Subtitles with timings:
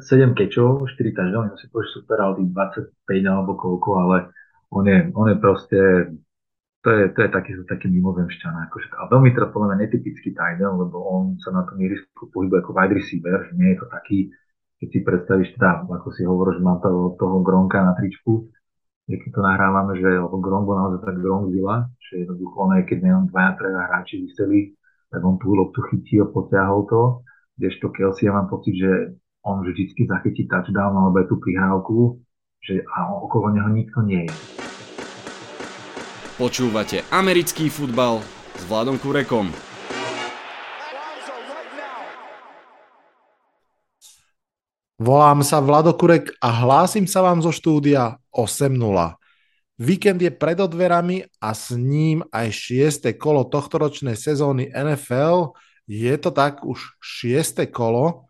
[0.00, 4.16] 7 kečov, 4 touchdowny, si povieš super, ale tých 25 alebo koľko, ale
[4.72, 5.80] on je, on je proste,
[6.80, 8.70] to je, to je taký, taký mimozemšťan.
[8.70, 12.64] Akože, a veľmi teda podľa mňa netypický tight lebo on sa na tom ihrisku pohybuje
[12.64, 14.18] ako wide receiver, nie je to taký,
[14.80, 18.48] keď si predstavíš teda, ako si hovoríš, mám toho, toho Gronka na tričku,
[19.10, 22.98] keď to nahrávame, že lebo Gronk bol naozaj tak Gronkzilla, že jednoducho on aj keď
[23.02, 24.78] nejon dvaja, traja hráči vyseli,
[25.10, 27.02] tak on tú loptu chytil, potiahol to,
[27.58, 31.98] kdežto Kelsey ja mám pocit, že on vždycky zachytí touchdown alebo aj tú prihrávku,
[32.60, 34.34] že a okolo neho nikto nie je.
[36.36, 38.24] Počúvate americký futbal
[38.56, 39.52] s Vladom Kurekom.
[45.00, 48.76] Volám sa Vlado Kurek a hlásim sa vám zo štúdia 8.0.
[49.80, 55.56] Víkend je pred dverami a s ním aj šieste kolo tohtoročnej sezóny NFL.
[55.88, 58.28] Je to tak už šieste kolo.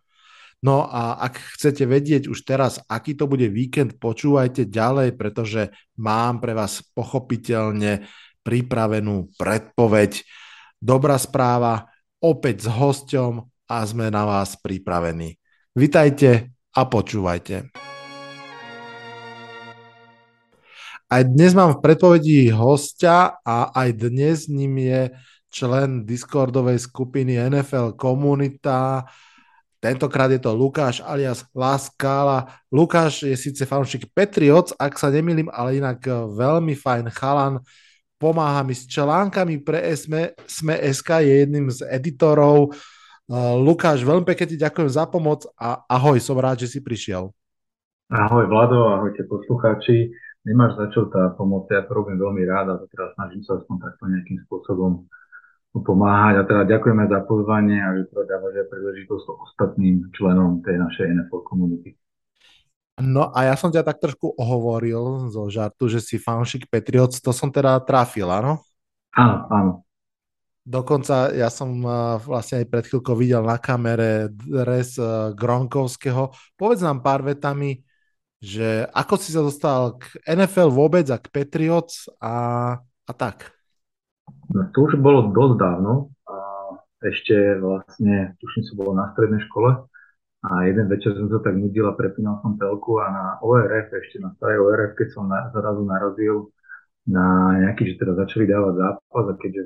[0.60, 6.36] No a ak chcete vedieť už teraz, aký to bude víkend, počúvajte ďalej, pretože mám
[6.36, 8.04] pre vás pochopiteľne
[8.44, 10.20] pripravenú predpoveď.
[10.76, 11.88] Dobrá správa,
[12.20, 13.40] opäť s hosťom
[13.72, 15.40] a sme na vás pripravení.
[15.72, 17.72] Vitajte a počúvajte.
[21.10, 25.02] Aj dnes mám v predpovedi hostia a aj dnes ním je
[25.48, 29.08] člen Discordovej skupiny NFL Komunita.
[29.80, 32.52] Tentokrát je to Lukáš alias Laskala.
[32.68, 36.04] Lukáš je síce fanúšik Patriots, ak sa nemýlim, ale inak
[36.36, 37.64] veľmi fajn chalan.
[38.20, 40.76] Pomáha mi s článkami pre SME, SME
[41.24, 42.76] je jedným z editorov
[43.30, 47.30] Uh, Lukáš, veľmi pekne ti ďakujem za pomoc a ahoj, som rád, že si prišiel.
[48.10, 50.10] Ahoj Vlado, ahojte poslucháči.
[50.42, 53.86] Nemáš za čo tá pomoc, ja to robím veľmi rád a teraz snažím sa aspoň
[53.86, 55.06] takto nejakým spôsobom
[55.78, 56.34] pomáhať.
[56.40, 61.06] A teda ďakujeme za pozvanie a že teda dávaš aj príležitosť ostatným členom tej našej
[61.14, 61.94] NFL komunity.
[63.00, 67.32] No a ja som ťa tak trošku ohovoril zo žartu, že si fanšik Patriots, to
[67.32, 68.60] som teda trafil, áno?
[69.16, 69.72] Áno, áno.
[70.60, 71.80] Dokonca ja som
[72.20, 76.36] vlastne aj pred chvíľkou videl na kamere dres e, Gronkovského.
[76.54, 77.80] Povedz nám pár vetami,
[78.38, 83.59] že ako si sa dostal k NFL vôbec a k Patriots a, a tak.
[84.50, 85.92] No, to už bolo dosť dávno.
[86.26, 86.36] A
[87.04, 89.90] ešte vlastne, tuším, som bol na strednej škole
[90.40, 94.24] a jeden večer som sa tak nudil a prepínal som telku a na ORF, ešte
[94.24, 96.48] na starej ORF, keď som na, zrazu narazil
[97.04, 99.62] na nejaký, že teda začali dávať zápas a keďže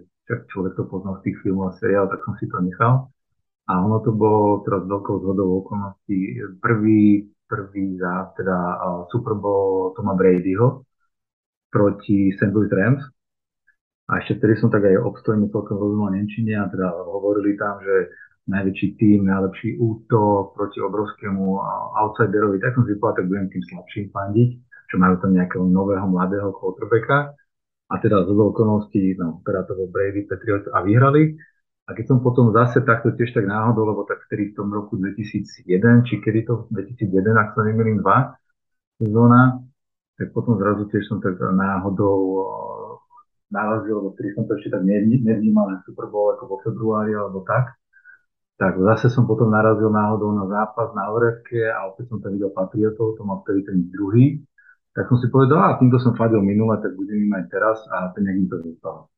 [0.50, 3.06] človek to poznal z tých filmov a seriál, tak som si to nechal.
[3.70, 9.94] A ono to bolo teraz veľkou zhodou okolností prvý, prvý za teda uh, Super Bowl
[9.94, 10.84] Toma Bradyho
[11.70, 12.50] proti St.
[12.50, 13.13] Louis Rams.
[14.04, 18.12] A ešte vtedy som tak aj obstojne celkom rozumel Nemčine a teda hovorili tam, že
[18.44, 21.56] najväčší tým, najlepší útok proti obrovskému
[21.96, 24.50] outsiderovi, tak som si povedal, tak budem tým slabším fandiť,
[24.92, 27.32] čo majú tam nejakého nového mladého quarterbacka
[27.88, 31.40] a teda z okolností, no, teda to bol Brady, Patriots a vyhrali.
[31.84, 34.96] A keď som potom zase takto tiež tak náhodou, lebo tak vtedy v tom roku
[34.96, 38.32] 2001, či kedy to, 2001, ak sa nemýlim, dva
[38.96, 39.60] sezóna,
[40.16, 42.16] tak potom zrazu tiež som tak náhodou
[43.52, 47.44] narazil, lebo vtedy som to ešte tak nevnímal, že Super Bowl ako vo februári alebo
[47.44, 47.76] tak.
[48.54, 52.54] Tak zase som potom narazil náhodou na zápas na Orevke a opäť som tam videl
[52.54, 54.40] Patriotov, to mal vtedy ten druhý
[54.94, 58.14] tak som si povedal, a týmto som fadil minule, tak budem im aj teraz a
[58.14, 59.10] ten nejak to zostalo.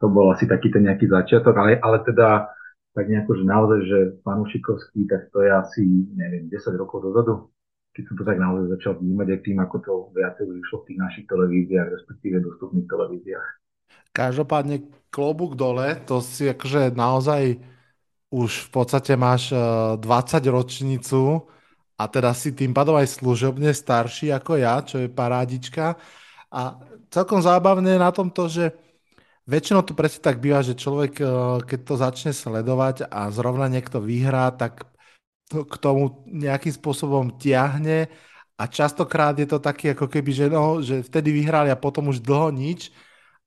[0.00, 2.48] To bol asi taký ten nejaký začiatok, ale, ale teda
[2.96, 5.84] tak nejako, že naozaj, že fanúšikovský, tak to je asi,
[6.16, 7.52] neviem, 10 rokov dozadu,
[7.94, 10.98] keď som to tak naozaj začal vnímať aj tým, ako to viacej vyšlo v tých
[10.98, 13.48] našich televíziách, respektíve dostupných televíziách.
[14.10, 14.76] Každopádne
[15.14, 17.62] klobúk dole, to si akože naozaj
[18.34, 21.46] už v podstate máš 20 eh, ročnicu
[21.94, 25.94] a teda si tým pádom aj služobne starší ako ja, čo je parádička.
[26.50, 26.82] A
[27.14, 28.74] celkom zábavné na tom to, že
[29.46, 31.28] väčšinou to presne tak býva, že človek, eh,
[31.62, 34.82] keď to začne sledovať a zrovna niekto vyhrá, tak
[35.48, 38.08] to k tomu nejakým spôsobom tiahne
[38.54, 42.22] a častokrát je to taký ako keby, že, no, že vtedy vyhrali a potom už
[42.22, 42.94] dlho nič,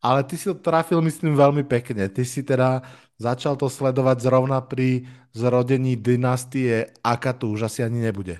[0.03, 2.05] ale ty si to trafil, myslím, veľmi pekne.
[2.11, 2.85] Ty si teda
[3.17, 8.37] začal to sledovať zrovna pri zrodení dynastie, aká tu už asi ani nebude.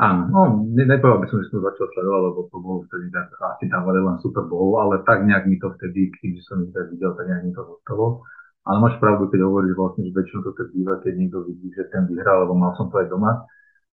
[0.00, 0.40] Áno, no,
[0.72, 4.00] ne, nepovedal by som, že som začal sledovať, lebo to bolo vtedy tak, asi dávali
[4.00, 7.44] len Super Bowl, ale tak nejak mi to vtedy, keď som ich videl, tak nejak
[7.44, 8.24] mi to zostalo.
[8.60, 11.88] Ale máš pravdu, keď hovoríš vlastne, že väčšinou to tak býva, keď niekto vidí, že
[11.88, 13.48] ten vyhral, lebo mal som to aj doma,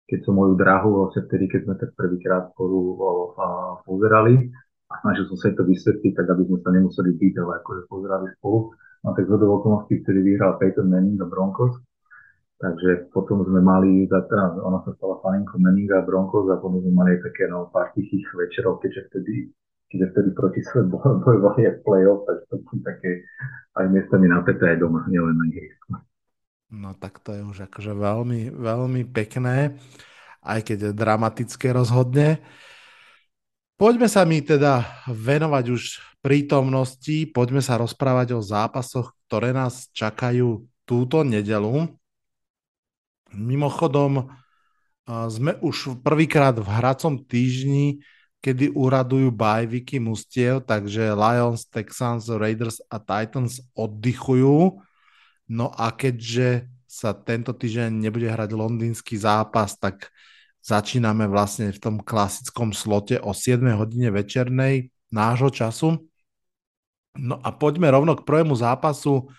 [0.09, 3.01] keď som moju drahu, vlastne vtedy, keď sme tak prvýkrát spolu
[3.85, 4.49] pozerali
[4.89, 8.27] a snažil som sa to vysvetliť, tak aby sme sa nemuseli byť, ale akože pozerali
[8.41, 8.73] spolu.
[9.05, 11.77] No tak z okolností, vtedy vyhral Peyton Manning do Broncos,
[12.55, 17.21] Takže potom sme mali, ona sa stala faninkou Meninga a Broncos a potom sme mali
[17.21, 19.53] také no, pár tichých večerov, keďže vtedy,
[19.91, 23.11] keďže vtedy proti sebe bojovali aj playoff, tak to boli také
[23.75, 25.99] aj miestami napäté aj doma, nielen na ihrisku.
[26.75, 29.79] No tak to je už akože veľmi, veľmi pekné,
[30.43, 32.43] aj keď je dramatické rozhodne.
[33.75, 35.83] Poďme sa mi teda venovať už
[36.23, 41.91] prítomnosti, poďme sa rozprávať o zápasoch, ktoré nás čakajú túto nedelu.
[43.35, 44.31] Mimochodom,
[45.05, 48.01] sme už prvýkrát v hracom týždni,
[48.45, 54.85] kedy uradujú bajviky mustiev, takže Lions, Texans, Raiders a Titans oddychujú.
[55.49, 60.13] No a keďže sa tento týždeň nebude hrať londýnsky zápas, tak
[60.61, 66.05] začíname vlastne v tom klasickom slote o 7 hodine večernej nášho času.
[67.17, 69.33] No a poďme rovno k prvému zápasu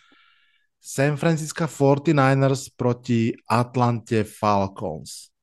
[0.81, 5.34] San Francisco 49ers proti Atlante Falcons.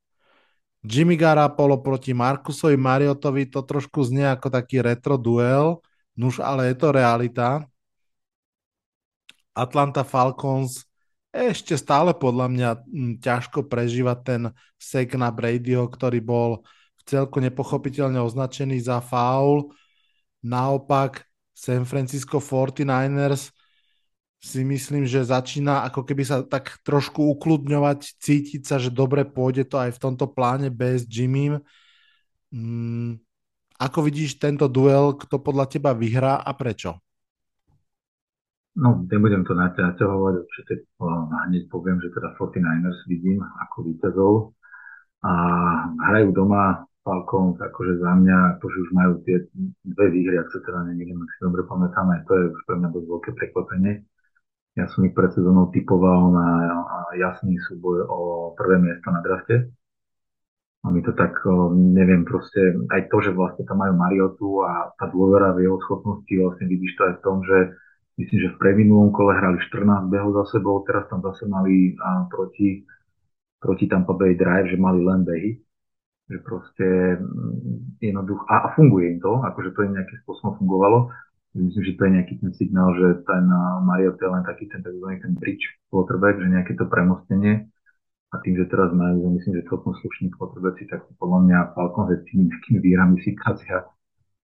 [0.83, 5.79] Jimmy Garapolo proti Markusovi Mariotovi, to trošku znie ako taký retro duel,
[6.19, 7.63] nuž ale je to realita.
[9.55, 10.83] Atlanta Falcons
[11.33, 12.71] ešte stále podľa mňa
[13.25, 14.43] ťažko prežívať ten
[14.77, 16.51] sek na Bradyho, ktorý bol
[17.01, 19.73] v celku nepochopiteľne označený za faul.
[20.45, 21.25] Naopak
[21.57, 23.49] San Francisco 49ers
[24.43, 29.71] si myslím, že začína ako keby sa tak trošku ukludňovať, cítiť sa, že dobre pôjde
[29.71, 31.63] to aj v tomto pláne bez Jimmym.
[32.51, 33.23] Mm,
[33.79, 36.99] ako vidíš tento duel, kto podľa teba vyhrá a prečo?
[38.75, 40.91] No, nebudem to naťahovať, určite
[41.47, 44.33] hneď poviem, že teda 49ers vidím ako víťazov
[45.23, 45.33] a
[46.09, 49.45] hrajú doma Falcons, akože za mňa, akože už majú tie
[49.87, 52.89] dve výhry, ak sa teda neviem, ak si dobre pamätáme, to je už pre mňa
[52.91, 53.93] dosť veľké prekvapenie
[54.73, 56.49] ja som ich pred sezónou typoval na
[57.17, 58.19] jasný súboj o
[58.57, 59.69] prvé miesto na drafte.
[60.83, 61.39] A mi to tak,
[61.95, 66.33] neviem, proste aj to, že vlastne tam majú Mariotu a tá dôvera v jeho schopnosti,
[66.35, 67.59] vlastne vidíš to aj v tom, že
[68.19, 72.27] myslím, že v preminulom kole hrali 14 behov za sebou, teraz tam zase mali a,
[72.27, 72.83] proti,
[73.63, 75.51] proti Tampa Bay Drive, že mali len behy.
[76.27, 81.15] Že proste mm, jednoducho, a, a funguje im to, akože to im nejakým spôsobom fungovalo
[81.53, 83.45] Myslím, že to je nejaký ten signál, že ten
[83.85, 85.05] Mariota je len taký ten tzv.
[85.21, 87.69] ten bridge quarterback, že nejaké to premostenie.
[88.33, 92.25] A tým, že teraz majú, myslím, že celkom slušní quarterbacki, tak podľa mňa Falcons s
[92.33, 93.85] tými nejakými výhrami si kazia,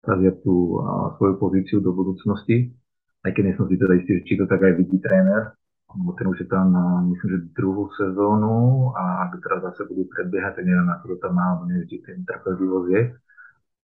[0.04, 2.76] kazia tú a, svoju pozíciu do budúcnosti.
[3.24, 5.56] Aj keď nie som si teda istý, či to tak aj vidí tréner,
[5.88, 6.68] lebo ten už je tam,
[7.08, 11.32] myslím, že druhú sezónu a ak teraz zase budú predbiehať, tak neviem, ako to tam
[11.32, 13.02] má, neviem, či ten trpezlivosť je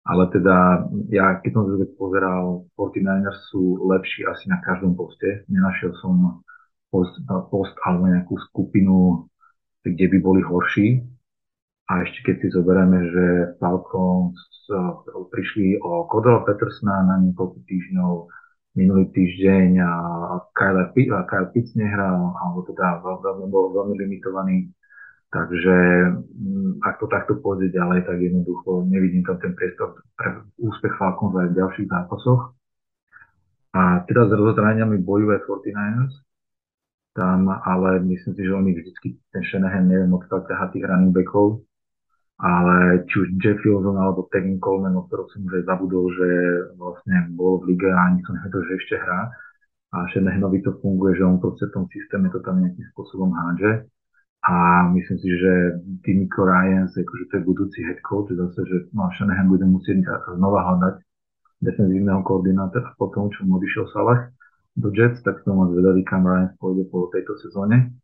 [0.03, 5.47] ale teda ja, keď som sa pozeral, 49ers sú lepší asi na každom poste.
[5.47, 6.43] Nenašiel som
[6.91, 7.15] post,
[7.51, 9.31] post alebo nejakú skupinu,
[9.87, 11.07] kde by boli horší.
[11.87, 13.27] A ešte keď si zoberieme, že
[13.63, 14.39] Falcons
[14.75, 18.13] uh, prišli o Kodala Petersona na niekoľko týždňov,
[18.73, 19.93] minulý týždeň a
[20.57, 20.89] Kyle,
[21.29, 24.73] Kyle Pitts nehral, alebo teda veľmi, bol veľmi limitovaný
[25.33, 25.77] Takže
[26.13, 31.33] mm, ak to takto pôjde ďalej, tak jednoducho nevidím tam ten priestor pre úspech Falcons
[31.41, 32.53] aj v ďalších zápasoch.
[33.73, 36.13] A teraz s rozhodraniami bojuje 49ers,
[37.17, 41.65] tam ale myslím si, že oni vždycky ten Shanahan neviem odkiaľ ťaha tých running backov,
[42.37, 46.29] ale či už Jeff Wilson alebo Tevin Coleman, o ktorom som už aj zabudol, že
[46.77, 49.33] vlastne bol v lige a ani som nevedel, že ešte hrá.
[49.97, 53.89] A Shanahanovi to funguje, že on proste v tom systéme to tam nejakým spôsobom hádže
[54.43, 55.53] a myslím si, že
[56.03, 60.03] Timiko Ryans, akože to je budúci head coach, zase, že no, Shanahan bude musieť
[60.35, 60.95] znova hľadať
[61.63, 64.35] defenzívneho koordinátora po tom, čo mu odišiel Salah
[64.75, 67.95] do Jets, tak som moc zvedavý, kam Ryans pôjde po tejto sezóne.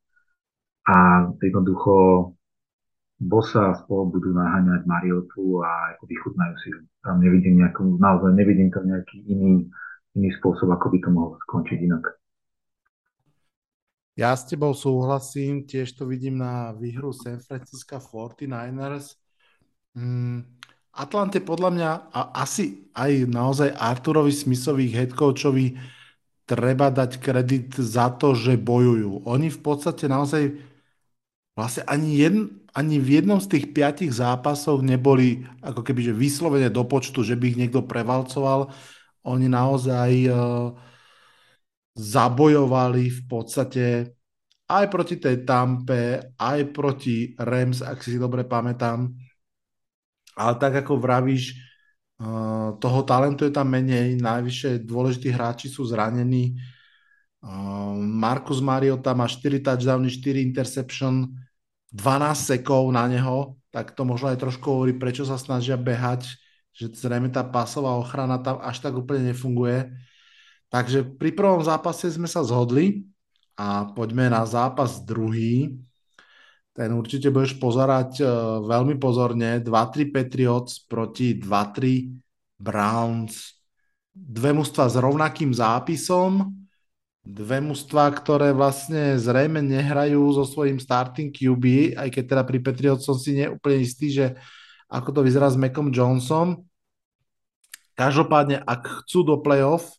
[0.87, 1.95] A jednoducho
[3.18, 6.71] Bosa spolu budú naháňať Mariotu a ako vychutnajú si.
[7.02, 9.66] Tam nevidím nejakú, naozaj nevidím tam nejaký iný,
[10.14, 12.04] iný spôsob, ako by to mohlo skončiť inak.
[14.18, 19.14] Ja s tebou súhlasím, tiež to vidím na výhru San Francisco 49ers.
[19.94, 20.42] Mm,
[20.90, 25.78] Atlante podľa mňa a asi aj naozaj Arturovi Smithovi, headcoachovi,
[26.50, 29.22] treba dať kredit za to, že bojujú.
[29.22, 30.50] Oni v podstate naozaj
[31.54, 36.75] vlastne ani, jedn, ani v jednom z tých piatich zápasov neboli ako keby že vyslovene
[36.75, 38.75] do počtu, že by ich niekto prevalcoval.
[39.22, 40.75] Oni naozaj uh,
[41.99, 43.85] zabojovali v podstate
[44.71, 49.11] aj proti tej Tampe, aj proti Rams, ak si dobre pamätám.
[50.38, 51.59] Ale tak ako vravíš,
[52.23, 56.55] eh, toho talentu je tam menej, najvyššie dôležití hráči sú zranení.
[57.99, 61.31] Marcus Mariota má 4 touchdowny, 4 interception,
[61.95, 66.35] 12 sekov na neho, tak to možno aj trošku hovorí, prečo sa snažia behať,
[66.75, 69.87] že zrejme tá pasová ochrana tam až tak úplne nefunguje.
[70.68, 73.08] Takže pri prvom zápase sme sa zhodli
[73.56, 75.80] a poďme na zápas druhý.
[76.76, 78.28] Ten určite budeš pozerať uh,
[78.62, 79.58] veľmi pozorne.
[79.64, 83.58] 2-3 Patriots proti 2-3 Browns.
[84.12, 86.58] Dve mužstva s rovnakým zápisom
[87.28, 93.04] dve mužstva, ktoré vlastne zrejme nehrajú so svojím starting QB, aj keď teda pri Patriots
[93.04, 94.26] som si neúplne istý, že
[94.88, 96.64] ako to vyzerá s Macom Johnson.
[97.92, 99.98] Každopádne, ak chcú do playoff,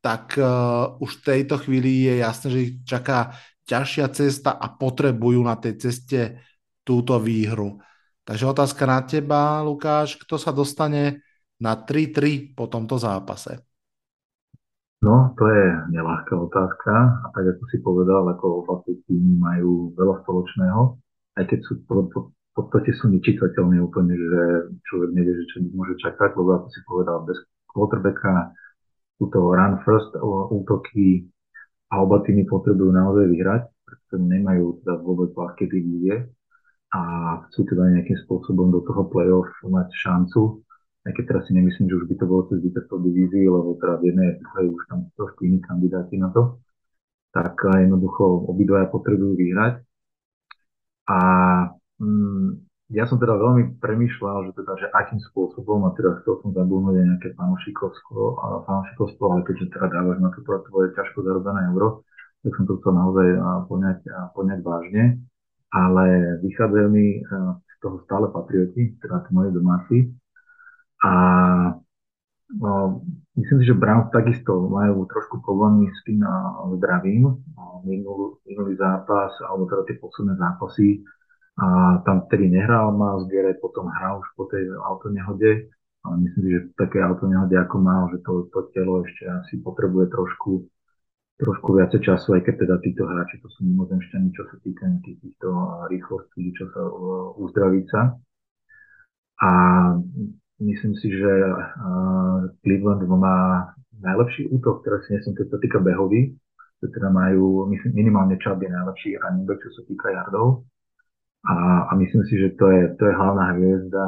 [0.00, 3.36] tak uh, už v tejto chvíli je jasné, že ich čaká
[3.68, 6.40] ťažšia cesta a potrebujú na tej ceste
[6.82, 7.78] túto výhru.
[8.24, 11.22] Takže otázka na teba, Lukáš, kto sa dostane
[11.60, 13.60] na 3-3 po tomto zápase?
[15.00, 15.64] No, to je
[15.96, 16.92] nelahká otázka
[17.24, 20.80] a tak ako si povedal, ako oba týmy majú veľa spoločného,
[21.40, 21.72] aj keď sú
[22.50, 24.42] v podstate sú nečitateľné úplne, že
[24.90, 27.38] človek nevie, že čo môže čakať, lebo ako si povedal, bez
[27.72, 28.52] quarterbacka
[29.20, 30.16] sú to run first
[30.48, 31.28] útoky
[31.92, 36.24] a týmy potrebujú naozaj vyhrať, pretože nemajú teda vôbec ľahké divízie
[36.96, 37.00] a
[37.44, 40.64] chcú teda nejakým spôsobom do toho playoff mať šancu
[41.00, 43.94] aj keď teraz si nemyslím, že už by to bolo cez víťazstvo divízii, lebo teda
[43.96, 46.60] v jednej etape už tam trošku iní kandidáti na to,
[47.32, 49.80] tak jednoducho obidvaja potrebujú vyhrať.
[51.08, 51.20] A
[51.96, 56.50] mm, ja som teda veľmi premýšľal, že teda, že akým spôsobom, a teda chcel som
[56.50, 58.20] zabudnúť aj nejaké fanúšikovstvo,
[58.66, 62.02] fanúšikovstvo, ale keďže teda dávaš na to tvoje ťažko zarobené euro,
[62.42, 63.28] tak som to chcel naozaj
[63.70, 63.98] poňať,
[64.34, 65.04] poňať vážne.
[65.70, 67.22] Ale vychádzajú mi
[67.62, 70.10] z toho stále patrioti, teda moje domáci,
[71.00, 71.12] a
[72.52, 73.00] no,
[73.36, 76.20] myslím si, že Browns takisto majú trošku problémy s tým
[76.76, 77.40] zdravím.
[77.80, 81.00] Minulý, minulý zápas, alebo teda tie posledné zápasy,
[81.60, 85.68] a tam vtedy nehral Miles Garrett, potom hral už po tej autonehode.
[86.00, 90.08] Ale myslím si, že také autonehode ako mal, že to, to telo ešte asi potrebuje
[90.08, 90.64] trošku,
[91.36, 95.18] trošku viacej času, aj keď teda títo hráči, to sú mimozemšťani, čo sa týka nejakých
[95.20, 95.48] týchto
[95.92, 96.82] rýchlostí, čo sa
[97.36, 98.00] uzdraviť sa.
[99.44, 99.50] A
[100.60, 101.32] Myslím si, že
[102.60, 106.36] Cleveland má najlepší útok, teraz si myslím, keď sa týka behový,
[106.84, 110.68] že teda majú, myslím, minimálne Chubb je najlepší running back, čo sa týka yardov.
[111.40, 114.04] A, a myslím si, že to je, to je hlavná hviezda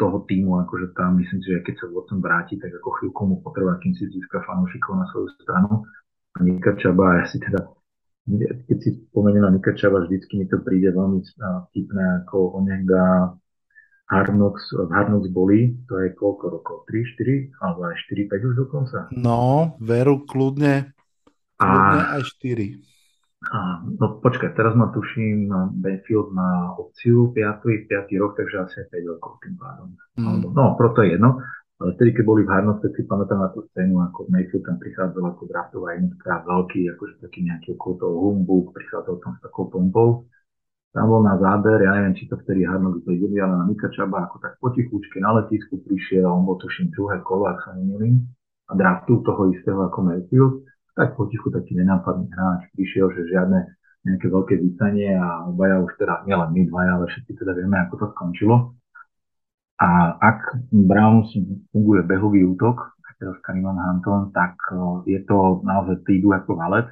[0.00, 3.36] toho týmu, akože tam myslím si, že keď sa Watson vráti, tak ako chvíľku mu
[3.44, 5.84] potreba, kým si získa fanúšikov na svoju stranu.
[6.36, 7.68] A Nika Čaba, ja si teda,
[8.64, 11.20] keď si spomeniem na Nika Čaba, vždycky mi to príde veľmi
[11.68, 13.36] vtipné, ako on dá
[14.08, 16.76] Hard Knocks, Hard Knocks boli, to je koľko rokov?
[16.88, 18.98] 3, 4, alebo aj 4, 5 už dokonca?
[19.12, 20.96] No, veru, kľudne,
[21.60, 22.99] kľudne a, aj 4.
[23.40, 28.74] A, no počkaj, teraz ma tuším, no, Benfield má opciu 5, 5 rok, takže asi
[28.84, 29.88] aj 5 rokov tým pádom.
[30.20, 30.52] Mm.
[30.52, 31.40] No, proto je jedno.
[31.80, 34.76] Ale vtedy, keď boli v Harnoc, tak si pamätám na tú scénu, ako Mayfield tam
[34.76, 39.72] prichádzal ako draftová jednotka, veľký, akože taký nejaký okolo toho humbug, prichádzal tam s takou
[39.72, 40.28] pompou
[40.90, 44.26] tam bol na záber, ja neviem, či to vtedy Harnok videli, ale na Mika Čaba
[44.26, 48.26] ako tak potichučke na letisku prišiel, on bol tuším druhé kolo, ak sa nemýlim,
[48.66, 50.66] a draftu toho istého ako Mayfield,
[50.96, 52.70] tak potichu taký nenápadný hráč.
[52.74, 53.60] Prišiel, že žiadne
[54.00, 57.94] nejaké veľké vítanie a obaja už teda, nielen my dvaja, ale všetci teda vieme, ako
[58.00, 58.56] to skončilo.
[59.80, 61.32] A ak Browns
[61.72, 66.88] funguje behový útok, teraz Kariman Hanton, tak eh, je to naozaj prídu ako valet,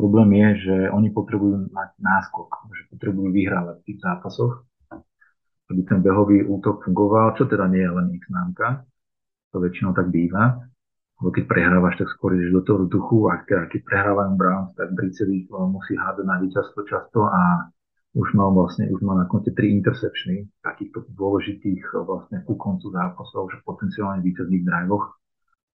[0.00, 4.64] Problém je, že oni potrebujú mať náskok, že potrebujú vyhrávať v tých zápasoch,
[5.68, 8.88] aby ten behový útok fungoval, čo teda nie je len ich známka,
[9.52, 10.69] to väčšinou tak býva,
[11.20, 15.46] lebo keď prehrávaš, tak skôr ideš do toho duchu a keď, prehrávajú Browns, tak Bricevi
[15.48, 17.68] musí hádať na víťazstvo často a
[18.16, 23.54] už mal vlastne, už mal na konte tri interceptiony takýchto dôležitých vlastne ku koncu zápasov,
[23.54, 25.20] že potenciálne víťazných drivoch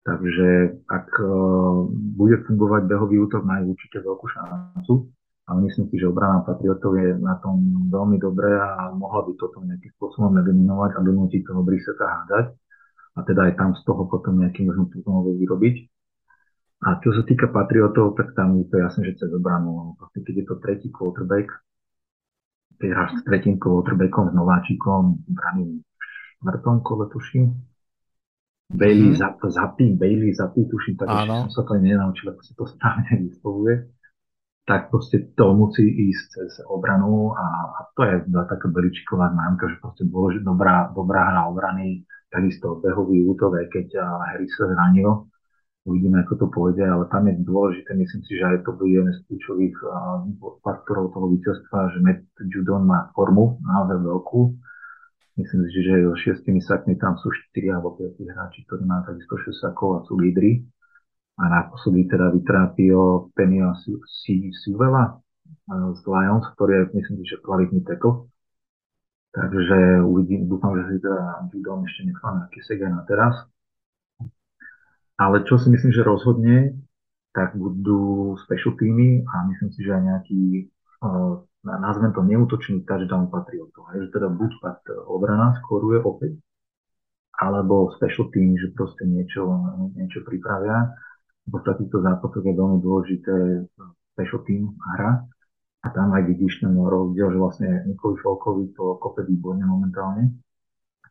[0.05, 0.49] Takže
[0.85, 5.09] ak uh, bude fungovať behový útok, majú určite veľkú šancu.
[5.45, 7.61] Ale myslím si, že obrana Patriotov je na tom
[7.93, 12.57] veľmi dobré a mohla by toto nejakým spôsobom eliminovať a donútiť toho Briseta hádať.
[13.15, 15.77] A teda aj tam z toho potom nejakým možno mohli vyrobiť.
[16.85, 19.97] A čo sa týka Patriotov, tak tam je to jasné, že cez obranu.
[20.13, 21.49] Keď je to tretí quarterback,
[22.77, 25.83] keď hráš s tretím quarterbackom, s nováčikom, brany v
[26.43, 27.57] štvrtom kole, tuším,
[28.75, 29.17] Bailey, mm.
[29.17, 33.75] Zap, Zapy, Bailey, Zapy, tuším, tak som sa to nenaučil, ako sa to správne vyslovuje,
[34.65, 39.77] tak proste to musí ísť cez obranu a, a to je taká Beličiková známka, že
[39.81, 45.31] proste dôležit, dobrá, dobrá hra obrany, takisto behový útok, aj keď Harry sa zranil,
[45.85, 49.13] Uvidíme, ako to pôjde, ale tam je dôležité, myslím si, že aj to bude jeden
[49.13, 49.77] z kľúčových
[50.65, 54.41] faktorov toho víťazstva, že Matt Judon má formu naozaj veľkú.
[55.37, 59.37] Myslím si, že so šiestimi sakmi tam sú 4 alebo 5 hráči, ktorí majú takisto
[59.37, 60.65] 6 sakov a sú lídry.
[61.37, 63.77] A naposledy teda vytrápil Penio
[64.65, 65.21] Silvela
[65.69, 68.25] z Lions, ktorý je, myslím si, že kvalitný tackle.
[69.35, 73.35] Takže uvidím, dúfam, že si teda Judon ešte nechá nejaký sega na teraz
[75.19, 76.75] ale čo si myslím, že rozhodne,
[77.35, 80.43] tak budú special týmy a myslím si, že aj nejaký,
[81.07, 83.91] uh, nazvem to neútočný touchdown patriotov.
[83.95, 84.51] Že teda buď
[85.07, 86.39] obrana skoruje opäť,
[87.35, 89.47] alebo special team, že proste niečo,
[89.99, 90.95] niečo pripravia.
[91.51, 93.35] V takýchto zápasoch je veľmi dôležité
[94.15, 94.63] special team
[94.95, 95.27] hra.
[95.85, 100.33] A tam aj vidíš ten rozdiel, že vlastne Nikoli Folkovi to kope výborne momentálne.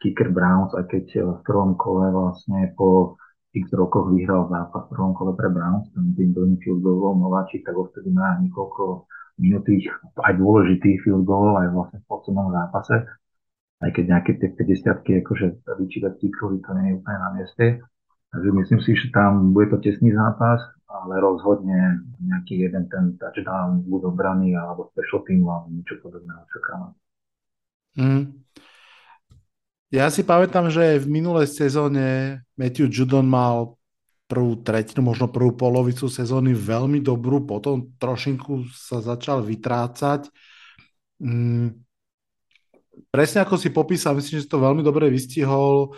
[0.02, 3.16] Kicker Browns, aj keď v prvom kole vlastne po
[3.54, 7.62] x rokoch vyhral zápas v prvom kole pre Browns, ten tým veľmi field goalov, nováčik,
[7.62, 9.06] tak vtedy má niekoľko
[9.38, 12.96] minutých aj dôležitých field goalov aj vlastne v poslednom zápase.
[13.84, 17.66] Aj keď nejaké tie 50 akože vyčítať tituli, to nie je úplne na mieste.
[18.34, 20.58] Takže myslím si, že tam bude to tesný zápas,
[20.94, 26.94] ale rozhodne nejaký jeden ten touchdown bude obraný alebo special team alebo niečo podobné očakávať.
[27.98, 28.24] Mm.
[29.94, 33.78] Ja si pamätám, že v minulej sezóne Matthew Judon mal
[34.26, 40.34] prvú tretinu, možno prvú polovicu sezóny veľmi dobrú, potom trošinku sa začal vytrácať.
[41.22, 41.78] Mm,
[43.14, 45.94] presne ako si popísal, myslím, že to veľmi dobre vystihol,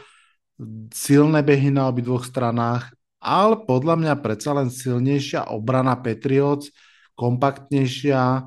[0.91, 2.91] silné behy na obidvoch stranách,
[3.25, 6.69] ale podľa mňa predsa len silnejšia obrana Patriots,
[7.17, 8.45] kompaktnejšia,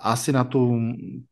[0.00, 0.80] asi na tú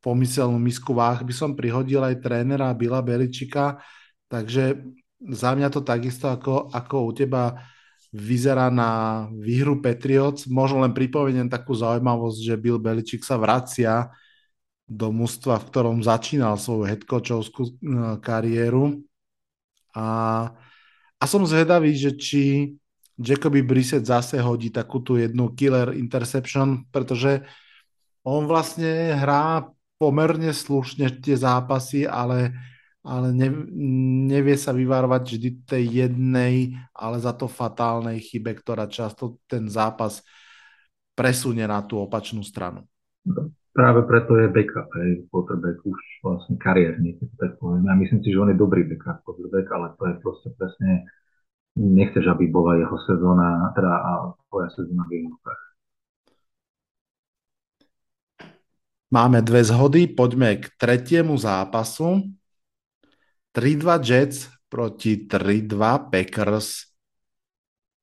[0.02, 3.80] pomyselnú misku váh by som prihodil aj trénera Bila Beličika,
[4.26, 4.82] takže
[5.20, 7.62] za mňa to takisto ako, ako u teba
[8.10, 10.50] vyzerá na výhru Patriots.
[10.50, 14.10] Možno len pripomeniem takú zaujímavosť, že Bill Beličik sa vracia
[14.90, 17.72] do mužstva, v ktorom začínal svoju headcoachovskú e,
[18.18, 18.98] kariéru.
[19.94, 20.50] A,
[21.20, 22.72] a som zvedavý, že či
[23.20, 27.44] Jacoby Brissett zase hodí takú tú jednu killer interception, pretože
[28.24, 29.68] on vlastne hrá
[30.00, 32.56] pomerne slušne tie zápasy, ale,
[33.04, 33.52] ale ne,
[34.32, 40.24] nevie sa vyvárovať vždy tej jednej, ale za to fatálnej chybe, ktorá často ten zápas
[41.12, 42.88] presunie na tú opačnú stranu.
[43.70, 47.86] Práve preto je backup, hej, quarterback už vlastne kariérny, tak poviem.
[47.86, 51.06] Ja myslím si, že on je dobrý backup quarterback, ale to je proste presne,
[51.78, 54.12] nechceš, aby bola jeho sezóna, teda a
[54.50, 55.62] tvoja sezóna v jednotkách.
[59.10, 62.30] Máme dve zhody, poďme k tretiemu zápasu.
[63.50, 66.90] 3-2 Jets proti 3-2 Packers.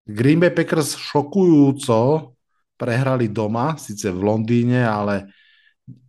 [0.03, 2.31] Green Bay Packers šokujúco
[2.75, 5.31] prehrali doma, síce v Londýne, ale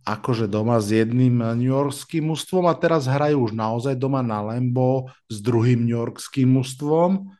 [0.03, 5.07] akože doma s jedným New Yorkským mužstvom a teraz hrajú už naozaj doma na Lambo
[5.31, 7.31] s druhým New Yorkským mužstvom.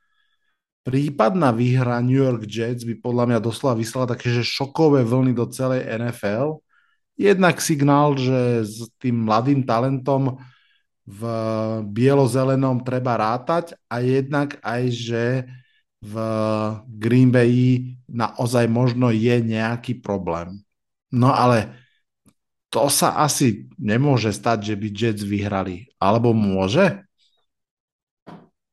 [0.88, 5.84] Prípadná výhra New York Jets by podľa mňa doslova vyslala také, šokové vlny do celej
[5.86, 6.64] NFL
[7.20, 10.40] jednak signál, že s tým mladým talentom
[11.04, 11.22] v
[11.84, 15.24] bielozelenom treba rátať a jednak aj, že
[16.00, 16.16] v
[16.88, 20.64] Green Bay naozaj možno je nejaký problém.
[21.12, 21.76] No ale
[22.70, 25.90] to sa asi nemôže stať, že by Jets vyhrali.
[25.98, 27.02] Alebo môže?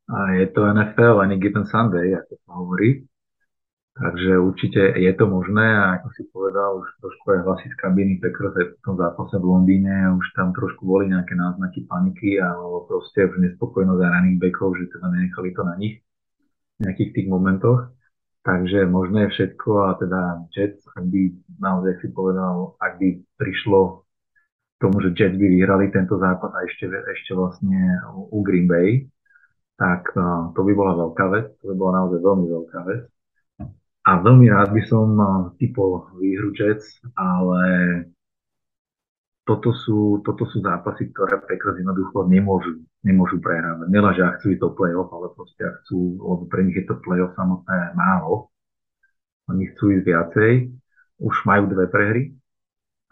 [0.06, 2.90] A je to NFL, ani given Sunday, ako sa hovorí.
[3.96, 8.20] Takže určite je to možné a ako si povedal, už trošku aj hlasy z kabiny
[8.20, 12.84] Packers aj v tom zápase v Londýne, už tam trošku boli nejaké náznaky paniky alebo
[12.84, 16.04] proste už nespokojnosť aj running backov, že teda nenechali to na nich
[16.76, 17.95] v nejakých tých momentoch.
[18.46, 20.20] Takže možné je všetko a teda
[20.54, 25.90] Jets, ak by naozaj si povedal, ak by prišlo k tomu, že Jets by vyhrali
[25.90, 29.02] tento zápas a ešte, ešte vlastne u Green Bay,
[29.74, 30.14] tak
[30.54, 33.02] to by bola veľká vec, to by bola naozaj veľmi veľká vec.
[34.06, 35.06] A veľmi rád by som
[35.58, 37.66] typol výhru Jets, ale
[39.46, 43.86] toto sú, toto sú zápasy, ktoré Packers jednoducho nemôžu, nemôžu prehrávať.
[43.86, 47.30] Nela, že chcú ísť do play-off, ale proste chcú, lebo pre nich je to play-off
[47.38, 48.50] samotné málo.
[49.46, 50.52] Oni chcú ísť viacej.
[51.22, 52.34] Už majú dve prehry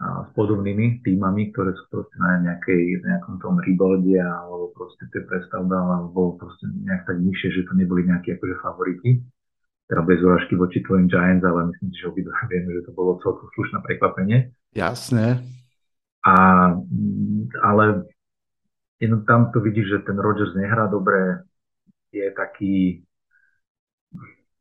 [0.03, 5.23] a s podobnými týmami, ktoré sú proste na nejakej, nejakom tom rebuilde alebo proste tie
[5.23, 9.23] prestavba alebo proste nejak tak nižšie, že to neboli nejaké akože favority
[9.85, 13.21] teda bez urážky voči tvojim Giants, ale myslím si, že obidva vieme, že to bolo
[13.21, 14.49] celkom slušné prekvapenie.
[14.73, 15.45] Jasné.
[16.25, 16.35] A,
[17.61, 17.85] ale
[19.29, 21.45] tam to vidíš, že ten Rodgers nehrá dobre,
[22.09, 23.05] je taký,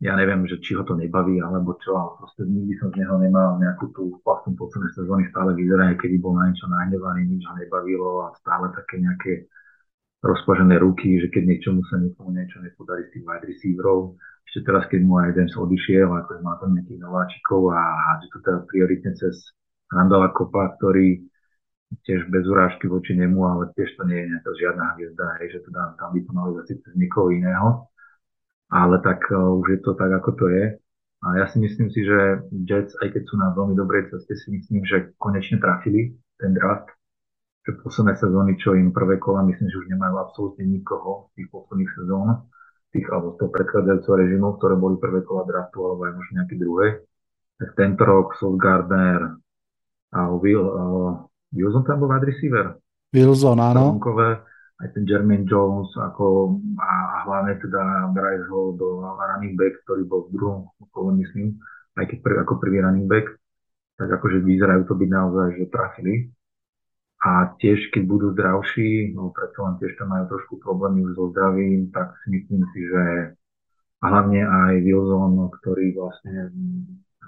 [0.03, 3.17] ja neviem, že či ho to nebaví, alebo čo, ale proste nikdy som z neho
[3.17, 7.55] nemal nejakú tú vlastnú posledné sezóny, stále vyzerá, kedy bol na niečo nahnevaný, nič ho
[7.57, 9.49] nebavilo a stále také nejaké
[10.21, 14.85] rozpažené ruky, že keď niečomu sa niekomu niečo nepodarí z tých wide receiverov, ešte teraz,
[14.93, 17.81] keď mu aj jeden odišiel, ako má tam nejakých nováčikov a
[18.21, 19.53] že to teraz prioritne cez
[19.89, 21.23] Randala Kopa, ktorý
[22.03, 25.61] tiež bez urážky voči nemu, ale tiež to nie je nejaká žiadna hviezda, hej, že
[25.71, 27.87] teda tam by to malo zase cez niekoho iného
[28.75, 30.65] ale tak uh, už je to tak, ako to je.
[31.25, 34.49] A ja si myslím si, že Jets, aj keď sú na veľmi dobrej ceste, si
[34.53, 36.91] myslím, že konečne trafili ten draft.
[37.65, 41.49] Že posledné sezóny, čo im prvé kola, myslím, že už nemajú absolútne nikoho z tých
[41.49, 42.29] posledných sezón,
[42.93, 46.55] tých, alebo z toho predchádzajúceho režimu, ktoré boli prvé kola draftu, alebo aj možno nejaké
[46.61, 46.87] druhé.
[47.57, 49.41] Tak tento rok Sauce Gardner
[50.13, 52.77] a Will, uh, Wilson tam bol wide receiver.
[53.15, 53.97] Wilson, áno
[54.83, 60.27] aj ten Jermaine Jones ako, a, hlavne teda Bryce Hall do running back, ktorý bol
[60.27, 61.63] v druhom kole, myslím,
[61.95, 63.31] aj keď prv, ako prvý running back,
[63.95, 66.15] tak akože vyzerajú to byť naozaj, že trafili.
[67.25, 71.25] A tiež, keď budú zdravší, no predsa len tiež tam majú trošku problémy už so
[71.33, 73.03] zdravím, tak si myslím si, že
[74.03, 76.53] a hlavne aj Wilson, ktorý vlastne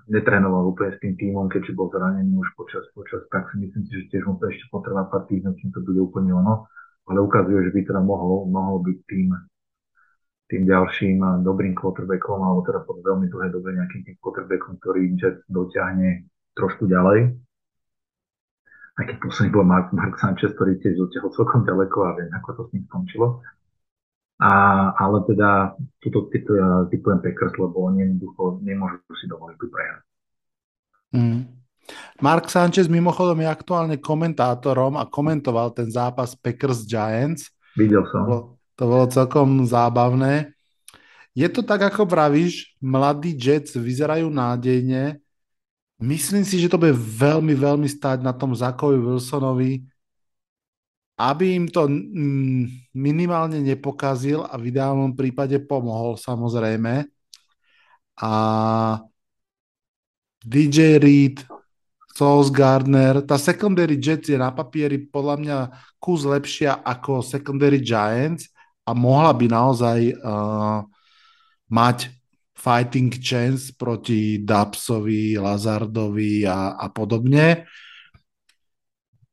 [0.07, 3.92] netrénoval úplne s tým tímom, keďže bol zranený už počas, počas, tak si myslím si,
[4.03, 6.71] že tiež mu to ešte potrvá pár týždňov, kým to bude úplne ono
[7.07, 9.29] ale ukazuje, že by teda mohol, mohol byť tým,
[10.51, 15.42] tým ďalším dobrým quarterbackom, alebo teda pod veľmi dlhé dobe nejakým tým quarterbackom, ktorý Jets
[15.47, 16.27] dotiahne
[16.59, 17.35] trošku ďalej.
[18.97, 22.49] Aj keď posledný bol Mark, Mark Sanchez, ktorý tiež dotiahol celkom ďaleko a viem, ako
[22.59, 23.27] to s ním skončilo.
[24.37, 24.53] A,
[24.92, 26.29] ale teda túto
[26.92, 30.05] typujem Packers, lebo oni jednoducho nemôžu si dovoliť tu prehrať.
[31.16, 31.40] Mm.
[32.20, 37.49] Mark Sanchez mimochodom je aktuálne komentátorom a komentoval ten zápas Packers Giants.
[37.79, 38.25] Videl som.
[38.25, 38.42] To bolo,
[38.77, 40.53] to bolo celkom zábavné.
[41.37, 45.20] Je to tak, ako pravíš, mladí Jets vyzerajú nádejne.
[46.01, 49.85] Myslím si, že to bude veľmi, veľmi stať na tom Zakovi Wilsonovi,
[51.16, 57.09] aby im to mm, minimálne nepokazil a v ideálnom prípade pomohol samozrejme.
[58.20, 58.33] A
[60.44, 61.40] DJ Reed,
[62.16, 63.20] Sauce Gardner.
[63.24, 65.59] Tá secondary Jets je na papieri podľa mňa
[66.00, 68.48] kus lepšia ako secondary Giants
[68.88, 70.81] a mohla by naozaj uh,
[71.68, 72.09] mať
[72.57, 77.68] fighting chance proti Dapsovi, Lazardovi a, a podobne.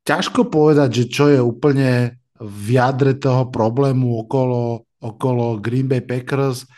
[0.04, 6.68] Ťažko povedať, že čo je úplne v jadre toho problému okolo, okolo Green Bay Packers.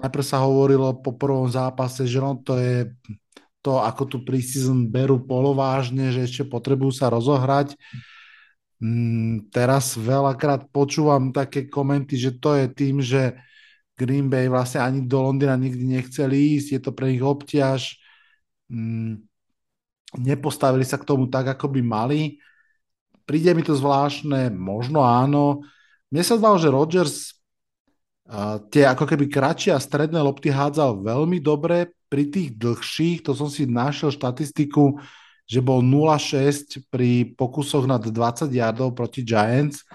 [0.00, 2.88] Najprv sa hovorilo po prvom zápase, že no to je
[3.60, 7.76] to, ako tu preseason berú polovážne, že ešte potrebujú sa rozohrať.
[8.80, 13.36] Mm, teraz veľakrát počúvam také komenty, že to je tým, že
[13.92, 18.00] Green Bay vlastne ani do Londýna nikdy nechceli ísť, je to pre nich obťaž.
[18.72, 19.20] Mm,
[20.16, 22.40] nepostavili sa k tomu tak, ako by mali.
[23.30, 25.62] Príde mi to zvláštne, možno áno.
[26.10, 27.38] Mne sa zdalo, že Rodgers
[28.26, 33.38] uh, tie ako keby kratšie a stredné lopty hádzal veľmi dobre, pri tých dlhších, to
[33.38, 34.98] som si našiel štatistiku,
[35.46, 39.86] že bol 0,6 pri pokusoch nad 20 yardov proti Giants.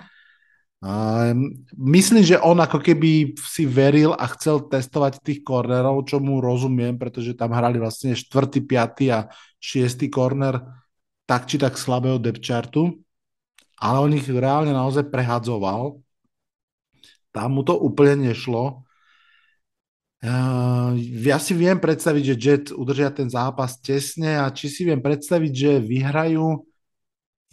[1.76, 6.95] myslím, že on ako keby si veril a chcel testovať tých kornerov, čo mu rozumiem,
[6.95, 9.12] pretože tam hrali vlastne 4., 5.
[9.12, 9.28] a
[9.60, 10.08] 6.
[10.08, 10.63] korner
[11.28, 13.05] tak či tak slabého depth chartu,
[13.79, 15.99] ale on ich reálne naozaj prehadzoval.
[17.35, 18.85] Tam mu to úplne nešlo
[20.25, 24.97] Uh, ja si viem predstaviť, že Jets udržia ten zápas tesne a či si viem
[24.97, 26.65] predstaviť, že vyhrajú,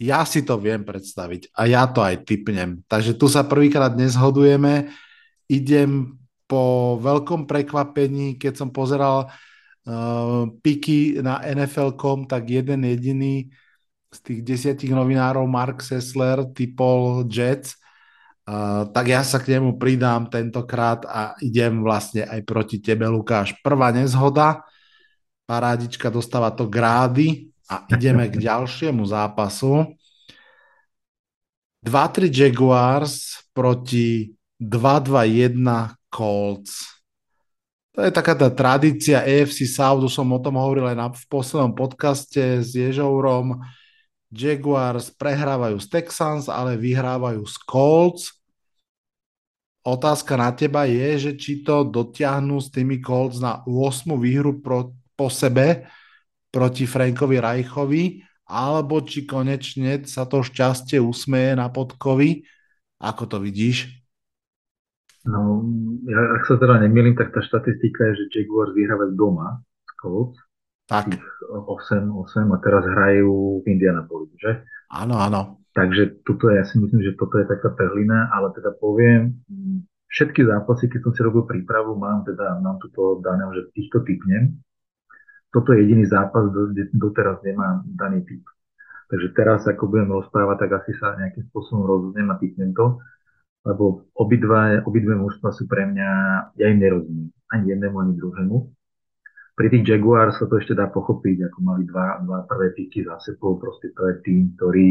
[0.01, 2.81] ja si to viem predstaviť a ja to aj typnem.
[2.89, 4.89] Takže tu sa prvýkrát nezhodujeme.
[5.45, 6.17] Idem
[6.49, 13.53] po veľkom prekvapení, keď som pozeral uh, piky na NFL.com, tak jeden jediný
[14.13, 17.81] z tých desiatich novinárov, Mark Sessler, typol Jets
[18.43, 23.55] Uh, tak ja sa k nemu pridám tentokrát a idem vlastne aj proti tebe, Lukáš.
[23.63, 24.67] Prvá nezhoda,
[25.47, 29.95] parádička dostáva to grády a ideme k ďalšiemu zápasu.
[31.87, 36.99] 2-3 Jaguars proti 2-2-1 Colts.
[37.95, 41.71] To je taká tá tradícia AFC South, som o tom hovoril aj na, v poslednom
[41.71, 43.63] podcaste s Ježourom.
[44.33, 48.23] Jaguars prehrávajú z Texans, ale vyhrávajú z Colts.
[49.85, 54.97] Otázka na teba je, že či to dotiahnu s tými Colts na 8 výhru pro,
[55.13, 55.85] po sebe
[56.49, 58.03] proti Frankovi Rajchovi,
[58.49, 62.45] alebo či konečne sa to šťastie usmeje na podkovi.
[63.01, 63.89] Ako to vidíš?
[65.23, 65.63] No,
[66.03, 70.39] ja, ak sa teda nemýlim, tak tá štatistika je, že Jaguars vyhrávajú doma z Colts.
[70.89, 71.09] Tak.
[71.49, 71.67] 8,
[72.11, 74.63] 8 a teraz hrajú v Indianapolis, že?
[74.91, 75.63] Áno, áno.
[75.73, 79.41] Takže tuto ja si myslím, že toto je taká perlina, ale teda poviem,
[80.11, 84.61] všetky zápasy, keď som si robil prípravu, mám teda, mám tuto dané, že týchto typnem.
[85.49, 88.45] Toto je jediný zápas, kde doteraz nemám daný typ.
[89.09, 93.01] Takže teraz, ako budem rozprávať, tak asi sa nejakým spôsobom rozhodnem a typnem to
[93.63, 96.09] lebo obidva, obidve mužstva sú pre mňa,
[96.59, 98.57] ja im nerozumiem, ani jednému, ani druhému.
[99.53, 103.21] Pri tých Jaguars sa to ešte dá pochopiť, ako mali dva, dva prvé piky za
[103.21, 104.87] sebou, proste to je tým, ktorý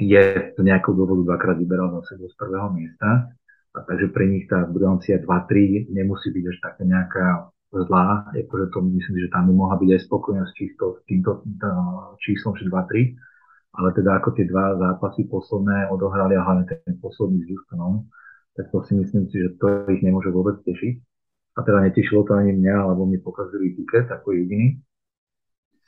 [0.00, 0.24] je
[0.56, 3.28] z nejakého dôvodu dvakrát vyberal za sebou z prvého miesta.
[3.74, 7.26] A takže pre nich tá bilancia 2-3 nemusí byť až taká nejaká
[7.74, 11.42] zlá, akože to myslím, že tam by mohla byť aj spokojnosť čisto s týmto
[12.22, 13.34] číslom, že 2-3
[13.74, 18.06] ale teda ako tie dva zápasy posledné odohrali a hlavne ten posledný s Houstonom,
[18.54, 20.94] tak to si myslím si, že to ich nemôže vôbec tešiť.
[21.54, 24.78] A teda netešilo to ani mňa, lebo mi pokazili tiket ako jediný.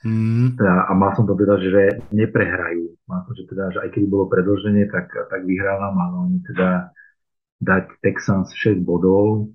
[0.06, 0.54] Mm.
[0.54, 1.82] Teda, a mal som to teda, že
[2.14, 2.94] neprehrajú.
[3.10, 6.94] Mal som, že teda, že aj keby bolo predlženie, tak, tak vyhrávam, ale oni teda
[7.58, 9.50] dať Texans 6 bodov,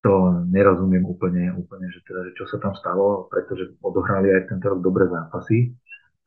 [0.00, 0.14] to
[0.46, 4.80] nerozumiem úplne, úplne že, teda, že čo sa tam stalo, pretože odohrali aj tento rok
[4.80, 5.74] dobré zápasy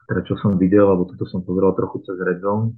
[0.10, 2.74] teda čo som videl, alebo toto som pozeral trochu cez Red Zone,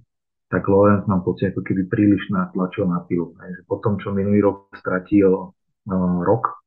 [0.52, 3.32] tak Lorenz mám pocit, ako keby príliš natlačil na pilu.
[3.40, 5.56] Takže po tom, čo minulý rok stratil
[6.26, 6.62] rok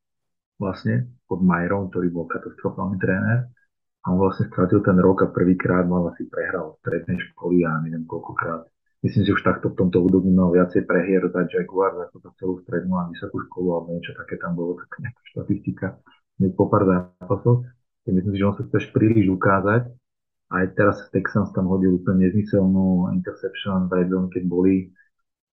[0.58, 3.50] vlastne pod Majrom, ktorý bol katastrofálny tréner,
[4.04, 8.04] a on vlastne stratil ten rok a prvýkrát mal asi prehral strednej školy a neviem
[8.04, 8.68] koľkokrát.
[9.00, 12.54] Myslím, že už takto v tomto období mal viacej prehier za Jaguar ako za celú
[12.64, 15.86] strednú a vysokú školu alebo niečo také tam bolo, taká nejaká štatistika,
[16.40, 17.64] hneď po pár zápasov.
[18.04, 19.88] Myslím si, že on sa chce príliš ukázať
[20.54, 24.92] aj teraz Texans tam hodil úplne nezmyselnú interception v keď boli,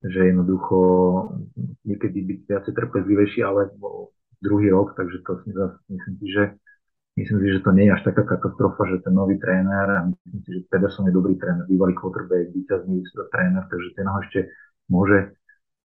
[0.04, 0.78] že jednoducho
[1.84, 3.72] niekedy byť viacej trpezlivejší, ale
[4.42, 6.42] druhý rok, takže to si zase, myslím si, že
[7.16, 10.40] myslím si, že to nie je až taká katastrofa, že ten nový tréner, a myslím
[10.44, 13.00] si, že Pederson je dobrý tréner, bývalý quarterback, víťazný
[13.32, 14.40] tréner, takže ten ho ešte
[14.92, 15.32] môže,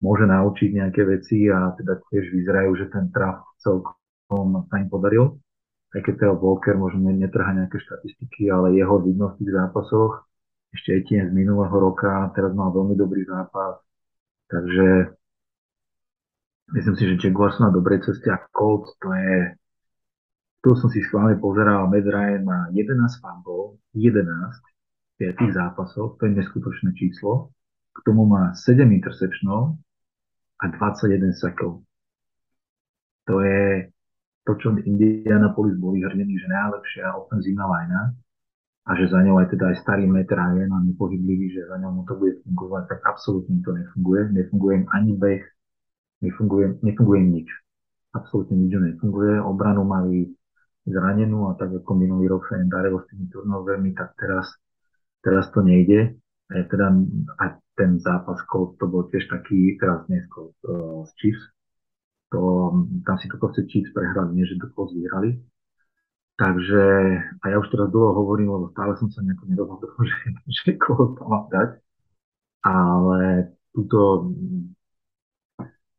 [0.04, 5.40] môže naučiť nejaké veci a teda tiež vyzerajú, že ten traf celkom sa im podaril
[5.94, 10.26] aj keď teda Walker možno netrhá nejaké štatistiky, ale jeho vidno v tých zápasoch.
[10.74, 13.78] Ešte Etienne z minulého roka, teraz mal veľmi dobrý zápas.
[14.50, 15.16] Takže
[16.74, 19.56] myslím si, že Jaguars sú na dobrej ceste a Colts to je
[20.64, 24.24] tu som si schválne pozeral, Matt Ryan má 11 fumble, 11
[25.20, 27.52] v 5 zápasoch, to je neskutočné číslo.
[27.92, 29.76] K tomu má 7 interceptionov
[30.56, 31.84] a 21 sekov.
[33.28, 33.92] To je,
[34.48, 38.00] to, čo Indianapolis boli hrdení, že najlepšia ofenzívna lajna
[38.84, 41.92] a že za ňou aj teda aj starý Matt Ryan a nepohyblivý, že za ňou
[41.96, 44.28] mu to bude fungovať, tak absolútne to nefunguje.
[44.28, 45.42] Nefunguje ani beh,
[46.20, 47.48] nefunguje, nefunguje nič.
[48.12, 49.40] Absolútne nič nefunguje.
[49.40, 50.36] Obranu mali
[50.84, 54.52] zranenú a tak ako minulý rok sa im s tými turnovermi, tak teraz,
[55.24, 56.20] teraz to nejde.
[56.52, 56.92] A, teda,
[57.40, 61.44] a ten zápas to bol tiež taký, teraz dnes uh, z Chiefs,
[62.28, 62.40] to,
[63.08, 65.40] tam si to proste Chiefs prehrali, nie že to vyhrali.
[66.34, 66.84] Takže,
[67.38, 70.18] a ja už teraz dlho hovorím, lebo stále som sa nejako nerozhodol, že,
[70.50, 71.70] že koho to mám dať.
[72.64, 74.30] Ale túto,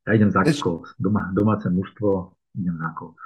[0.03, 0.91] ja idem za Colts.
[0.99, 3.23] Doma, domáce mužstvo, idem za Colts.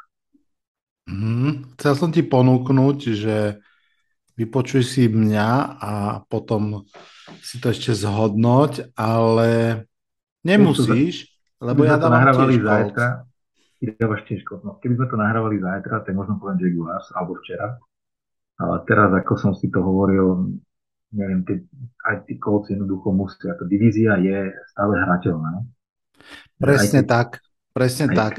[1.09, 3.57] Mm, chcel som ti ponúknuť, že
[4.37, 5.49] vypočuj si mňa
[5.81, 5.93] a
[6.29, 6.85] potom
[7.41, 9.83] si to ešte zhodnoť, ale
[10.45, 13.28] nemusíš, lebo ja dávam tiež zajtra,
[13.79, 17.79] dávaš tiež no, Keby sme to nahrávali zajtra, tak možno poviem Jaguars, alebo včera.
[18.59, 20.51] Ale teraz, ako som si to hovoril,
[21.15, 21.63] neviem, tie,
[22.03, 23.55] aj tí Colts jednoducho musia.
[23.55, 25.63] Tá divízia je stále hrateľná.
[26.59, 27.29] Presne aj, tak,
[27.71, 28.33] presne aj, tak.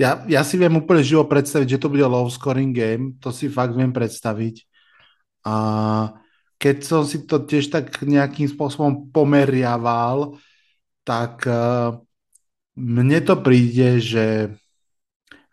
[0.00, 3.52] Ja, ja si viem úplne živo predstaviť, že to bude low scoring game, to si
[3.52, 4.64] fakt viem predstaviť.
[5.44, 5.54] A
[6.56, 10.40] keď som si to tiež tak nejakým spôsobom pomeriaval,
[11.04, 12.00] tak uh,
[12.76, 14.56] mne to príde, že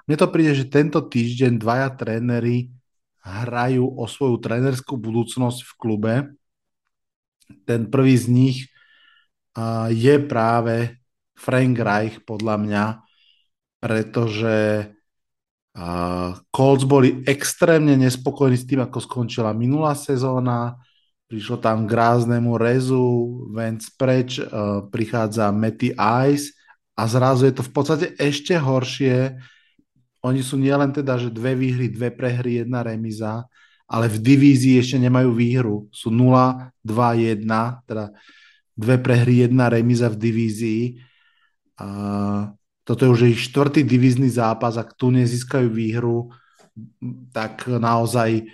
[0.08, 2.72] mne to príde, že tento týždeň dvaja tréneri
[3.22, 6.14] hrajú o svoju trénerskú budúcnosť v klube.
[7.68, 8.58] Ten prvý z nich
[9.92, 10.96] je práve
[11.36, 12.86] Frank Reich, podľa mňa,
[13.84, 14.88] pretože
[16.50, 20.80] Colts boli extrémne nespokojní s tým, ako skončila minulá sezóna.
[21.28, 23.06] Prišlo tam k ráznemu rezu,
[23.52, 25.92] Vance preč, uh, prichádza Matty
[26.32, 26.56] Ice,
[26.98, 29.38] a zrazu je to v podstate ešte horšie.
[30.26, 33.46] Oni sú nielen teda, že dve výhry, dve prehry, jedna remiza,
[33.88, 35.76] ale v divízii ešte nemajú výhru.
[35.94, 38.12] Sú 0, 2, 1, teda
[38.78, 40.84] dve prehry, jedna remiza v divízii
[41.78, 41.88] A
[42.82, 46.34] toto je už ich štvrtý divizný zápas, ak tu nezískajú výhru,
[47.30, 48.50] tak naozaj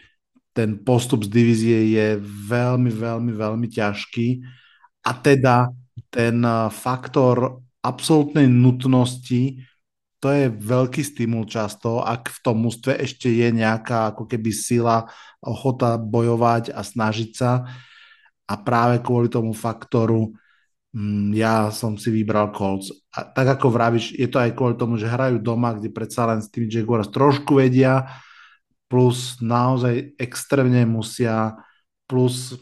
[0.53, 4.27] ten postup z divízie je veľmi, veľmi, veľmi ťažký.
[5.07, 5.71] A teda
[6.11, 9.59] ten faktor absolútnej nutnosti,
[10.23, 15.03] to je veľký stimul často, ak v tom mústve ešte je nejaká ako keby sila,
[15.43, 17.67] ochota bojovať a snažiť sa.
[18.47, 20.31] A práve kvôli tomu faktoru
[20.95, 22.95] mm, ja som si vybral Colts.
[23.11, 26.39] A tak ako vravíš, je to aj kvôli tomu, že hrajú doma, kde predsa len
[26.39, 28.07] s tými Jaguars trošku vedia,
[28.87, 31.59] plus naozaj extrémne musia,
[32.07, 32.55] plus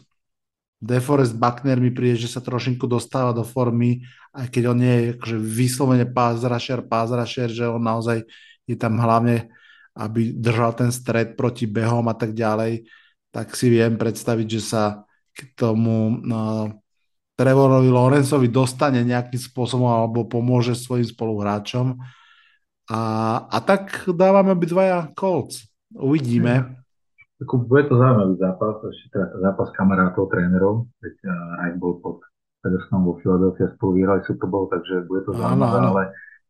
[0.82, 4.02] DeForest Buckner mi príde, že sa trošinku dostáva do formy,
[4.34, 8.26] aj keď on nie je akože vyslovene pass rusher, že on naozaj
[8.66, 9.46] je tam hlavne,
[9.94, 12.90] aby držal ten stred proti behom a tak ďalej,
[13.30, 16.74] tak si viem predstaviť, že sa k tomu no,
[17.38, 21.94] Trevorovi Lorenzovi dostane nejakým spôsobom alebo pomôže svojim spoluhráčom.
[22.90, 23.00] A,
[23.46, 25.70] a tak dávame obidvaja Colts.
[25.94, 26.81] Uvidíme.
[27.42, 31.16] Tako, bude to zaujímavý zápas, ešte teda zápas kamarátov, trénerov, veď
[31.66, 32.22] aj bol pod
[32.62, 36.02] Pedersenom vo Filadelfia spolu vyhrali Super Bowl, takže bude to zaujímavé, ale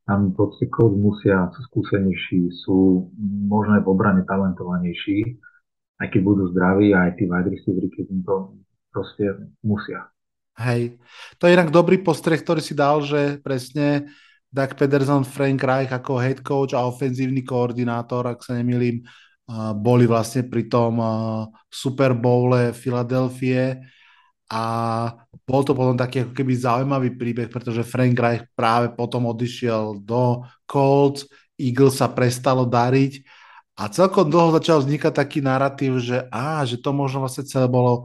[0.05, 3.09] tam proste Colts musia, sú skúsenejší, sú
[3.49, 5.41] možno aj v obrane talentovanejší,
[6.05, 8.37] aj keď budú zdraví, aj tí wide receivery, keď im to
[8.93, 9.25] proste
[9.65, 10.13] musia.
[10.61, 11.01] Hej,
[11.41, 14.13] to je inak dobrý postreh, ktorý si dal, že presne
[14.53, 19.01] Doug Pedersen, Frank Reich ako head coach a ofenzívny koordinátor, ak sa nemýlim,
[19.77, 20.97] boli vlastne pri tom
[21.69, 23.81] Super Bowle Filadelfie
[24.53, 24.65] a
[25.49, 30.45] bol to potom taký ako keby zaujímavý príbeh, pretože Frank Reich práve potom odišiel do
[30.69, 31.25] Colts,
[31.57, 33.25] Eagles sa prestalo dariť.
[33.81, 38.05] A celkom dlho začal vznikať taký narratív, že, á, že to možno vlastne celé bolo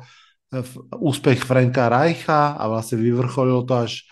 [0.56, 0.64] e,
[0.96, 4.08] úspech Franka Reicha a vlastne vyvrcholilo to až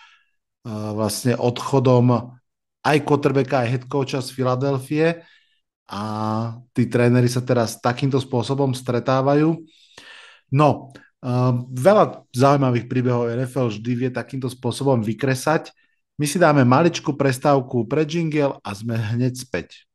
[0.67, 2.35] uh, vlastne odchodom
[2.83, 5.23] aj quarterbacka, aj head coacha z Filadelfie
[5.85, 6.01] a
[6.73, 9.61] tí tréneri sa teraz takýmto spôsobom stretávajú.
[10.49, 10.89] No,
[11.21, 15.69] uh, veľa zaujímavých príbehov NFL vždy vie takýmto spôsobom vykresať.
[16.17, 19.85] My si dáme maličku prestávku pre jingle a sme hneď späť.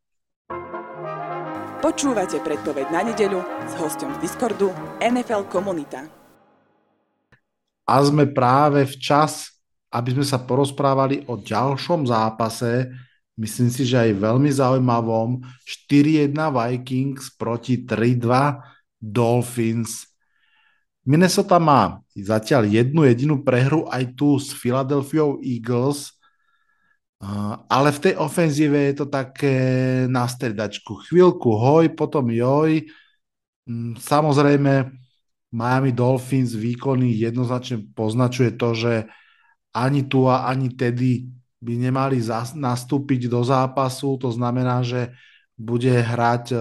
[1.81, 4.69] Počúvate predpoveď na nedeľu s hostom z Discordu
[5.01, 6.05] NFL Komunita.
[7.89, 9.49] A sme práve v čas,
[9.89, 12.93] aby sme sa porozprávali o ďalšom zápase,
[13.41, 15.41] myslím si, že aj veľmi zaujímavom.
[15.89, 18.61] 4-1 Vikings proti 3-2
[19.01, 20.05] Dolphins.
[21.09, 26.13] Minnesota má zatiaľ jednu jedinú prehru aj tu s Philadelphia Eagles,
[27.69, 29.57] ale v tej ofenzíve je to také
[30.09, 31.05] na stredačku.
[31.09, 32.85] Chvíľku hoj, potom joj.
[33.69, 34.89] Mm, samozrejme,
[35.51, 38.93] Miami Dolphins výkony jednoznačne poznačuje to, že
[39.75, 41.29] ani tu a ani tedy
[41.61, 42.25] by nemali
[42.57, 45.13] nastúpiť do zápasu, to znamená, že
[45.61, 46.61] bude hrať uh,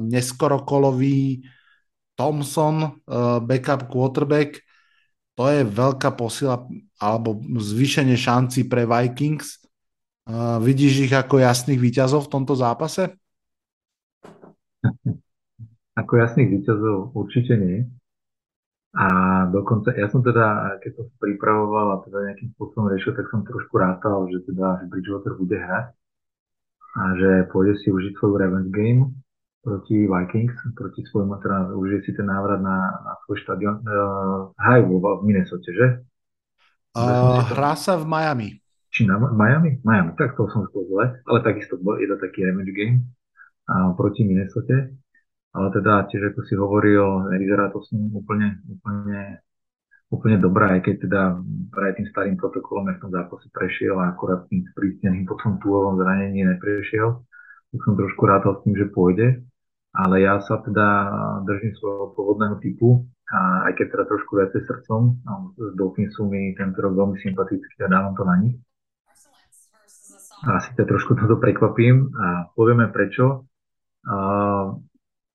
[0.00, 1.44] neskorokolový
[2.16, 4.64] Thompson, uh, backup quarterback.
[5.36, 6.64] To je veľká posila
[6.98, 9.60] alebo zvýšenie šanci pre Vikings.
[10.24, 13.12] Uh, vidíš ich ako jasných výťazov v tomto zápase?
[15.98, 17.82] Ako jasných výťazov určite nie.
[18.96, 19.06] A
[19.52, 23.44] dokonca, ja som teda, keď som sa pripravoval a teda nejakým spôsobom riešil, tak som
[23.44, 25.92] trošku rátal, že teda, že Bridgewater bude hrať
[26.96, 29.12] a že pôjde si užiť svoju revenge game
[29.60, 33.84] proti Vikings, proti svojmu, teda užije si ten návrat na, na svoj štadión.
[33.84, 35.86] Uh, hrajú v Minnesota, že?
[36.96, 38.48] Uh, hrá sa v Miami.
[38.88, 39.84] Či na Miami?
[39.84, 43.04] Miami, tak to som zle, ale takisto je to taký revenge game
[43.68, 44.88] uh, proti Minnesota
[45.58, 49.42] ale teda tiež ako si hovoril, nevyzerá to s ním úplne, úplne,
[50.14, 51.22] úplne dobré, aj keď teda
[51.74, 56.46] aj tým starým protokolom v tom zápase prešiel a akorát tým sprísneným potom túlovom zranení
[56.46, 57.26] neprešiel,
[57.74, 59.42] tak som trošku rátal s tým, že pôjde,
[59.98, 60.86] ale ja sa teda
[61.42, 65.00] držím svojho pôvodného typu a aj keď teda trošku viacej srdcom,
[65.58, 68.56] z Dolphins sú mi tento rok veľmi sympatický a dávam to na nich.
[70.48, 73.50] A síce trošku toto prekvapím a povieme prečo.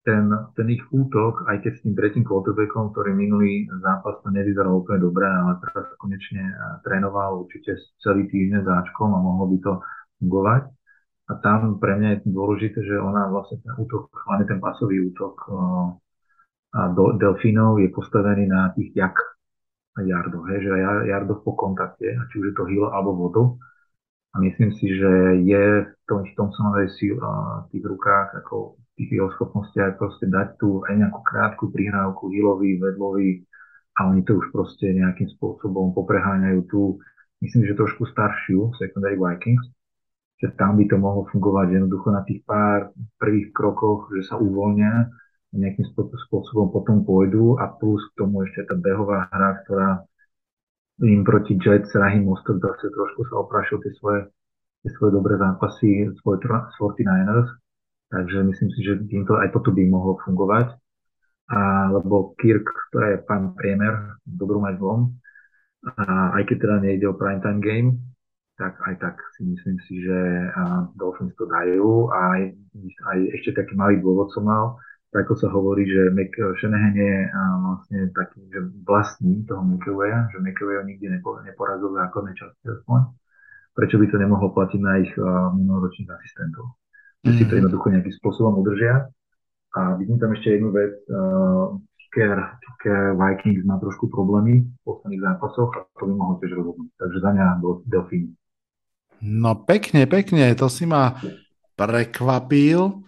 [0.03, 4.83] Ten, ten ich útok, aj keď s tým tretím quarterbackom, ktorý minulý zápas to nevyzeral
[4.83, 9.73] úplne dobre, ale teraz konečne eh, trénoval určite celý týždeň záčkom a mohlo by to
[10.19, 10.63] fungovať.
[11.31, 15.35] A tam pre mňa je dôležité, že ona vlastne ten útok, hlavne ten pasový útok
[15.47, 15.87] eh,
[16.73, 19.13] a do, delfínov je postavený na tých jak
[19.93, 20.73] jardoch, hej, že
[21.05, 23.43] jardoch po kontakte, či už je to hilo alebo vodu.
[24.33, 29.29] A myslím si, že je v tom Thompsonovej síl, v tých rukách ako tých jeho
[29.37, 33.41] schopnostiach proste dať tu aj nejakú krátku prihrávku, hilový, vedlový
[33.97, 37.01] a oni to už proste nejakým spôsobom popreháňajú tú
[37.43, 39.65] myslím, že trošku staršiu secondary Vikings,
[40.39, 45.11] že tam by to mohlo fungovať jednoducho na tých pár prvých krokoch, že sa uvoľnia
[45.53, 49.89] nejakým spôsobom potom pôjdu a plus k tomu ešte tá behová hra, ktorá
[51.05, 54.33] im proti Jets, Rahim Mostert zase trošku sa oprašil tie svoje,
[54.81, 57.49] tie svoje dobré zápasy svoj 49ers,
[58.13, 60.77] takže myslím si, že týmto aj toto by mohlo fungovať.
[61.49, 65.17] A, lebo Kirk to je pán priemer v dobrom aj zlom.
[65.83, 67.89] A aj keď teda nejde o primetime game,
[68.55, 70.19] tak aj tak si myslím si, že
[70.93, 72.41] Dolphins to dajú a aj,
[72.85, 74.77] aj ešte taký malý dôvod som mal,
[75.09, 77.15] tak ako sa hovorí, že Mc, Shanahan je
[77.65, 82.99] vlastne taký, že vlastní toho McAveya, že McAvey nikdy nepo, neporazil základné časti aspoň.
[83.73, 85.11] Prečo by to nemohlo platiť na ich
[85.57, 86.77] minuloročných asistentov?
[87.23, 87.37] Že mm.
[87.39, 87.59] si to mhm.
[87.63, 89.07] jednoducho nejakým spôsobom udržia.
[89.73, 90.93] A vidím tam ešte jednu vec.
[91.09, 96.53] Uh, kicker, kicker Vikings má trošku problémy v posledných zápasoch a to by mohlo tiež
[96.53, 96.89] rozhodnúť.
[96.93, 97.45] Takže za mňa
[97.89, 98.37] Delfín.
[99.23, 101.17] No pekne, pekne, to si ma
[101.73, 103.01] prekvapil.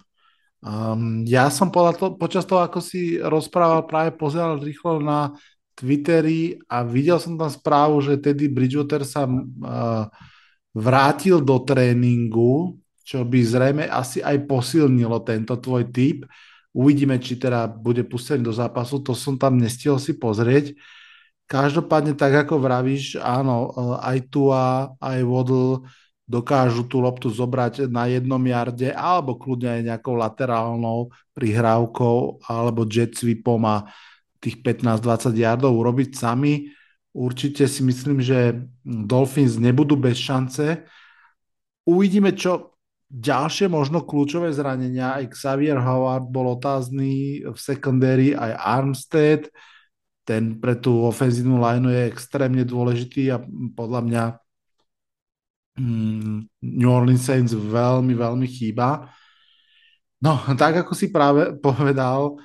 [0.65, 5.37] Um, ja som to, počas toho, ako si rozprával, práve pozeral rýchlo na
[5.77, 10.09] Twitteri a videl som tam správu, že Teddy Bridgewater sa uh,
[10.73, 16.25] vrátil do tréningu, čo by zrejme asi aj posilnilo tento tvoj typ.
[16.73, 20.73] Uvidíme, či teda bude pustený do zápasu, to som tam nestihol si pozrieť.
[21.45, 23.69] Každopádne, tak ako vravíš, áno,
[24.01, 25.85] aj Tua, aj Waddle,
[26.25, 33.13] dokážu tú loptu zobrať na jednom jarde alebo kľudne aj nejakou laterálnou prihrávkou alebo jet
[33.13, 33.85] sweepom a
[34.41, 36.73] tých 15-20 yardov urobiť sami.
[37.13, 40.83] Určite si myslím, že Dolphins nebudú bez šance.
[41.85, 42.74] Uvidíme, čo
[43.15, 45.15] ďalšie možno kľúčové zranenia.
[45.15, 49.47] Aj Xavier Howard bol otázny v secondary, aj Armstead.
[50.27, 53.39] Ten pre tú ofenzívnu lineu je extrémne dôležitý a
[53.77, 54.23] podľa mňa
[55.75, 59.11] Mm, New Orleans Saints veľmi, veľmi chýba.
[60.23, 62.39] No, tak ako si práve povedal,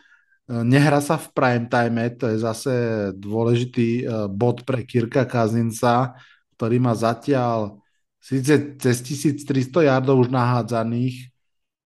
[0.51, 2.75] e, nehra sa v prime time, to je zase
[3.15, 6.19] dôležitý e, bod pre Kirka Kazinca,
[6.59, 7.79] ktorý má zatiaľ
[8.21, 11.33] síce cez 1300 yardov už nahádzaných,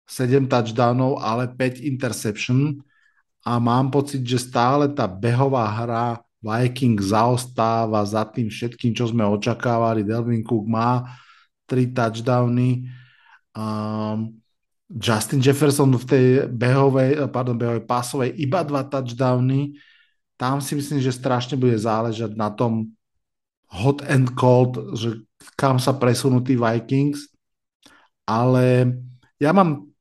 [0.04, 2.84] 7 touchdownov, ale 5 interception
[3.44, 9.24] a mám pocit, že stále tá behová hra Viking zaostáva za tým všetkým, čo sme
[9.24, 10.04] očakávali.
[10.04, 11.08] Delvin Cook má
[11.64, 12.84] tri touchdowny.
[13.56, 14.36] Um,
[14.92, 19.80] Justin Jefferson v tej behovej, pardon, behovej pásovej iba dva touchdowny.
[20.36, 22.92] Tam si myslím, že strašne bude záležať na tom
[23.72, 27.28] hot and cold, že kam sa presunú tí Vikings.
[28.24, 28.88] Ale
[29.36, 29.92] ja mám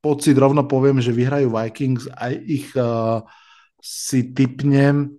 [0.00, 3.20] pocit, rovno poviem, že vyhrajú Vikings, aj ich uh,
[3.78, 5.12] si typnem.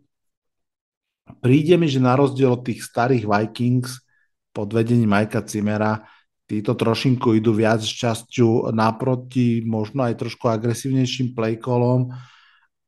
[1.40, 4.02] Príde mi, že na rozdiel od tých starých Vikings
[4.50, 6.04] pod vedením Majka Cimera
[6.44, 12.12] títo trošinku idú viac časťou naproti, možno aj trošku agresívnejším playkolom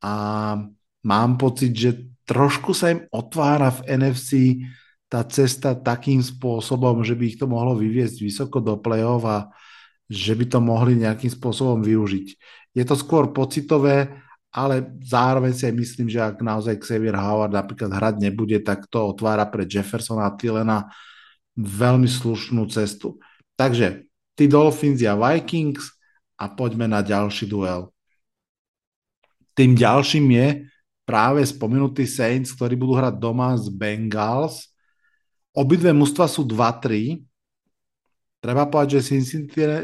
[0.04, 0.14] a
[1.02, 1.90] mám pocit, že
[2.28, 4.30] trošku sa im otvára v NFC
[5.06, 9.38] tá cesta takým spôsobom, že by ich to mohlo vyviesť vysoko do play-off a
[10.10, 12.26] že by to mohli nejakým spôsobom využiť.
[12.74, 14.10] Je to skôr pocitové,
[14.50, 19.12] ale zároveň si aj myslím, že ak naozaj Xavier Howard napríklad hrať nebude, tak to
[19.12, 20.88] otvára pre Jeffersona a Tylena
[21.56, 23.18] veľmi slušnú cestu.
[23.56, 24.04] Takže
[24.36, 25.96] tí Dolphins a Vikings
[26.36, 27.88] a poďme na ďalší duel.
[29.56, 30.48] Tým ďalším je
[31.08, 34.75] práve spomenutý Saints, ktorí budú hrať doma z Bengals.
[35.56, 37.24] Obidve mužstva sú 2-3.
[38.44, 39.18] Treba povedať, že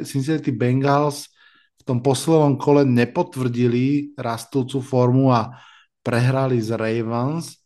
[0.04, 1.32] Cincinnati Bengals
[1.80, 5.56] v tom poslednom kole nepotvrdili rastúcu formu a
[6.04, 7.56] prehrali z Ravens.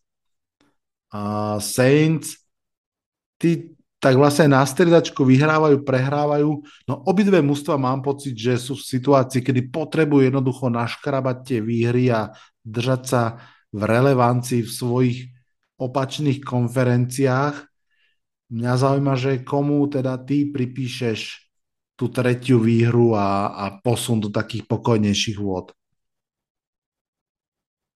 [1.10, 2.38] A Saints,
[3.36, 6.50] tí tak vlastne na striedačku vyhrávajú, prehrávajú.
[6.86, 12.14] No obidve mužstva mám pocit, že sú v situácii, kedy potrebujú jednoducho naškrabať tie výhry
[12.14, 12.30] a
[12.62, 13.22] držať sa
[13.74, 15.18] v relevancii v svojich
[15.76, 17.75] opačných konferenciách.
[18.46, 21.50] Mňa zaujíma, že komu teda ty pripíšeš
[21.98, 25.72] tú tretiu výhru a, a posun do takých pokojnejších vôd.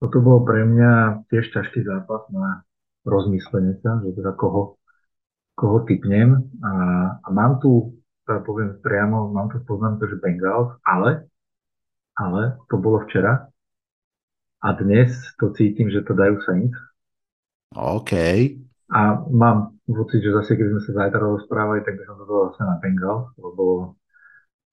[0.00, 2.64] Toto bol pre mňa tiež ťažký zápas na
[3.04, 4.80] rozmyslenie sa, že teda koho
[5.60, 6.48] koho typnem.
[6.64, 6.72] A,
[7.20, 11.28] a mám tu, teda poviem priamo, mám tu poznám to, že Bengals, ale,
[12.16, 13.52] ale to bolo včera.
[14.64, 16.80] A dnes to cítim, že to dajú Saints.
[17.76, 18.12] OK.
[18.90, 22.50] A mám pocit, že zase, keď sme sa zajtra rozprávali, tak by som to dal
[22.50, 23.94] zase na Bengals, lebo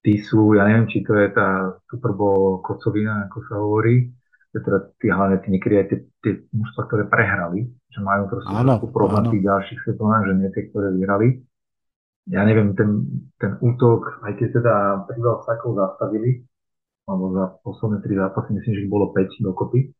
[0.01, 4.09] tí sú, ja neviem, či to je tá Super Bowl kocovina, ako sa hovorí,
[4.57, 8.81] teda tí, hlavne tí niekedy aj tie, tie mužstva, ktoré prehrali, že majú proste áno,
[8.89, 11.27] problém v tých ďalších sezónach, že nie tie, ktoré vyhrali.
[12.27, 13.07] Ja neviem, ten,
[13.39, 14.73] ten útok, aj keď teda
[15.07, 16.43] príval Sakov zastavili,
[17.07, 19.95] alebo za posledné tri zápasy, myslím, že ich bolo 5 dokopy,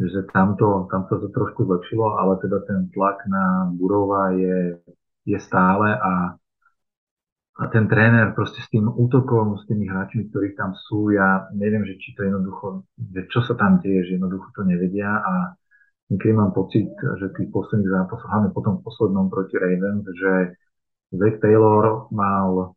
[0.00, 4.80] že tamto, tamto to trošku zlepšilo, ale teda ten tlak na Burova je,
[5.26, 6.36] je stále a
[7.52, 11.84] a ten tréner proste s tým útokom, s tými hráčmi, ktorí tam sú, ja neviem,
[11.84, 15.52] že či to jednoducho, že čo sa tam deje, že jednoducho to nevedia a
[16.08, 16.88] niekedy mám pocit,
[17.20, 20.56] že tých posledných zápasoch, hlavne potom poslednom proti Ravens, že
[21.12, 22.72] Zach Taylor mal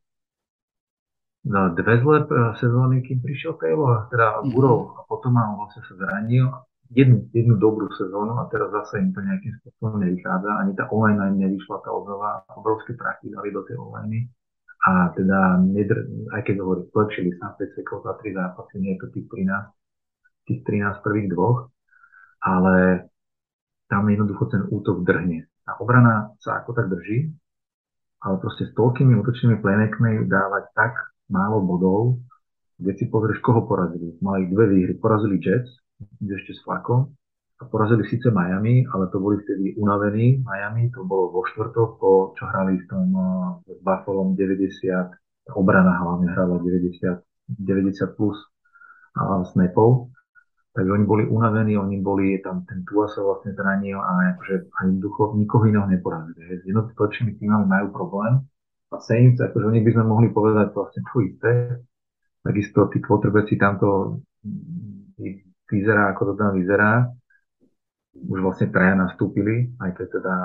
[1.47, 2.27] dve zlé
[2.59, 4.43] sezóny, kým prišiel Taylor, teda.
[4.43, 6.51] Burov a potom mal vlastne sa zranil
[6.93, 10.51] jednu, jednu dobrú sezónu a teraz zase im to nejakým spôsobom nevychádza.
[10.61, 14.29] Ani tá online nevyšla tá obnova, obrovské prachy dali do tej online
[14.85, 18.99] a teda, nedr- aj keď hovorí, zlepšili sa 5 sekov za 3 zápasy, nie je
[19.01, 19.73] to tých 13,
[20.45, 21.73] tých 13 prvých dvoch,
[22.45, 23.09] ale
[23.89, 25.49] tam jednoducho ten útok drhne.
[25.65, 27.33] Tá obrana sa ako tak drží,
[28.21, 30.93] ale proste s toľkými útočnými playmakmi dávať tak
[31.33, 32.21] málo bodov,
[32.77, 34.21] kde si pozrieš, koho porazili.
[34.21, 34.93] Mali dve výhry.
[35.01, 35.81] Porazili Jets,
[36.21, 37.15] ešte s flakom,
[37.55, 40.43] a porazili síce Miami, ale to boli vtedy unavení.
[40.43, 46.35] Miami, to bolo vo štvrtok, po čo hrali v tom uh, Buffalo 90, obrana hlavne
[46.35, 46.99] hrala 90,
[47.55, 48.35] 90 plus
[49.15, 50.11] uh, snapov,
[50.75, 54.99] takže oni boli unavení, oni boli, tam ten Tua sa vlastne zranil a akože ani
[54.99, 56.59] ducho, nikoho iného neporazili.
[56.59, 58.43] S jednotočnými týmami majú problém.
[58.91, 61.51] A Saints, akože oni by sme mohli povedať vlastne to isté,
[62.43, 67.09] takisto tí quarterbacki tamto mm, vyzerá, ako to tam vyzerá,
[68.15, 70.35] už vlastne traja nastúpili, aj keď teda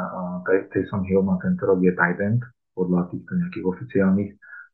[0.45, 2.43] uh, Taysom Hill má tento rok je tight end,
[2.75, 4.31] podľa týchto nejakých oficiálnych,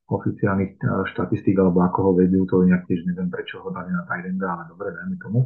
[0.08, 0.80] oficiálnych
[1.12, 4.48] štatistík, alebo ako ho vedú, to nejak tiež neviem, prečo ho dali na tight enda,
[4.48, 5.40] ale dobre, dajme tomu.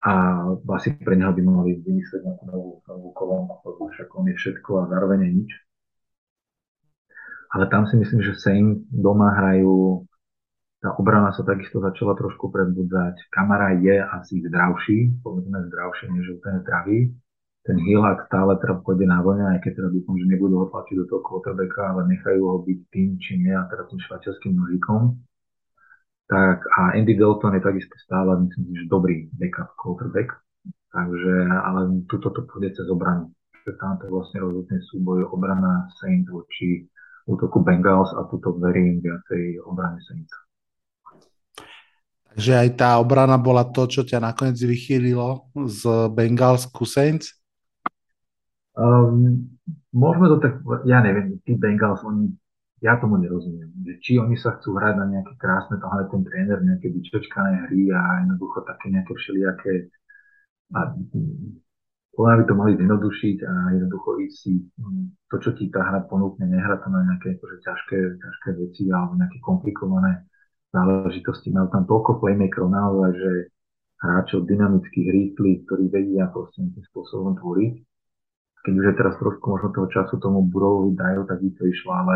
[0.00, 0.12] A
[0.80, 3.52] asi pre neho by mali vymyslieť nejakú novú, novú kolónu,
[3.92, 5.50] však on je všetko a zároveň je nič.
[7.52, 10.06] Ale tam si myslím, že Saints doma hrajú
[10.80, 13.28] tá obrana sa takisto začala trošku predbudzať.
[13.28, 16.98] Kamara je asi zdravší, povedzme zdravší, než úplne zdravý.
[17.60, 20.66] Ten Hill, ak stále teda pôjde na vlne, aj keď teda dúfam, že nebudú ho
[20.72, 24.56] tlačiť do toho quarterbacka, ale nechajú ho byť tým, či nie, a teda tým švajčiarským
[24.56, 25.20] nožikom.
[26.32, 30.32] Tak a Andy Dalton je takisto stále, myslím, že dobrý backup quarterback.
[30.96, 33.28] Takže, ale tuto to pôjde cez obranu.
[33.68, 36.88] Že tam to je vlastne rozhodný súboj obrana Saints voči
[37.28, 40.49] útoku Bengals a tuto verím viacej obrany Saints.
[42.30, 47.34] Takže aj tá obrana bola to, čo ťa nakoniec vychýlilo z Bengals ku Saints?
[48.78, 49.50] Um,
[49.90, 52.30] môžeme to tak, ja neviem, tí Bengals, oni,
[52.78, 53.74] ja tomu nerozumiem.
[53.82, 57.90] Že či oni sa chcú hrať na nejaké krásne, to ten tréner, nejaké vyčočkané hry
[57.90, 59.74] a jednoducho také nejaké všelijaké
[60.70, 60.94] a,
[62.14, 64.52] podľa by to mali zjednodušiť a jednoducho ísť si
[65.30, 69.18] to, čo ti tá hra ponúkne, nehrať to na nejaké akože, ťažké, ťažké veci alebo
[69.18, 70.29] nejaké komplikované
[70.70, 71.50] záležitosti.
[71.50, 73.32] Majú tam toľko playmakerov naozaj, že
[74.00, 77.74] hráčov dynamických, rýchlych, ktorí vedia proste nejakým spôsobom tvoriť.
[78.60, 81.90] Keď už je teraz trošku možno toho času tomu Burovovi dajú, tak by to išlo,
[81.96, 82.14] ale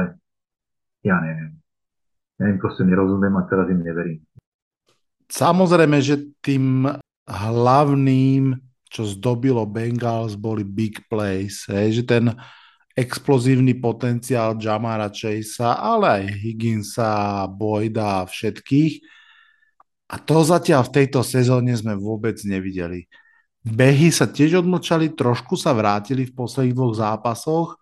[1.04, 1.56] ja neviem.
[2.40, 4.20] Ja im proste nerozumiem a teraz im neverím.
[5.28, 6.84] Samozrejme, že tým
[7.24, 8.60] hlavným,
[8.92, 11.64] čo zdobilo Bengals, boli big plays.
[11.68, 12.00] Hej?
[12.00, 12.24] Že ten
[12.94, 17.10] explozívny potenciál Jamara Chasea, ale aj Higginsa,
[17.50, 19.02] Boyda a všetkých.
[20.14, 23.10] A to zatiaľ v tejto sezóne sme vôbec nevideli.
[23.66, 27.80] Behy sa tiež odmlčali, trošku sa vrátili v posledných dvoch zápasoch.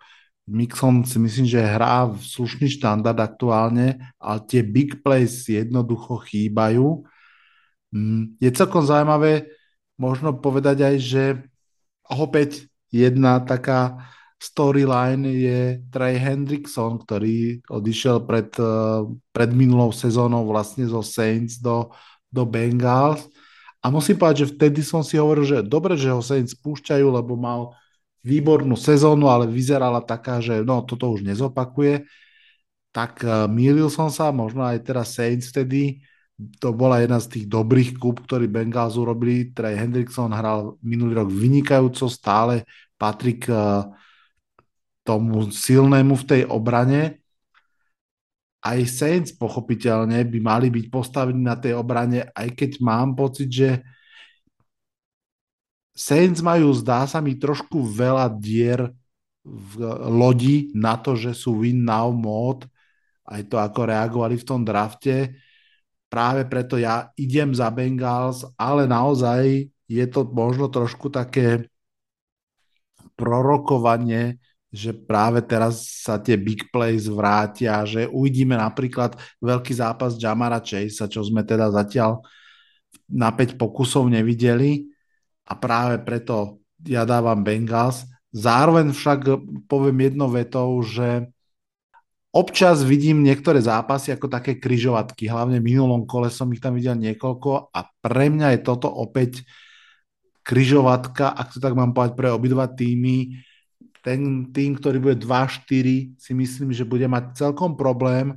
[0.49, 7.05] Mixon si myslím, že hrá v slušný štandard aktuálne, ale tie big plays jednoducho chýbajú.
[7.93, 9.53] Mm, je celkom zaujímavé
[10.01, 11.25] možno povedať aj, že
[12.09, 14.09] opäť jedna taká
[14.43, 15.61] storyline je
[15.95, 21.95] Trey Hendrickson, ktorý odišiel pred, eh, pred minulou sezónou vlastne zo Saints do,
[22.27, 23.31] do Bengals.
[23.83, 27.39] A musím povedať, že vtedy som si hovoril, že dobre, že ho Saints púšťajú, lebo
[27.39, 27.75] mal
[28.23, 32.07] výbornú sezónu, ale vyzerala taká, že no, toto už nezopakuje.
[32.95, 35.99] Tak uh, mýlil som sa, možno aj teraz Saints vtedy,
[36.63, 39.51] to bola jedna z tých dobrých kúp, ktorý Bengals urobili.
[39.51, 42.63] Trey Hendrickson hral minulý rok vynikajúco, stále
[42.95, 43.91] Patrik uh,
[45.03, 47.23] tomu silnému v tej obrane.
[48.63, 53.71] Aj Saints pochopiteľne by mali byť postavení na tej obrane, aj keď mám pocit, že
[55.93, 58.95] Saints majú, zdá sa mi, trošku veľa dier
[59.45, 59.73] v
[60.09, 62.65] lodi na to, že sú win now mod,
[63.27, 65.35] aj to, ako reagovali v tom drafte.
[66.07, 71.73] práve preto ja idem za Bengals, ale naozaj je to možno trošku také
[73.17, 74.41] prorokovanie,
[74.73, 81.05] že práve teraz sa tie big plays vrátia, že uvidíme napríklad veľký zápas Jamara Chase,
[81.13, 82.25] čo sme teda zatiaľ
[83.13, 84.89] na 5 pokusov nevideli
[85.45, 88.09] a práve preto ja dávam Bengals.
[88.33, 89.29] Zároveň však
[89.69, 91.29] poviem jedno vetou, že
[92.33, 96.97] občas vidím niektoré zápasy ako také kryžovatky, hlavne v minulom kole som ich tam videl
[96.97, 99.45] niekoľko a pre mňa je toto opäť
[100.41, 103.52] kryžovatka, ak to tak mám povedať, pre obidva týmy
[104.03, 108.35] ten tým, ktorý bude 2-4, si myslím, že bude mať celkom problém,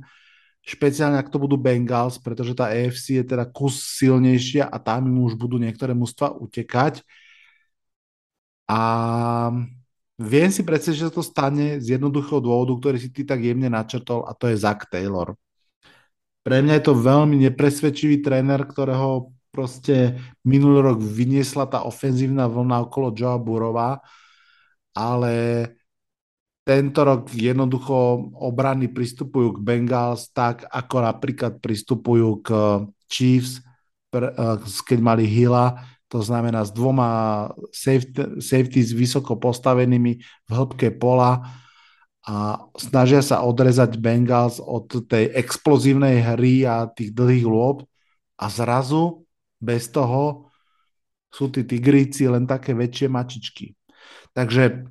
[0.66, 5.22] špeciálne ak to budú Bengals, pretože tá AFC je teda kus silnejšia a tam im
[5.22, 7.06] už budú niektoré mužstva utekať.
[8.66, 8.80] A
[10.18, 14.26] viem si predstaviť, že to stane z jednoduchého dôvodu, ktorý si ty tak jemne načrtol
[14.26, 15.38] a to je Zach Taylor.
[16.42, 22.90] Pre mňa je to veľmi nepresvedčivý tréner, ktorého proste minulý rok vyniesla tá ofenzívna vlna
[22.90, 24.02] okolo Joa Burova
[24.96, 25.34] ale
[26.66, 32.48] tento rok jednoducho obrany pristupujú k Bengals tak, ako napríklad pristupujú k
[33.06, 33.62] Chiefs,
[34.16, 35.78] eh, keď mali Hilla,
[36.10, 41.44] to znamená s dvoma safety, safeties vysoko postavenými v hĺbke pola
[42.26, 47.86] a snažia sa odrezať Bengals od tej explozívnej hry a tých dlhých lôb
[48.38, 49.22] a zrazu
[49.62, 50.50] bez toho
[51.30, 53.76] sú tí tigríci len také väčšie mačičky.
[54.36, 54.84] Takže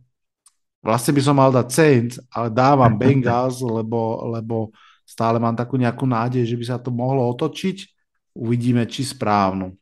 [0.81, 4.73] vlastne by som mal dať Saints, ale dávam Bengals, lebo, lebo
[5.05, 7.93] stále mám takú nejakú nádej, že by sa to mohlo otočiť.
[8.33, 9.77] Uvidíme, či správnu.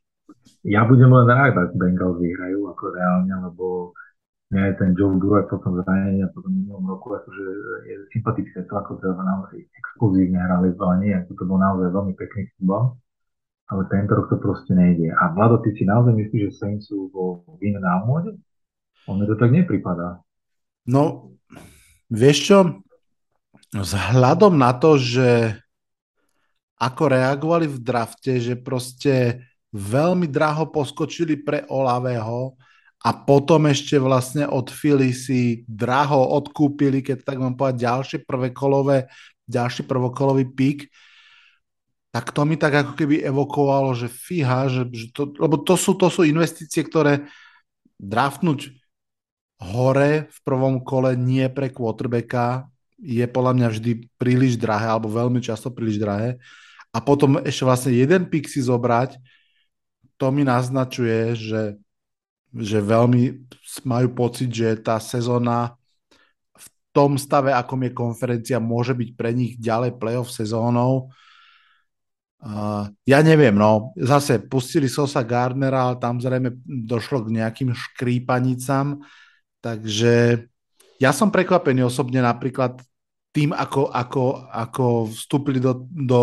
[0.67, 3.95] Ja budem len rád, ak Bengals vyhrajú, ako reálne, lebo
[4.51, 7.45] mňa je ten Joe Burrow po tom zranení a po tom minulom roku akože
[7.89, 12.13] je sympatické to, ako to naozaj exkluzívne hrali, ale nie, ako to bol naozaj veľmi
[12.13, 12.95] pekný futbal.
[13.71, 15.09] Ale tento rok to proste nejde.
[15.09, 18.05] A Vlado, ty si naozaj myslíš, že Saints sú vo vine na?
[19.07, 20.23] On mi to tak nepripadá.
[20.87, 21.35] No,
[22.07, 22.57] vieš čo,
[23.73, 25.59] vzhľadom na to, že
[26.77, 32.59] ako reagovali v drafte, že proste veľmi draho poskočili pre Olavého
[33.03, 38.17] a potom ešte vlastne od Philly si draho odkúpili, keď tak mám povedať, ďalšie
[38.55, 39.07] kolové,
[39.47, 40.87] ďalší prvokolový pík,
[42.13, 45.97] tak to mi tak ako keby evokovalo, že fíha, že, že to, lebo to sú,
[45.97, 47.25] to sú investície, ktoré
[47.97, 48.82] draftnúť
[49.71, 52.67] hore v prvom kole nie pre quarterbacka
[53.03, 56.39] je podľa mňa vždy príliš drahé, alebo veľmi často príliš drahé.
[56.95, 59.19] A potom ešte vlastne jeden pick si zobrať,
[60.15, 61.63] to mi naznačuje, že,
[62.53, 63.49] že veľmi
[63.83, 65.75] majú pocit, že tá sezóna
[66.55, 71.11] v tom stave, akom je konferencia, môže byť pre nich ďalej playoff sezónou.
[72.43, 78.99] Uh, ja neviem, no, zase pustili Sosa Gardnera, ale tam zrejme došlo k nejakým škrípanicám
[79.63, 80.43] Takže
[80.99, 82.83] ja som prekvapený osobne napríklad
[83.33, 86.21] tým, ako, ako, ako vstúpili do, do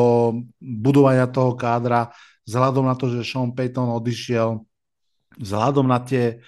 [0.60, 2.12] budovania toho kádra,
[2.44, 4.62] vzhľadom na to, že Sean Payton odišiel,
[5.40, 6.38] vzhľadom na tie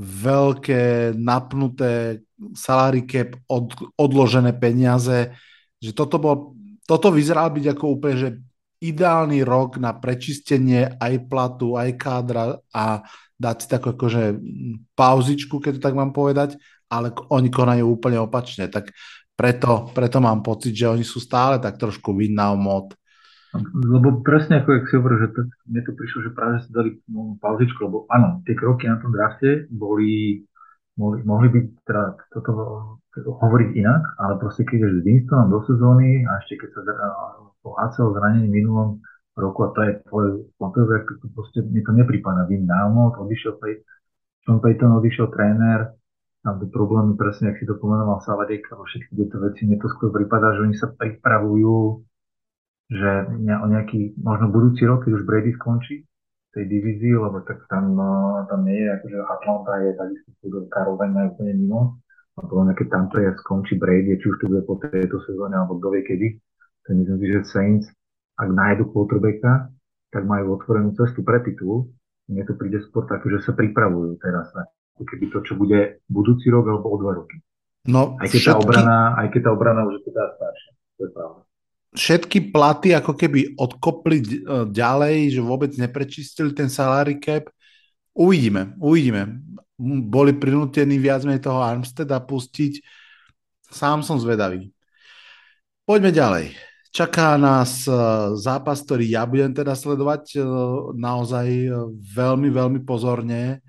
[0.00, 2.24] veľké napnuté
[2.56, 5.34] salary cap, od, odložené peniaze,
[5.80, 6.36] že toto, bol,
[6.88, 8.30] toto vyzeral byť ako úplne, že
[8.80, 13.04] ideálny rok na prečistenie aj platu, aj kádra a
[13.36, 14.36] dať si takú akože
[14.96, 16.56] pauzičku, keď to tak mám povedať,
[16.88, 18.92] ale oni konajú úplne opačne, tak
[19.36, 22.96] preto, preto mám pocit, že oni sú stále tak trošku vinná mod.
[23.72, 27.36] Lebo presne ako si hovoril, že to, mne to prišlo, že práve si dali no,
[27.40, 30.44] pauzičku, lebo áno, tie kroky na tom drafte boli,
[30.96, 32.50] mohli, mohli byť teda toto
[33.16, 36.80] hovoriť inak, ale proste keď ideš s Winstonom do sezóny a ešte keď sa
[37.64, 39.00] po ACL zranení minulom
[39.36, 40.26] roku a to je tvoj
[40.56, 42.48] quarterback, to proste mi to nepripadá.
[42.48, 43.84] Vím Dalmot, odišiel Pey-
[44.42, 45.92] Sean Payton, odišiel tréner,
[46.46, 49.90] tam tie problémy presne, ak si to pomenoval Savadek, alebo všetky tieto veci, mne to
[49.90, 52.06] skôr prípada, že oni sa pripravujú,
[52.94, 53.10] že
[53.42, 56.06] ne, o nejaký, možno budúci rok, keď už Brady skončí
[56.54, 60.30] tej divízii, lebo tak tam, no, tam nie je, akože Atlanta je takisto
[60.70, 61.80] Carolina je úplne mimo,
[62.38, 65.18] a podľa mňa, keď tam to je, skončí Brady, či už to bude po tejto
[65.26, 66.28] sezóne, alebo kto vie kedy,
[66.86, 67.86] tak myslím si, že Saints
[68.36, 69.72] ak nájdu quarterbacka,
[70.12, 71.92] tak majú otvorenú cestu pre titul.
[72.28, 76.48] Mne to príde skôr také, že sa pripravujú teraz na keby to, čo bude budúci
[76.48, 77.36] rok alebo o dva roky.
[77.86, 78.50] No, aj, keď všetky...
[78.50, 80.72] tá obrana, aj keď tá obrana už je teda staršia.
[80.72, 81.40] To je pravda.
[81.96, 84.28] Všetky platy ako keby odkopli e,
[84.68, 87.48] ďalej, že vôbec neprečistili ten salary cap.
[88.12, 89.40] Uvidíme, uvidíme.
[90.08, 92.80] Boli prinútení viac menej toho Armsteda pustiť.
[93.68, 94.72] Sám som zvedavý.
[95.88, 96.75] Poďme ďalej.
[96.96, 97.92] Čaká nás e,
[98.40, 100.38] zápas, ktorý ja budem teda sledovať e,
[100.96, 103.60] naozaj e, veľmi, veľmi pozorne.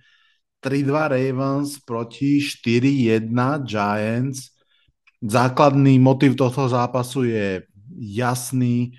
[0.64, 3.28] 3-2 Ravens proti 4-1
[3.68, 4.56] Giants.
[5.20, 7.68] Základný motiv tohto zápasu je
[8.00, 8.96] jasný.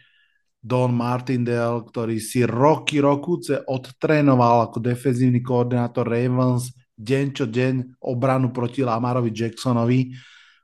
[0.60, 6.68] Don Martindale, ktorý si roky, rokúce odtrénoval ako defenzívny koordinátor Ravens
[6.98, 10.12] deň čo deň obranu proti Lamarovi Jacksonovi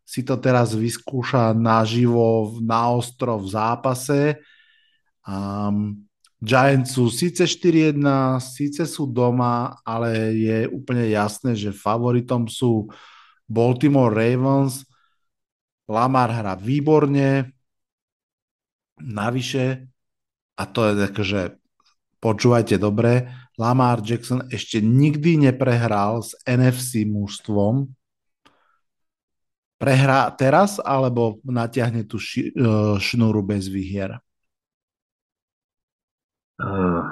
[0.04, 4.20] si to teraz vyskúša naživo na ostro v zápase.
[5.24, 6.04] Um,
[6.44, 8.04] Giants sú síce 4-1,
[8.44, 12.92] síce sú doma, ale je úplne jasné, že favoritom sú
[13.48, 14.84] Baltimore Ravens.
[15.88, 17.52] Lamar hrá výborne,
[19.00, 19.88] navyše,
[20.56, 21.40] a to je také, že
[22.20, 27.88] počúvajte dobre, Lamar Jackson ešte nikdy neprehral s NFC mužstvom,
[29.76, 34.18] prehrá teraz alebo natiahne tú ši, uh, šnúru bez výhier?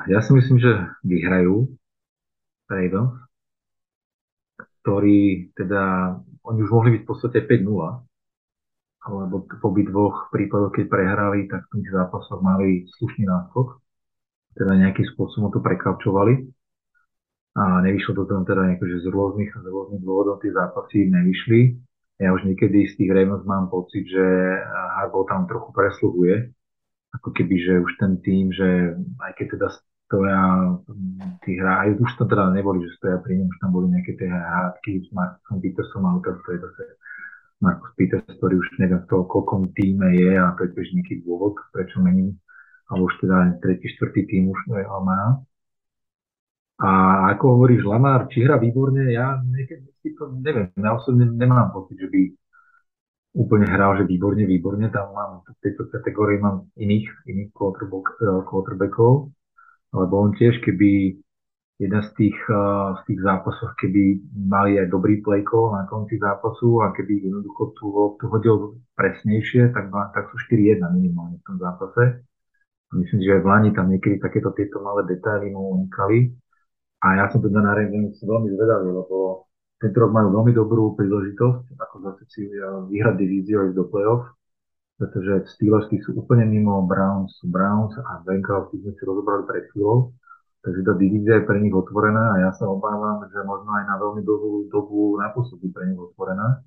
[0.07, 1.67] Ja si myslím, že vyhrajú
[2.71, 3.11] Ravens,
[4.83, 6.15] ktorí teda,
[6.47, 7.67] oni už mohli byť v podstate 5-0,
[9.03, 13.83] alebo v obi dvoch prípadoch, keď prehrali, tak v tých zápasoch mali slušný náskok,
[14.55, 16.47] teda nejakým spôsobom to prekapčovali
[17.59, 21.61] a nevyšlo to tam teda nejako, že z rôznych, z rôznych dôvodov tie zápasy nevyšli
[22.21, 24.25] ja už niekedy z tých Ravens mám pocit, že
[25.01, 26.53] Harbaugh tam trochu presluhuje,
[27.17, 29.69] ako keby, že už ten tým, že aj keď teda
[30.09, 30.41] stoja
[31.45, 34.13] tí hra, aj už tam teda neboli, že stoja pri ňom, už tam boli nejaké
[34.21, 36.85] tie hádky s Markusom Petersom, ale to je zase
[37.63, 41.15] Markus Peters, ktorý už neviem v toho, koľkom týme je a to je tiež nejaký
[41.23, 42.35] dôvod, prečo mení,
[42.91, 44.61] alebo už teda tretí, štvrtý tým už
[45.07, 45.39] má.
[46.81, 46.89] A
[47.37, 52.09] ako hovoríš, Lamar, či hra výborne, ja niekedy to neviem, ja osobne nemám pocit, že
[52.09, 52.23] by
[53.33, 59.33] úplne hral, že výborne, výborne, tam mám v tejto kategórii mám iných, iných quarterbackov,
[59.93, 61.17] lebo on tiež, keby
[61.81, 62.39] jeden z tých,
[62.99, 67.75] z tých zápasov, keby mali aj dobrý play call na konci zápasu a keby jednoducho
[67.75, 68.57] tú loptu hodil
[68.95, 72.23] presnejšie, tak, tak sú 4-1 minimálne v tom zápase.
[72.93, 76.37] Myslím, že aj v Lani tam niekedy takéto tieto malé detaily mu unikali.
[77.03, 79.51] A ja som teda na Ravens veľmi zvedavý, lebo
[79.83, 82.47] tento rok majú veľmi dobrú príležitosť, ako zase si
[82.87, 84.31] vyhrať divíziu aj do playoff,
[85.03, 90.15] pretože Steelersky sú úplne mimo, Browns sú Browns a Bengals sme si rozobrali pred chvíľou,
[90.63, 93.99] takže tá divízia je pre nich otvorená a ja sa obávam, že možno aj na
[93.99, 96.63] veľmi dlhú dobu napôsobí pre nich otvorená.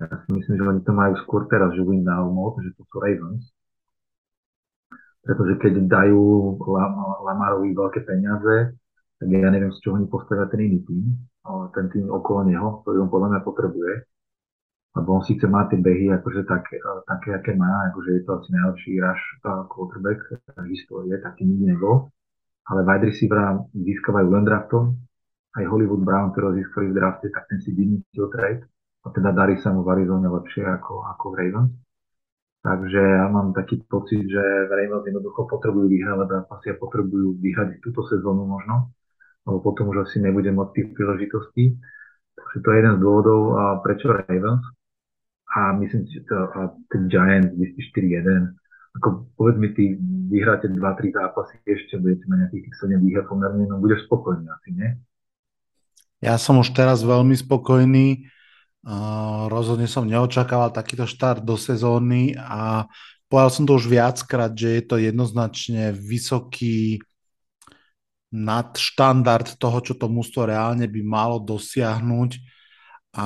[0.00, 2.88] Ja si myslím, že oni to majú skôr teraz, že win now mode, že to
[2.88, 3.44] sú Ravens.
[5.20, 6.56] Pretože keď dajú
[7.20, 8.72] Lamarovi veľké peniaze,
[9.20, 11.04] tak ja neviem, z čoho oni postavia ten iný tým,
[11.76, 13.94] ten tým okolo neho, ktorý on podľa mňa potrebuje.
[14.96, 18.48] Lebo on síce má tie behy akože také, také, aké má, akože je to asi
[18.48, 20.18] najlepší rush quarterback
[20.66, 22.08] histórie, taký nikdy nebol.
[22.72, 24.96] Ale wide receiver získavajú len draftom,
[25.60, 28.64] aj Hollywood Brown, ktorého získali v drafte, tak ten si vynitil trade
[29.04, 31.72] a teda darí sa mu v Arizone lepšie ako, ako v Ravens.
[32.60, 38.00] Takže ja mám taký pocit, že Ravens jednoducho potrebujú vyhrávať zápasy a potrebujú vyhrať túto
[38.08, 38.96] sezónu možno
[39.46, 41.64] lebo potom už asi nebude mať tých príležitostí.
[42.36, 44.64] Takže to je jeden z dôvodov, a prečo Ravens.
[45.50, 48.54] A myslím že to, a ten Giants 4-1.
[48.98, 49.98] Ako povedz mi, ty
[50.30, 54.70] vyhráte 2-3 zápasy ešte, budete mať nejakých tých 7 výher pomerne, no budeš spokojný asi,
[54.74, 54.90] nie?
[56.20, 58.28] Ja som už teraz veľmi spokojný.
[58.80, 62.88] Uh, rozhodne som neočakával takýto štart do sezóny a
[63.28, 67.04] povedal som to už viackrát, že je to jednoznačne vysoký
[68.30, 72.30] nad štandard toho, čo to mústvo reálne by malo dosiahnuť.
[73.18, 73.24] A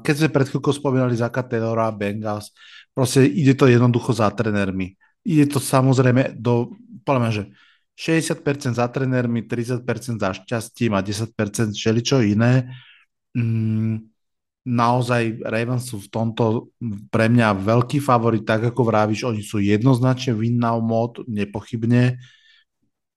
[0.00, 2.56] keď sme pred chvíľkou spomínali Zaka Taylora Bengals,
[2.96, 4.96] proste ide to jednoducho za trenermi.
[5.28, 6.72] Ide to samozrejme do,
[7.04, 7.42] poviem, že
[7.96, 9.84] 60% za trenermi, 30%
[10.16, 12.72] za šťastím a 10% všeličo iné.
[13.36, 14.08] Mm,
[14.64, 16.72] naozaj Ravens sú v tomto
[17.12, 22.16] pre mňa veľký favorit, tak ako vravíš, oni sú jednoznačne win now mod, nepochybne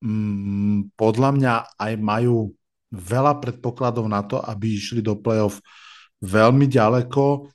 [0.04, 2.52] mm, podľa mňa aj majú
[2.90, 5.62] veľa predpokladov na to, aby išli do play-off
[6.20, 7.48] veľmi ďaleko.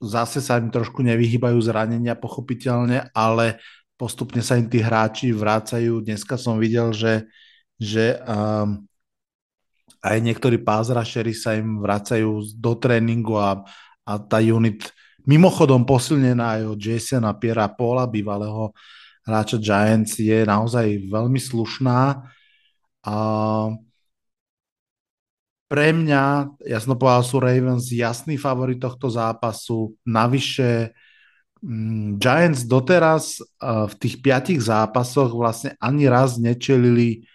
[0.00, 3.60] Zase sa im trošku nevyhýbajú zranenia, pochopiteľne, ale
[4.00, 6.00] postupne sa im tí hráči vrácajú.
[6.00, 7.28] Dneska som videl, že,
[7.76, 8.80] že um,
[10.00, 13.60] aj niektorí pázrašery sa im vracajú do tréningu a,
[14.08, 14.88] a tá unit
[15.28, 18.72] mimochodom posilnená aj od Jasona Piera Paula, bývalého
[19.26, 22.24] hráča Giants je naozaj veľmi slušná.
[23.06, 23.16] A
[25.70, 26.24] pre mňa,
[26.66, 29.94] ja som povedal, sú Ravens jasný favorit tohto zápasu.
[30.02, 30.90] Navyše
[31.60, 37.28] Mm, Giants doteraz v tých piatich zápasoch vlastne ani raz nečelili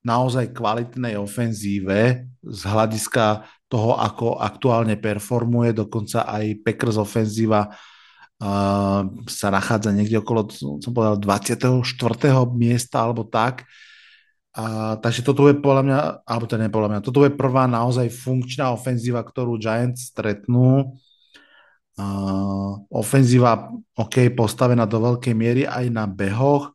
[0.00, 7.97] naozaj kvalitnej ofenzíve z hľadiska toho, ako aktuálne performuje, dokonca aj Packers ofenzíva uh,
[9.26, 11.82] sa nachádza niekde okolo, som povedal, 24.
[12.54, 13.66] miesta alebo tak.
[14.54, 18.10] Uh, takže toto je podľa mňa, alebo to nie podľa mňa, toto je prvá naozaj
[18.10, 20.98] funkčná ofenzíva, ktorú Giants stretnú.
[21.98, 26.70] Uh, ofenzíva, OK, postavená do veľkej miery aj na behoch.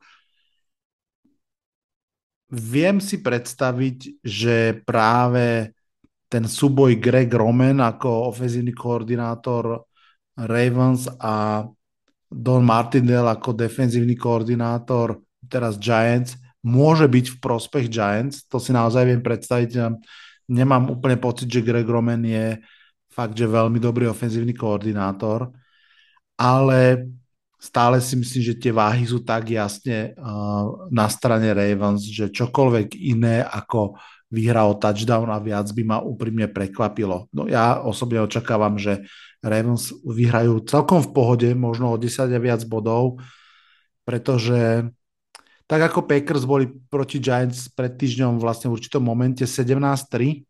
[2.51, 5.72] Viem si predstaviť, že práve
[6.28, 9.88] ten súboj Greg Roman ako ofenzívny koordinátor
[10.38, 11.65] Ravens a
[12.34, 18.47] Don Martindale ako defenzívny koordinátor teraz Giants môže byť v prospech Giants.
[18.49, 19.93] To si naozaj viem predstaviť.
[20.49, 22.57] Nemám úplne pocit, že Greg Roman je
[23.13, 25.53] fakt, že veľmi dobrý ofenzívny koordinátor,
[26.34, 27.05] ale
[27.61, 32.97] stále si myslím, že tie váhy sú tak jasne uh, na strane Ravens, že čokoľvek
[32.97, 33.95] iné ako
[34.34, 37.29] výhra o touchdown a viac by ma úprimne prekvapilo.
[37.29, 39.05] No ja osobne očakávam, že
[39.43, 43.19] Ravens vyhrajú celkom v pohode, možno o 10 a viac bodov,
[44.07, 44.87] pretože
[45.67, 50.43] tak ako Packers boli proti Giants pred týždňom vlastne v určitom momente 17-3,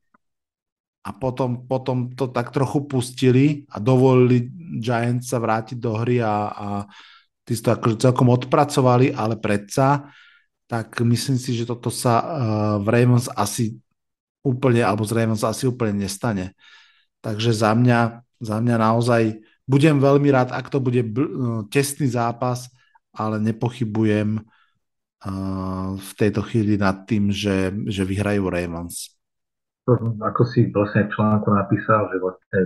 [1.04, 4.48] a potom, potom to tak trochu pustili a dovolili
[4.80, 6.68] Giants sa vrátiť do hry a, a
[7.44, 10.08] tí to akože celkom odpracovali, ale predsa,
[10.64, 12.28] tak myslím si, že toto sa uh,
[12.80, 13.76] v Ravens asi
[14.48, 16.56] úplne, alebo z Ravens asi úplne nestane.
[17.20, 22.68] Takže za mňa, za mňa naozaj budem veľmi rád, ak to bude bl- tesný zápas,
[23.16, 29.16] ale nepochybujem uh, v tejto chvíli nad tým, že, že vyhrajú Ravens.
[30.20, 32.60] Ako si vlastne v článku napísal, že vlastne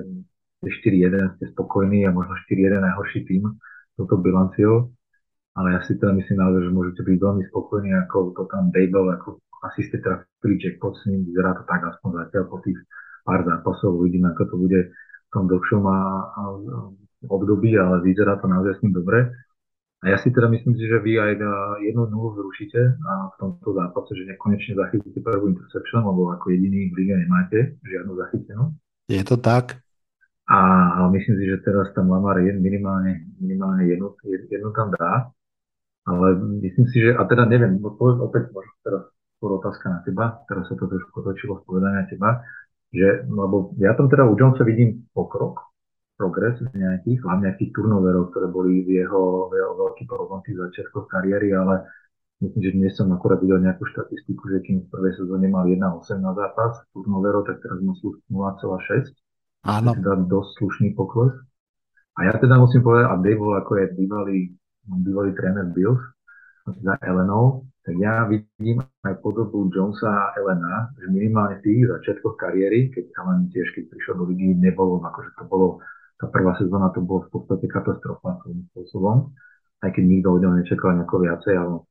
[0.66, 3.46] 4-1 ste spokojní a možno 4-1 najhorší tým
[3.98, 4.94] touto bilanciou,
[5.58, 9.10] ale ja si teda myslím naozaj, že môžete byť veľmi spokojní, ako to tam Dable,
[9.18, 12.78] ako asi ste trafili jackpot s ním, vyzerá to tak aspoň zatiaľ po tých
[13.26, 14.82] pár zápasov, uvidíme, ako to bude
[15.38, 16.02] tom dlhšom a, a,
[17.30, 19.30] období, ale vyzerá to naozaj s ním dobre.
[19.98, 23.74] A ja si teda myslím, že vy aj na jednu nulu zrušíte a v tomto
[23.74, 28.64] zápase, že nekonečne zachytíte prvú interception, lebo ako jediný v lige nemáte žiadnu zachytenú.
[29.10, 29.82] Je to tak?
[30.48, 30.58] A,
[31.12, 35.34] myslím si, že teraz tam Lamar je minimálne, minimálne jednu, jednu tam dá.
[36.08, 39.04] Ale myslím si, že, a teda neviem, opäť možno teraz
[39.36, 42.42] skôr otázka na teba, teraz sa to trošku otočilo v na teba,
[42.92, 45.68] že, lebo ja tam teda u Jonesa vidím pokrok,
[46.18, 51.06] progres nejakých, hlavne nejakých turnoverov, ktoré boli v jeho, v jeho veľký problém tých začiatkoch
[51.06, 51.86] kariéry, ale
[52.42, 56.18] myslím, že dnes som akurát videl nejakú štatistiku, že kým v prvej sezóne mal 1,8
[56.18, 59.14] na zápas turnoverov, tak teraz má 0,6.
[59.68, 59.90] Áno.
[59.94, 61.38] Teda dosť slušný pokles.
[62.18, 64.40] A ja teda musím povedať, a Dave ako je bývalý,
[64.90, 66.02] bývalý tréner Bills
[66.82, 72.36] za Elenov, tak ja vidím aj podobu Jonesa a Elena, že minimálne v tých začiatkoch
[72.36, 75.80] kariéry, keď Ellen tiež, keď prišiel do ligy, nebolo, akože to bolo
[76.20, 79.32] tá prvá sezóna to bolo v podstate katastrofa svojím spôsobom,
[79.86, 81.82] aj keď nikto od neho nečakal nejako viacej, ale on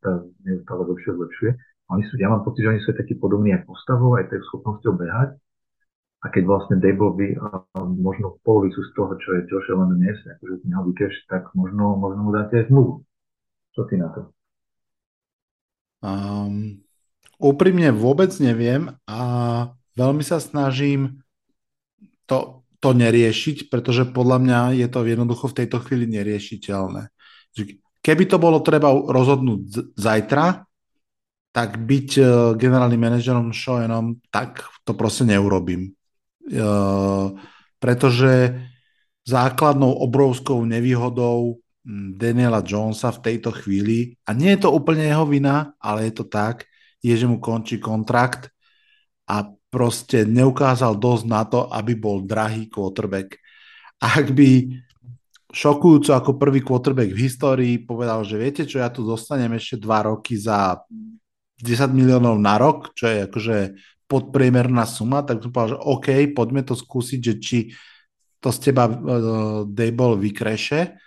[0.44, 1.50] neustále lepšie zlepšuje.
[1.94, 4.98] Oni sú, ja mám pocit, že oni sú takí podobní aj postavou, aj tej schopnosťou
[4.98, 5.38] behať.
[6.20, 6.92] A keď vlastne by
[7.86, 11.94] možno polovicu z toho, čo je Josh Allen dnes, akože z neho vykeš, tak možno,
[11.94, 13.06] možno mu dáte aj zmluvu.
[13.78, 14.35] Čo ty na to?
[16.04, 16.80] Um,
[17.40, 19.20] úprimne vôbec neviem a
[19.96, 21.24] veľmi sa snažím
[22.28, 27.08] to to neriešiť, pretože podľa mňa je to jednoducho v tejto chvíli neriešiteľné.
[28.04, 30.62] Keby to bolo treba rozhodnúť zajtra,
[31.50, 32.22] tak byť e,
[32.60, 35.88] generálnym manažerom Shoenom, tak to proste neurobím.
[35.88, 36.62] E,
[37.80, 38.60] pretože
[39.24, 41.58] základnou obrovskou nevýhodou
[42.18, 46.26] Daniela Jonesa v tejto chvíli, a nie je to úplne jeho vina, ale je to
[46.26, 46.66] tak,
[46.98, 48.50] je, že mu končí kontrakt
[49.30, 53.38] a proste neukázal dosť na to, aby bol drahý quarterback.
[54.02, 54.66] Ak by
[55.54, 60.10] šokujúco ako prvý quarterback v histórii povedal, že viete čo, ja tu dostanem ešte dva
[60.10, 60.82] roky za
[61.62, 63.56] 10 miliónov na rok, čo je akože
[64.10, 67.58] podpriemerná suma, tak som povedal, že OK, poďme to skúsiť, že či
[68.42, 71.05] to z teba uh, Dable vykreše,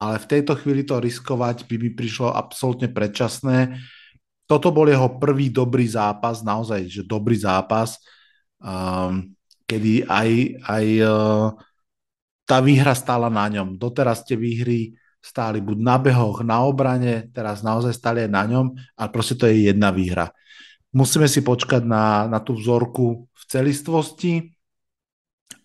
[0.00, 3.76] ale v tejto chvíli to riskovať by mi prišlo absolútne predčasné
[4.50, 8.02] toto bol jeho prvý dobrý zápas, naozaj, že dobrý zápas,
[8.58, 9.30] um,
[9.62, 10.30] kedy aj,
[10.66, 11.54] aj uh,
[12.42, 13.78] tá výhra stála na ňom.
[13.78, 18.74] Doteraz tie výhry stáli buď na behoch, na obrane, teraz naozaj stáli aj na ňom,
[18.74, 20.34] ale proste to je jedna výhra.
[20.90, 24.50] Musíme si počkať na, na tú vzorku v celistvosti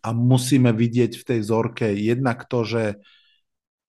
[0.06, 3.02] a musíme vidieť v tej vzorke jednak to, že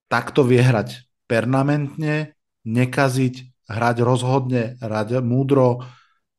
[0.07, 2.35] takto vie hrať permanentne,
[2.67, 5.83] nekaziť, hrať rozhodne, hrať múdro,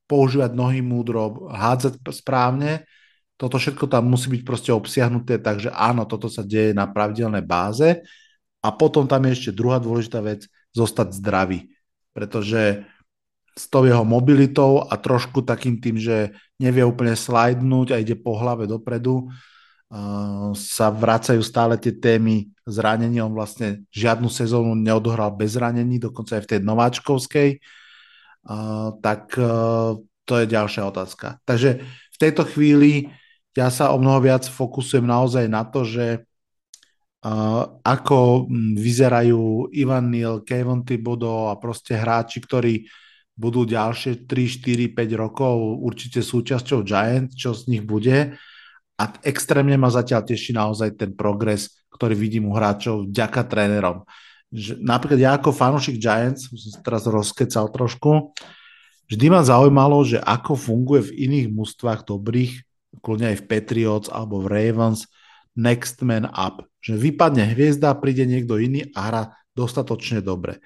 [0.08, 2.88] používať nohy múdro, hádzať správne.
[3.36, 8.02] Toto všetko tam musí byť proste obsiahnuté, takže áno, toto sa deje na pravidelnej báze.
[8.64, 11.70] A potom tam je ešte druhá dôležitá vec, zostať zdravý.
[12.16, 12.88] Pretože
[13.54, 18.38] s tou jeho mobilitou a trošku takým tým, že nevie úplne slajdnúť a ide po
[18.38, 19.30] hlave dopredu,
[20.52, 23.24] sa vracajú stále tie témy zranení.
[23.24, 27.50] On vlastne žiadnu sezónu neodohral bez zranení, dokonca aj v tej nováčkovskej.
[28.48, 29.96] Uh, tak uh,
[30.28, 31.40] to je ďalšia otázka.
[31.48, 33.12] Takže v tejto chvíli
[33.56, 36.28] ja sa o mnoho viac fokusujem naozaj na to, že
[37.84, 38.46] ako
[38.78, 42.86] vyzerajú Ivan Neal, Kevin Thibodeau a proste hráči, ktorí
[43.34, 48.38] budú ďalšie 3, 4, 5 rokov určite súčasťou Giants, čo z nich bude.
[48.98, 54.04] A extrémne ma zatiaľ teší naozaj ten progres, ktorý vidím u hráčov vďaka trénerom.
[54.50, 58.34] Že, napríklad ja ako fanúšik Giants, som teraz rozkecal trošku,
[59.06, 62.68] vždy ma zaujímalo, že ako funguje v iných mústvách dobrých
[63.02, 65.06] kľudne aj v Patriots alebo v Ravens,
[65.58, 66.66] next man up.
[66.82, 69.24] Že vypadne hviezda, príde niekto iný a hra
[69.58, 70.62] dostatočne dobre.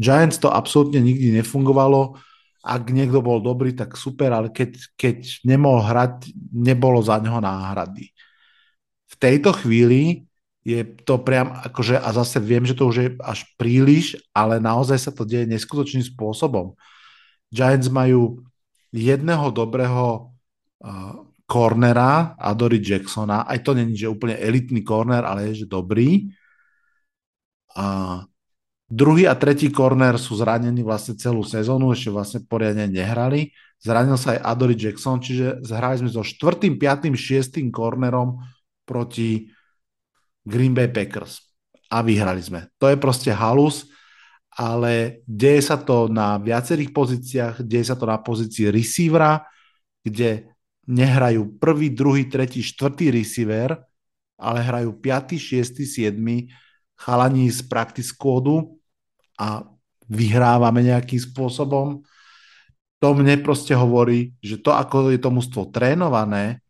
[0.00, 2.16] Giants to absolútne nikdy nefungovalo.
[2.60, 8.12] Ak niekto bol dobrý, tak super, ale keď, keď nemohol hrať, nebolo za neho náhrady.
[9.10, 10.28] V tejto chvíli
[10.60, 14.98] je to priam akože, a zase viem, že to už je až príliš, ale naozaj
[15.00, 16.76] sa to deje neskutočným spôsobom.
[17.48, 18.44] Giants majú
[18.92, 20.30] jedného dobrého
[20.84, 26.30] uh, cornera Adory Jacksona, aj to není, že úplne elitný corner, ale je, že dobrý.
[27.74, 28.20] A
[28.90, 33.54] druhý a tretí corner sú zranení vlastne celú sezónu, ešte vlastne poriadne nehrali.
[33.78, 38.42] Zranil sa aj Adory Jackson, čiže zhrali sme so štvrtým, piatým, šiestým cornerom
[38.82, 39.48] proti
[40.42, 41.38] Green Bay Packers.
[41.88, 42.66] A vyhrali sme.
[42.82, 43.86] To je proste halus,
[44.50, 49.46] ale deje sa to na viacerých pozíciách, deje sa to na pozícii receivera,
[50.02, 50.50] kde
[50.90, 53.78] nehrajú prvý, druhý, tretí, štvrtý receiver,
[54.34, 56.18] ale hrajú 5., 6., 7.
[56.98, 58.79] chalani z practice kódu
[59.40, 59.64] a
[60.04, 62.04] vyhrávame nejakým spôsobom.
[63.00, 66.60] To mne proste hovorí, že to, ako je to mužstvo trénované,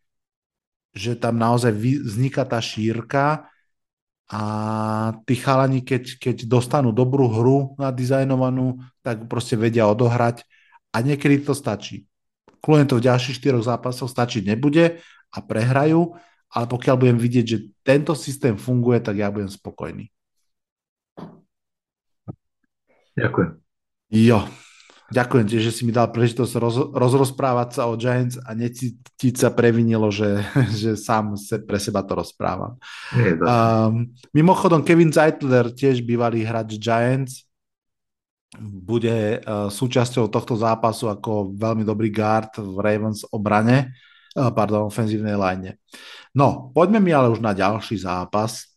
[0.95, 3.51] že tam naozaj vzniká tá šírka
[4.31, 4.41] a
[5.27, 10.47] tí chalani, keď, keď dostanú dobrú hru nadizajnovanú, tak proste vedia odohrať
[10.95, 12.07] a niekedy to stačí
[12.61, 15.01] to v ďalších štyroch zápasoch stačiť nebude
[15.33, 16.13] a prehrajú,
[16.53, 20.13] ale pokiaľ budem vidieť, že tento systém funguje, tak ja budem spokojný.
[23.21, 23.49] Ďakujem.
[24.11, 24.43] Jo,
[25.13, 29.53] ďakujem ti, že si mi dal príležitosť roz, rozrozprávať sa o Giants a necítiť sa
[29.53, 30.41] previnilo, že,
[30.81, 32.75] že sám se pre seba to rozprávam.
[33.15, 37.47] Um, mimochodom, Kevin Zeitler, tiež bývalý hráč Giants,
[38.59, 43.95] bude uh, súčasťou tohto zápasu ako veľmi dobrý guard v Ravens obrane,
[44.35, 45.79] uh, pardon, ofenzívnej line.
[46.35, 48.70] No, poďme mi ale už na ďalší zápas,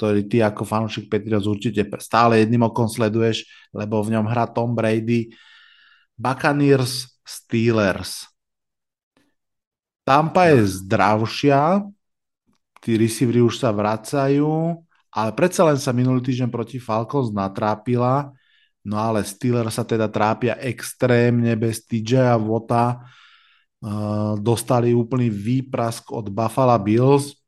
[0.00, 3.44] ktorý ty ako fanúšik Patriots určite stále jedným okom sleduješ,
[3.76, 5.28] lebo v ňom hrá Tom Brady.
[6.16, 8.24] Buccaneers Steelers.
[10.08, 11.84] Tampa je zdravšia,
[12.80, 14.80] tí receivery už sa vracajú,
[15.12, 18.32] ale predsa len sa minulý týždeň proti Falcons natrápila
[18.80, 23.04] No ale Steelers sa teda trápia extrémne bez TJ a Vota.
[23.80, 27.39] Uh, dostali úplný výprask od Buffalo Bills.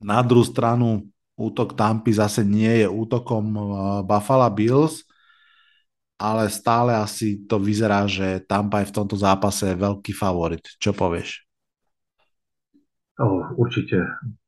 [0.00, 3.68] Na druhú stranu útok Tampy zase nie je útokom uh,
[4.04, 5.04] Buffalo Bills,
[6.16, 10.64] ale stále asi to vyzerá, že Tampa je v tomto zápase veľký favorit.
[10.80, 11.44] Čo povieš?
[13.20, 14.00] Oh, určite.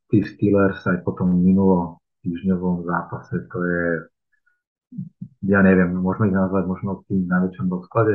[0.08, 3.84] Tí Steelers aj po tom minulo týždňovom zápase, to je
[5.44, 8.14] ja neviem, môžeme ich nazvať možno tým najväčšom rozklade.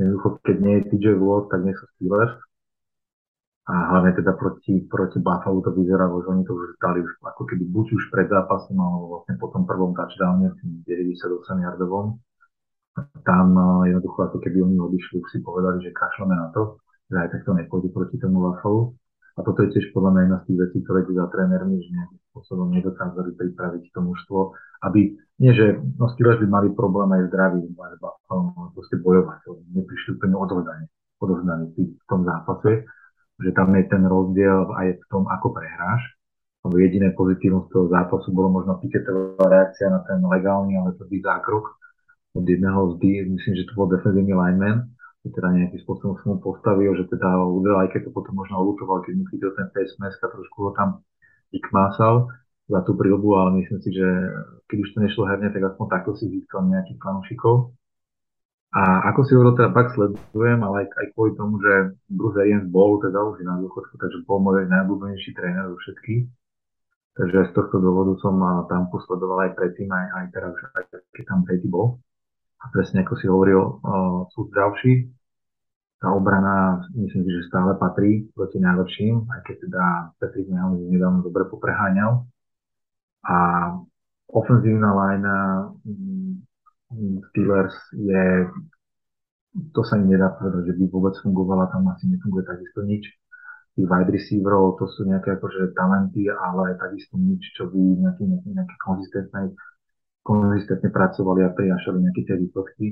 [0.00, 2.34] Jednoducho, keď nie je TJ Watt, tak nie sú Steelers.
[3.64, 7.48] A hlavne teda proti, proti Buffalo to vyzerá, že oni to už stali už ako
[7.48, 12.20] keby buď už pred zápasom, alebo vlastne po tom prvom touchdowne tým 98 yardovom.
[13.24, 16.76] Tam eh, jednoducho ako keby oni odišli, už si povedali, že kašleme na to,
[17.08, 18.92] že aj takto nepôjde proti tomu Buffalo.
[19.34, 22.20] A toto je tiež podľa mňa jedna z tých vecí, ktoré za trénermi, že nejakým
[22.30, 24.38] spôsobom nedokázali pripraviť to mužstvo,
[24.86, 27.98] aby nie, že no Steelers by mali problém aj zdraví, ale
[28.70, 29.42] proste bojovať.
[29.74, 30.86] Neprišli úplne odhodanie,
[31.18, 32.86] odhodanie v tom zápase,
[33.40, 36.02] že tam je ten rozdiel aj v tom, ako prehráš.
[36.64, 41.76] Jediné pozitívum z toho zápasu bolo možno Piketová reakcia na ten legálny, ale to zákrok
[42.34, 44.88] od jedného z myslím, že to bol defenzívny lineman,
[45.22, 48.34] že teda nejakým spôsobom som mu postavil, že teda ho udel, aj keď to potom
[48.40, 49.68] možno lutoval, keď mu chytil ten
[50.00, 51.04] mask a trošku ho tam
[51.52, 52.32] vykmásal,
[52.64, 54.08] za tú prilbu, ale myslím si, že
[54.72, 57.76] keď už to nešlo herne, tak aspoň takto si získal nejakých fanúšikov.
[58.74, 62.66] A ako si hovoril, teda pak sledujem, ale aj, aj kvôli tomu, že Bruce Arians
[62.66, 66.26] bol teda už na dôchodku, takže bol môj najobľúbenejší tréner zo všetkých.
[67.14, 68.34] Takže z tohto dôvodu som
[68.66, 72.02] tam posledoval aj predtým, aj, aj teraz, aj keď tam Brady bol.
[72.58, 75.06] A presne ako si hovoril, uh, sú zdravší.
[76.02, 79.84] Tá obrana, myslím si, že stále patrí proti najlepším, aj keď teda
[80.18, 82.26] Patrick Mahomes nedávno dobre popreháňal.
[83.22, 83.36] A
[84.34, 85.34] ofenzívna lajna
[87.30, 88.22] Steelers je,
[89.74, 93.04] to sa im nedá povedať, že by vôbec fungovala, tam asi nefunguje takisto nič.
[93.74, 98.48] Tých wide receiverov, to sú nejaké akože talenty, ale takisto nič, čo by nejaké, nejaké,
[98.54, 99.50] nejaké konzistentné,
[100.22, 102.86] konzistentne pracovali a prinašali nejaké tie výsledky.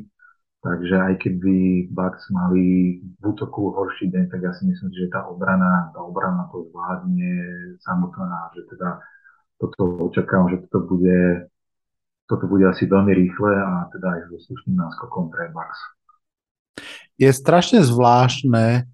[0.63, 5.27] Takže aj keby Bucks mali v útoku horší deň, tak ja si myslím, že tá
[5.27, 7.31] obrana, tá obrana to zvládne
[7.83, 9.03] samotná, že teda
[9.59, 11.51] toto očakávam, že toto bude
[12.27, 15.70] toto bude asi veľmi rýchle a teda aj so slušným náskokom pre Max.
[17.20, 18.89] Je strašne zvláštne,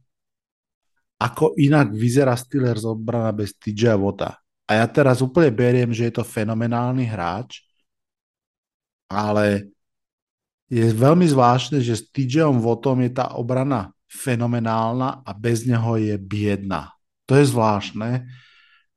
[1.19, 4.39] ako inak vyzerá Steelers obrana bez TJ Vota.
[4.69, 7.65] A ja teraz úplne beriem, že je to fenomenálny hráč,
[9.09, 9.73] ale
[10.69, 16.17] je veľmi zvláštne, že s TJom Votom je tá obrana fenomenálna a bez neho je
[16.21, 16.93] biedna.
[17.25, 18.29] To je zvláštne.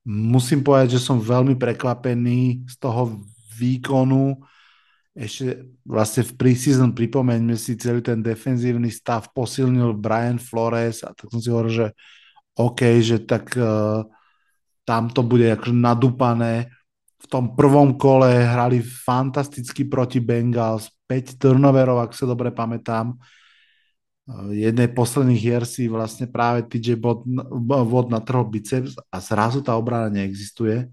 [0.04, 3.24] Musím povedať, že som veľmi prekvapený z toho
[3.62, 4.42] výkonu.
[5.12, 11.28] Ešte vlastne v preseason pripomeňme si celý ten defenzívny stav posilnil Brian Flores a tak
[11.30, 11.88] som si hovoril, že
[12.56, 14.08] OK, že tak uh,
[14.88, 16.72] tam to bude akože nadúpané.
[17.22, 23.20] V tom prvom kole hrali fantasticky proti Bengals, 5 turnoverov, ak sa dobre pamätám.
[24.32, 30.08] Uh, jednej posledných hier si vlastne práve TJ Watt natrhol biceps a zrazu tá obrana
[30.08, 30.88] neexistuje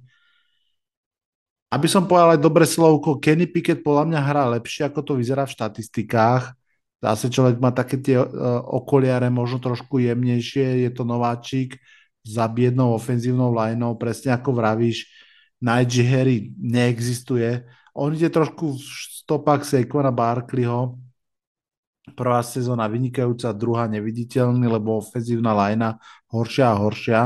[1.68, 5.44] aby som povedal aj dobre slovko, Kenny Pickett podľa mňa hrá lepšie, ako to vyzerá
[5.44, 6.56] v štatistikách.
[6.98, 8.26] Zase človek má také tie uh,
[8.64, 11.78] okoliare možno trošku jemnejšie, je to nováčik
[12.26, 15.06] za biednou ofenzívnou lineou, presne ako vravíš,
[15.58, 17.66] Najee Harry neexistuje.
[17.98, 18.82] On ide trošku v
[19.26, 20.94] stopách Saquona Barkleyho,
[22.14, 25.98] prvá sezóna vynikajúca, druhá neviditeľný, lebo ofenzívna lajna
[26.30, 27.20] horšia a horšia.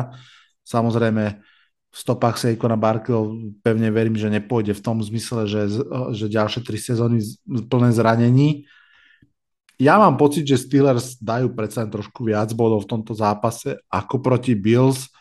[0.65, 1.45] Samozrejme,
[1.93, 5.69] v stopách Sejkona Barkleyho pevne verím, že nepôjde v tom zmysle, že,
[6.17, 7.21] že ďalšie tri sezóny
[7.69, 8.65] plné zranení.
[9.77, 14.57] Ja mám pocit, že Steelers dajú predsa trošku viac bodov v tomto zápase ako proti
[14.57, 15.13] Bills,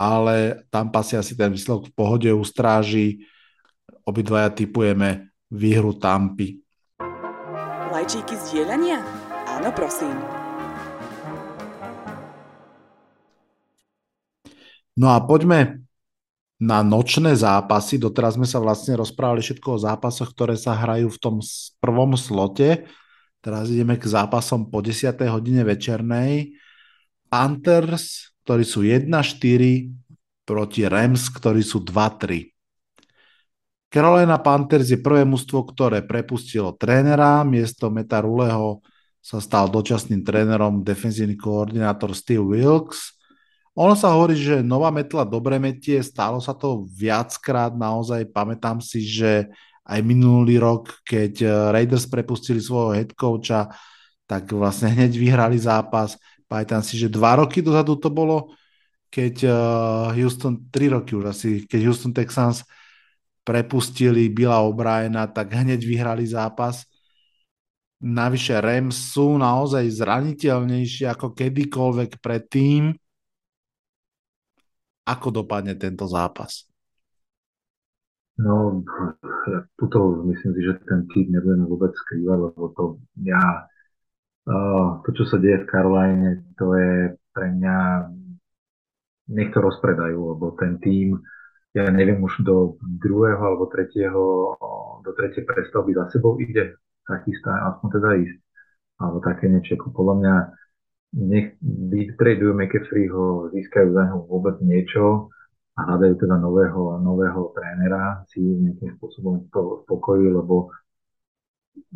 [0.00, 3.28] ale tam si asi ten výsledok v pohode ustráži.
[4.08, 6.64] Obidvaja typujeme výhru Tampy.
[7.92, 9.04] Lajčíky zdieľania?
[9.52, 10.16] Áno, prosím.
[14.96, 15.85] No a poďme
[16.56, 18.00] na nočné zápasy.
[18.00, 21.36] Doteraz sme sa vlastne rozprávali všetko o zápasoch, ktoré sa hrajú v tom
[21.80, 22.88] prvom slote.
[23.44, 25.16] Teraz ideme k zápasom po 10.
[25.28, 26.56] hodine večernej.
[27.28, 29.06] Panthers, ktorí sú 1-4
[30.46, 32.54] proti Rams, ktorí sú 2-3.
[33.86, 37.46] Carolina Panthers je prvé mužstvo, ktoré prepustilo trénera.
[37.46, 38.82] Miesto Meta Ruleho
[39.22, 43.14] sa stal dočasným trénerom defenzívny koordinátor Steve Wilkes.
[43.76, 49.04] Ono sa hovorí, že nová metla dobre metie, stálo sa to viackrát, naozaj pamätám si,
[49.04, 49.52] že
[49.84, 53.68] aj minulý rok, keď eh, Raiders prepustili svojho head coacha,
[54.24, 56.16] tak vlastne hneď vyhrali zápas.
[56.48, 58.56] Pamätám si, že dva roky dozadu to bolo,
[59.12, 59.54] keď eh,
[60.24, 62.64] Houston, tri roky už asi, keď Houston Texans
[63.46, 66.88] prepustili Billa O'Briena, tak hneď vyhrali zápas.
[68.00, 72.96] Navyše Rams sú naozaj zraniteľnejšie ako kedykoľvek predtým
[75.06, 76.66] ako dopadne tento zápas?
[78.36, 78.84] No,
[79.80, 82.84] tuto myslím si, že ten tým nebudeme vôbec skrývať, lebo to
[83.24, 83.64] ja,
[85.00, 87.76] to, čo sa deje v Caroline, to je pre mňa,
[89.32, 91.16] nech to rozpredajú, lebo ten tým,
[91.72, 94.52] ja neviem, už do druhého alebo tretieho,
[95.00, 96.76] do tretej prestavby za sebou ide,
[97.08, 98.38] sa chystá aspoň teda ísť.
[99.00, 100.34] Alebo také niečo, podľa mňa
[101.14, 105.30] nech vytradujú McAfreeho, získajú za neho vôbec niečo
[105.76, 110.72] a hľadajú teda nového, nového trénera, si nejakým spôsobom to spokojí, lebo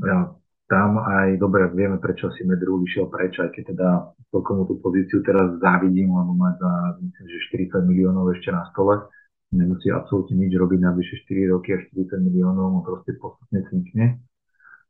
[0.04, 0.36] ja,
[0.70, 3.88] tam aj dobre vieme, prečo si Medru vyšiel preč, aj keď teda
[4.30, 9.02] celkom tú pozíciu teraz závidím, lebo má za myslím, že 40 miliónov ešte na stole.
[9.50, 14.22] Nemusí absolútne nič robiť na vyše 4 roky a 40 miliónov mu proste postupne cnikne.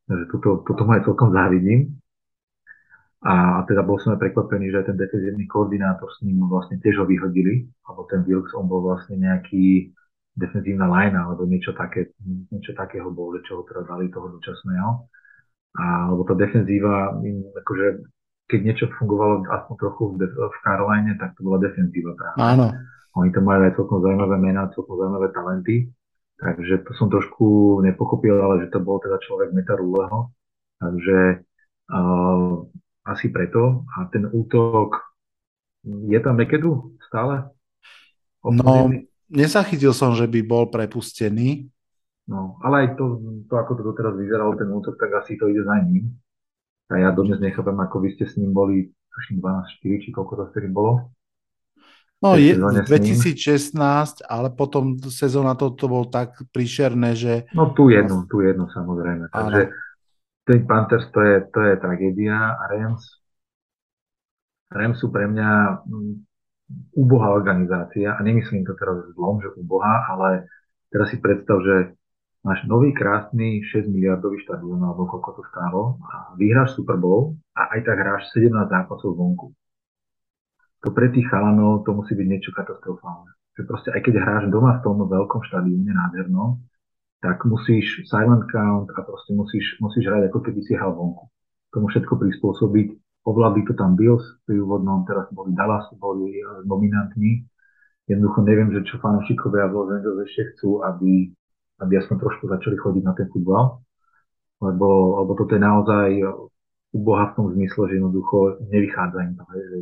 [0.05, 1.97] Takže toto, toto ma aj celkom závidím.
[3.21, 7.05] A teda bol som aj prekvapený, že aj ten defenzívny koordinátor s ním vlastne tiež
[7.05, 9.93] ho vyhodili, alebo ten Wilkes, on bol vlastne nejaký
[10.41, 12.17] defenzívna line alebo niečo, také,
[12.49, 14.91] niečo takého bolo, že čo ho teda dali toho dočasného.
[15.77, 15.85] A,
[16.17, 17.13] lebo tá defenzíva,
[17.61, 17.87] akože
[18.49, 22.41] keď niečo fungovalo aspoň trochu v, v Caroline, tak to bola defenzíva práve.
[22.41, 22.67] Áno.
[23.21, 25.77] Oni tam majú aj celkom zaujímavé mená, celkom zaujímavé talenty.
[26.41, 30.33] Takže to som trošku nepochopil, ale že to bol teda človek Meta Ruleho.
[30.81, 31.45] Takže
[31.93, 32.65] uh,
[33.11, 33.83] asi preto.
[33.99, 35.03] A ten útok,
[35.85, 37.51] je tam Mekedu stále?
[38.47, 38.89] No,
[39.29, 41.69] nezachytil som, že by bol prepustený.
[42.31, 43.05] No, ale aj to,
[43.51, 46.15] to, ako to doteraz vyzeralo, ten útok, tak asi to ide za ním.
[46.91, 50.45] A ja dodnes nechápem, ako vy ste s ním boli, tuším 12-4, či koľko to
[50.55, 51.11] vtedy bolo.
[52.21, 53.75] No, je 2016,
[54.29, 57.49] ale potom sezóna to, to bol tak príšerné, že...
[57.57, 59.33] No tu jednu, tu jednu samozrejme.
[59.33, 59.73] Takže
[60.51, 63.07] ten Panthers to je, to je tragédia a Rams,
[64.71, 65.51] Rams sú pre mňa
[65.87, 66.15] mm,
[66.99, 70.51] úbohá organizácia a nemyslím to teraz zlom, že úbohá, ale
[70.91, 71.95] teraz si predstav, že
[72.43, 77.75] máš nový krásny 6 miliardový štadión, alebo koľko to stálo, a vyhráš Super Bowl a
[77.75, 79.55] aj tak hráš 17 zápasov vonku.
[80.83, 83.37] To pre tých chalanov to musí byť niečo katastrofálne.
[83.55, 86.59] Že proste aj keď hráš doma v tom veľkom štadióne nádhernom,
[87.21, 91.29] tak musíš silent count a proste musíš, musíš hrať ako keby si hral vonku.
[91.71, 92.89] Tomu všetko prispôsobiť.
[93.29, 97.45] Ovládli to tam Bills pri úvodnom, teraz boli Dallas, boli dominantní.
[98.09, 101.31] Jednoducho neviem, že čo fanúšikovia v Los Angeles ešte chcú, aby
[101.81, 103.81] aby aspoň trošku začali chodiť na ten futbal,
[104.61, 104.89] lebo,
[105.25, 106.09] lebo toto je naozaj
[106.93, 109.77] uboha v tom zmysle, že jednoducho nevychádza im to, že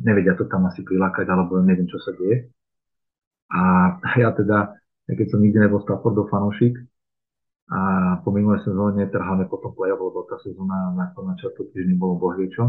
[0.00, 2.48] nevedia to tam asi prilákať, alebo neviem, čo sa deje.
[3.52, 3.60] A
[4.16, 4.72] ja teda,
[5.16, 6.76] keď som nikdy nebol Staffordov fanúšik,
[7.68, 7.80] a
[8.24, 12.64] po minulé sezóne trháme potom play-off, lebo tá sezóna na, často týždni bolo bohviečo.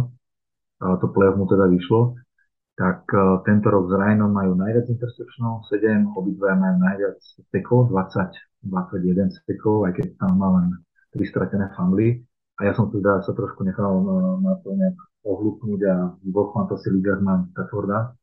[0.84, 2.20] To play-off mu teda vyšlo
[2.80, 8.32] tak uh, tento rok s Ryanom majú najviac interceptionov, 7, obidva majú najviac stekov, 20,
[8.72, 10.80] 21 stekov, aj keď tam má len
[11.11, 12.24] 3 stratené fambly.
[12.56, 14.95] A ja som teda sa trošku nechal na, na to nejak
[15.28, 18.16] ohlúknúť a v dvoch fantasy ligách mám Stafforda,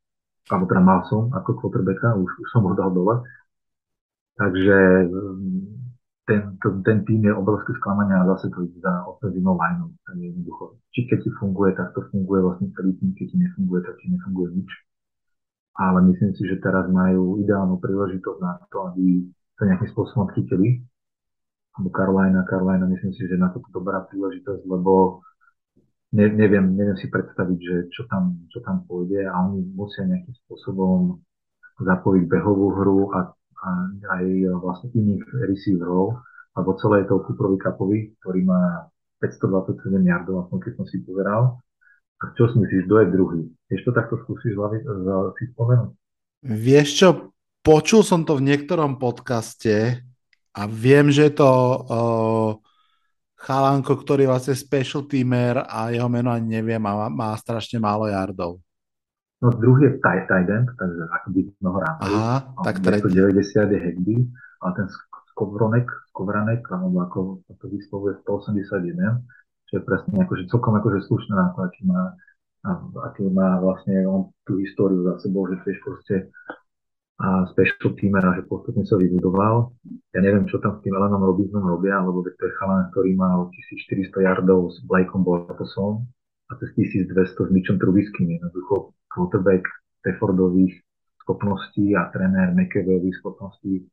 [0.48, 3.28] alebo teda mal som ako quarterbacka, už, už som ho dal dole.
[4.36, 4.76] Takže
[6.26, 9.90] ten, ten, ten tým je obrovské sklamanie a zase to ide za ofenzívnou lineou.
[10.12, 13.94] jednoducho, či keď ti funguje, tak to funguje vlastne celý tým, keď ti nefunguje, tak
[14.02, 14.70] ti nefunguje nič.
[15.76, 20.82] Ale myslím si, že teraz majú ideálnu príležitosť na to, aby sa nejakým spôsobom chytili.
[21.76, 25.20] Alebo Carolina, Carolina, myslím si, že na to dobrá príležitosť, lebo
[26.16, 30.32] ne, neviem, neviem si predstaviť, že čo tam, čo tam pôjde a oni musia nejakým
[30.44, 31.20] spôsobom
[31.76, 33.36] zapojiť behovú hru a
[34.06, 34.24] aj
[34.60, 36.20] vlastne iných receiverov,
[36.56, 38.88] alebo celé to Cooperovi Cupovi, ktorý má
[39.20, 41.42] 527 yardov, aspoň keď som si pozeral.
[42.16, 43.42] A čo si myslíš, kto je druhý?
[43.68, 44.56] Vieš to takto skúsiš
[45.36, 45.90] si spomenúť?
[46.46, 47.08] Vieš čo,
[47.60, 50.00] počul som to v niektorom podcaste
[50.56, 52.50] a viem, že to uh,
[53.36, 58.08] chalanko, ktorý vlastne special teamer a jeho meno ani neviem a má, má strašne málo
[58.08, 58.64] yardov.
[59.44, 63.12] No druhý je tight, tight end, takže akoby mnoho Aha, tak tretí.
[63.12, 64.16] 90 je Hegby,
[64.64, 64.88] ale ten
[65.36, 67.18] Skovronek, Skovranek, alebo ako
[67.60, 68.96] to vyslovuje 181,
[69.68, 72.16] čo je presne akože celkom akože slušné na to, aký má,
[73.12, 76.32] aký má vlastne on tú históriu za sebou, že tiež proste
[77.16, 79.72] a special teamera, že postupne sa vybudoval.
[80.12, 83.48] Ja neviem, čo tam s tým Elenom Robinsonom robia, lebo to je chalan, ktorý mal
[83.52, 86.04] 1400 yardov s Blakeom Bortosom
[86.48, 88.36] a cez 1200 s Mitchom Trubiským.
[88.36, 89.64] Jednoducho quarterback
[90.04, 90.76] Staffordových
[91.24, 93.88] schopností a tréner McAveových schopností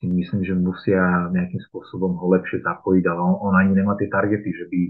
[0.00, 4.08] si myslím, že musia nejakým spôsobom ho lepšie zapojiť, ale on, on ani nemá tie
[4.08, 4.80] targety, že by,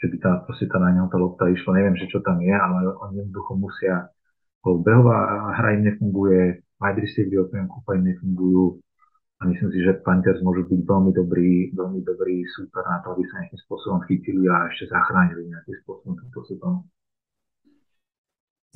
[0.00, 2.52] že by tá, proste tá na ňom tá lopta išla, neviem, že čo tam je,
[2.52, 4.08] ale oni jednoducho musia,
[4.64, 8.80] behová hra im nefunguje, wide receivery okrem kúpa im nefungujú
[9.36, 13.22] a myslím si, že Panthers môžu byť veľmi dobrý, veľmi dobrý super na to, aby
[13.28, 16.80] sa nejakým spôsobom chytili a ešte zachránili nejakým spôsobom túto sezónu.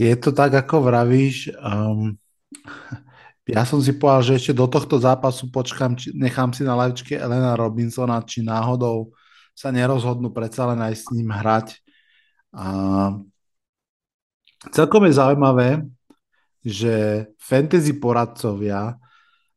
[0.01, 1.53] Je to tak, ako vravíš.
[1.61, 2.17] Um,
[3.45, 7.21] ja som si povedal, že ešte do tohto zápasu počkám, či, nechám si na lavičke
[7.21, 9.13] Elena Robinsona, či náhodou
[9.53, 11.85] sa nerozhodnú predsa len aj s ním hrať.
[12.57, 12.67] A
[14.73, 15.85] celkom je zaujímavé,
[16.65, 18.97] že fantasy poradcovia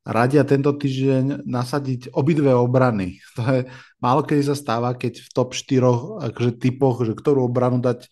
[0.04, 3.24] radia tento týždeň nasadiť obidve obrany.
[3.40, 3.62] To je
[4.04, 8.12] málo kedy sa stáva, keď v top 4 akože, typoch, že ktorú obranu dať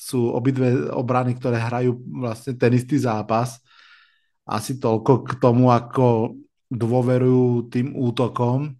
[0.00, 3.60] sú obidve obrany, ktoré hrajú vlastne ten istý zápas.
[4.48, 6.40] Asi toľko k tomu, ako
[6.72, 8.72] dôverujú tým útokom.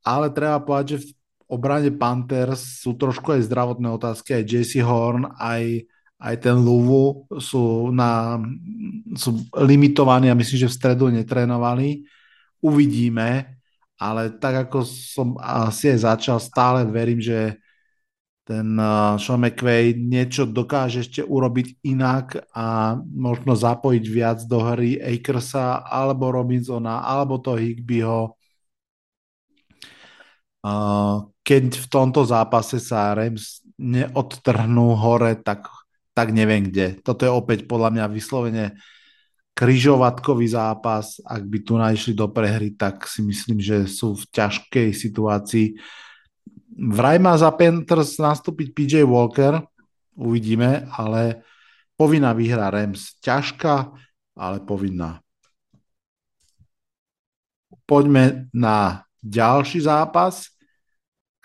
[0.00, 1.08] Ale treba povedať, že v
[1.52, 5.84] obrane Panthers sú trošku aj zdravotné otázky, aj JC Horn, aj,
[6.16, 8.40] aj ten Luvu sú, na,
[9.20, 12.08] sú limitovaní a myslím, že v stredu netrénovali.
[12.64, 13.60] Uvidíme,
[14.00, 17.60] ale tak ako som asi aj začal, stále verím, že
[18.46, 18.78] ten
[19.18, 26.30] Sean McVay niečo dokáže ešte urobiť inak a možno zapojiť viac do hry Akersa alebo
[26.30, 28.38] Robinsona alebo to Higbyho.
[31.42, 35.66] Keď v tomto zápase sa Rams neodtrhnú hore, tak,
[36.14, 37.02] tak neviem kde.
[37.02, 38.78] Toto je opäť podľa mňa vyslovene
[39.58, 41.18] kryžovatkový zápas.
[41.26, 45.66] Ak by tu našli do prehry, tak si myslím, že sú v ťažkej situácii
[46.74, 49.62] Vraj má za Panthers nastúpiť PJ Walker,
[50.18, 51.46] uvidíme, ale
[51.94, 53.16] povinná výhra Rams.
[53.22, 53.92] Ťažká,
[54.36, 55.22] ale povinná.
[57.86, 60.50] Poďme na ďalší zápas,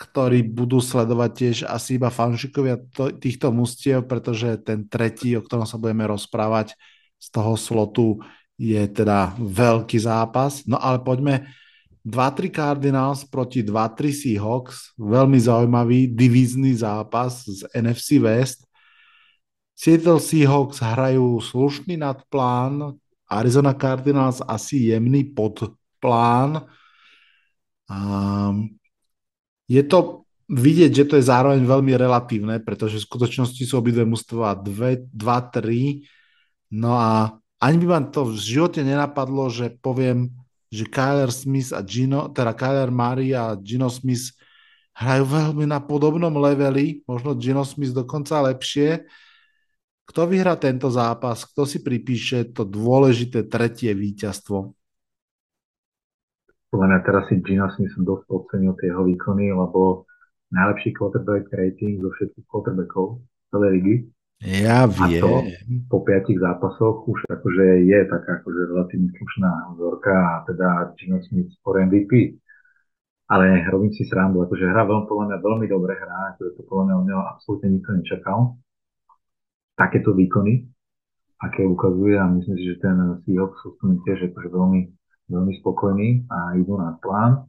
[0.01, 2.81] ktorý budú sledovať tiež asi iba fanšikovia
[3.21, 6.73] týchto mustiev, pretože ten tretí, o ktorom sa budeme rozprávať
[7.21, 8.17] z toho slotu,
[8.57, 10.65] je teda veľký zápas.
[10.65, 11.45] No ale poďme
[12.01, 18.65] 2-3 Cardinals proti 2-3 Seahawks, veľmi zaujímavý divízny zápas z NFC West.
[19.77, 22.97] Seattle Seahawks hrajú slušný nadplán,
[23.31, 26.67] Arizona Cardinals asi jemný podplán.
[27.87, 28.75] Um,
[29.71, 34.59] je to vidieť, že to je zároveň veľmi relatívne, pretože v skutočnosti sú obidve mužstva
[34.59, 36.03] 2-3.
[36.75, 40.40] No a ani by ma to v živote nenapadlo, že poviem
[40.71, 44.31] že Kyler Smith a Gino, teda Kyler Murray a Gino Smith
[44.95, 49.03] hrajú veľmi na podobnom leveli, možno Gino Smith dokonca lepšie.
[50.07, 51.43] Kto vyhrá tento zápas?
[51.43, 54.71] Kto si pripíše to dôležité tretie víťazstvo?
[56.71, 60.07] Podľa mňa teraz si Gino Smith dosť ocenil tie jeho výkony, lebo
[60.55, 63.19] najlepší quarterback rating zo všetkých quarterbackov
[63.51, 63.95] celej ligy.
[64.41, 65.21] Ja viem.
[65.21, 65.31] A to
[65.85, 71.53] po piatich zápasoch už akože je taká akože relatívne slušná vzorka a teda Gino Smith
[71.61, 72.41] for MVP.
[73.29, 76.83] Ale robím si srandu, akože hra veľmi, podľa mňa veľmi dobre hrá, akože to podľa
[76.83, 78.39] mňa od neho absolútne nikto nečakal.
[79.77, 80.67] Takéto výkony,
[81.39, 84.81] aké ukazuje a myslím si, že ten Seahawks sú tiež akože veľmi,
[85.31, 87.47] veľmi spokojní a idú na plán.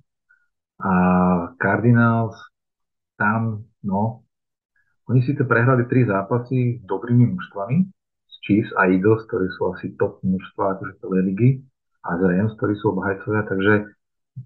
[0.78, 0.92] A
[1.58, 2.36] Cardinals
[3.18, 4.22] tam, no,
[5.12, 7.76] oni síce prehrali tri zápasy s dobrými mužstvami,
[8.24, 11.50] s Chiefs a Eagles, ktorí sú asi top mužstva akože celej ligy,
[12.02, 13.72] a z Rams, ktorí sú obhajcovia, takže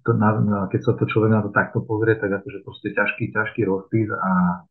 [0.02, 3.32] to, na, na, keď sa to človek na to takto pozrie, tak akože proste ťažký,
[3.32, 4.66] ťažký rozpis a,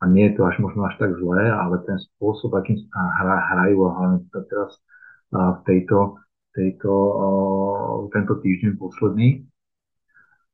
[0.00, 3.78] a nie je to až možno až tak zlé, ale ten spôsob, akým hra, hrajú
[3.86, 4.80] a hlavne teraz
[5.34, 6.22] a v tejto,
[6.54, 7.28] tejto, o,
[8.14, 9.42] tento týždeň posledný,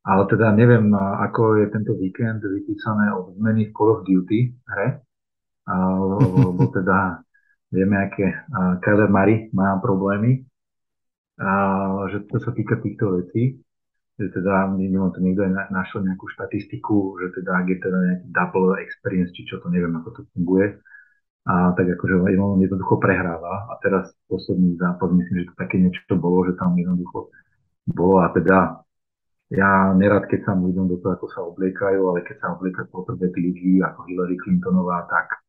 [0.00, 5.04] ale teda neviem, ako je tento víkend vypísané od zmeny v Call of Duty hre,
[5.68, 7.20] lebo teda
[7.68, 8.48] vieme, aké
[8.80, 10.42] Kyler Murray má problémy,
[11.40, 11.52] a,
[12.12, 13.60] že to sa týka týchto vecí,
[14.20, 18.26] že teda neviem, to niekto aj našiel nejakú štatistiku, že teda ak je teda nejaký
[18.28, 20.76] double experience, či čo to neviem, ako to funguje,
[21.48, 23.72] a tak akože on jednoducho prehráva.
[23.72, 27.32] A teraz posledný zápas, myslím, že to také niečo bolo, že tam jednoducho
[27.88, 28.84] bolo a teda
[29.50, 33.34] ja nerad, keď sa idem do toho, ako sa obliekajú, ale keď sa obliekajú quarterback
[33.34, 35.42] ligy ako Hillary Clintonová, tak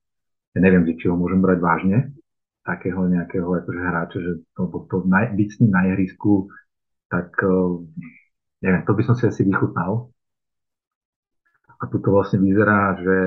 [0.58, 1.98] ja neviem, či ho môžem brať vážne,
[2.66, 6.50] takého nejakého akože hráča, že to, to, to naj, byť s ním na ihrisku,
[7.14, 7.78] tak uh,
[8.66, 10.10] neviem, to by som si asi vychutnal.
[11.82, 13.18] A tu to vlastne vyzerá, že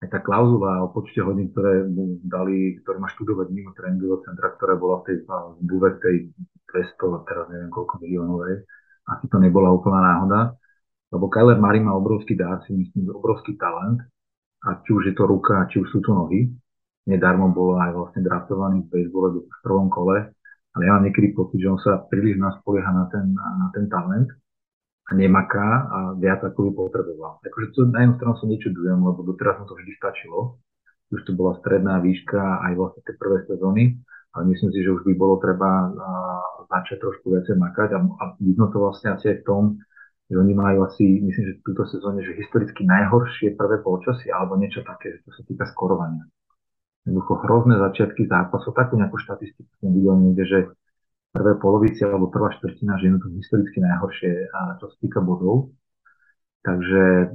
[0.00, 4.52] aj tá klauzula o počte hodín, ktoré mu dali, ktoré má študovať mimo tréningového centra,
[4.56, 5.16] ktorá bola v tej
[5.60, 6.16] zmluve tej
[6.72, 8.64] 200, teraz neviem koľko miliónovej,
[9.06, 10.40] asi to nebola úplná náhoda,
[11.10, 14.04] lebo Kyler Murray má obrovský dár, si myslím, obrovský talent,
[14.60, 16.52] a či už je to ruka, či už sú to nohy.
[17.08, 20.30] Nedarmo bol aj vlastne draftovaný v bejsbole v prvom kole,
[20.76, 24.28] ale ja mám niekedy pocit, že on sa príliš naspolieha na ten, na ten talent
[25.08, 27.42] a nemaká a viac ako by potreboval.
[27.42, 30.60] Akože to na jednu stranu sa nečudujem, lebo doteraz mu to vždy stačilo.
[31.10, 33.98] Už to bola stredná výška aj vlastne tie prvé sezóny,
[34.30, 35.90] ale myslím si, že už by bolo treba
[36.70, 39.62] začať trošku viacej makať a, a vidno to vlastne asi aj v tom,
[40.30, 44.54] že oni majú asi, myslím, že v túto sezóne, že historicky najhoršie prvé polčasy alebo
[44.54, 46.22] niečo také, že to sa týka skorovania.
[47.02, 50.58] Jednoducho hrozné začiatky zápasov, takú nejakú štatistiku som videl niekde, že
[51.34, 54.30] prvé polovici alebo prvá štvrtina, že je to historicky najhoršie,
[54.78, 55.74] čo sa týka bodov.
[56.62, 57.34] Takže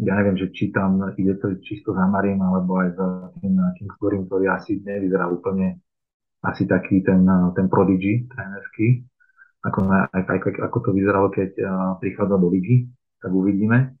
[0.00, 3.06] ja neviem, že či tam ide to čisto za Mariem, alebo aj za
[3.44, 5.76] tým Kingsbury, ktorý asi nevyzerá úplne
[6.40, 7.24] asi taký ten,
[7.56, 9.04] ten prodigy trénerský,
[9.60, 11.52] ako, na, ako to vyzeralo, keď
[12.00, 12.88] prichádza do ligy,
[13.20, 13.92] tak uvidíme.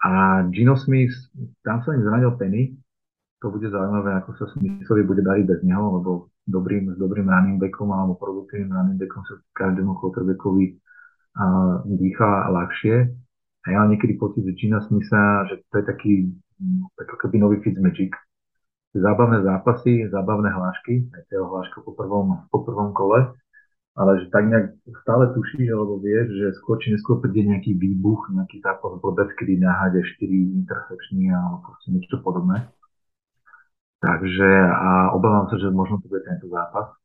[0.00, 1.12] A Gino Smith,
[1.60, 2.72] tam sa im zranil Penny,
[3.38, 6.10] to bude zaujímavé, ako sa Smithovi bude dariť bez neho, lebo
[6.48, 10.74] dobrým, s dobrým running backom alebo produktívnym running backom sa každému quarterbackovi
[11.86, 12.94] dýcha ľahšie.
[13.62, 16.12] A ja mám niekedy pocit, že Gina Smitha, že to je taký
[16.98, 18.10] ako keby nový Fitzmagic.
[18.96, 23.36] Zábavné zápasy, zábavné hlášky, aj tie hláška po prvom, po prvom kole,
[23.92, 28.32] ale že tak nejak stále tušíš, alebo vieš, že skôr či neskôr príde nejaký výbuch,
[28.32, 32.70] nejaký zápas blbec, kedy náhade 4 intercepčný alebo proste niečo podobné.
[33.98, 36.97] Takže a obávam sa, že možno to bude tento zápas.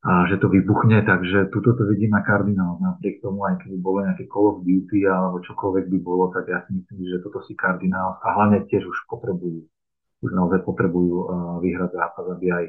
[0.00, 2.80] A že to vybuchne, takže tuto to vidím na kardinál.
[2.80, 6.64] Napriek tomu, aj keby bolo nejaké Call of Duty alebo čokoľvek by bolo, tak ja
[6.64, 9.60] si myslím, že toto si kardinál a hlavne tiež už potrebujú,
[10.24, 11.26] už naozaj potrebujú uh,
[11.60, 12.64] vyhrať zápas, aby aj,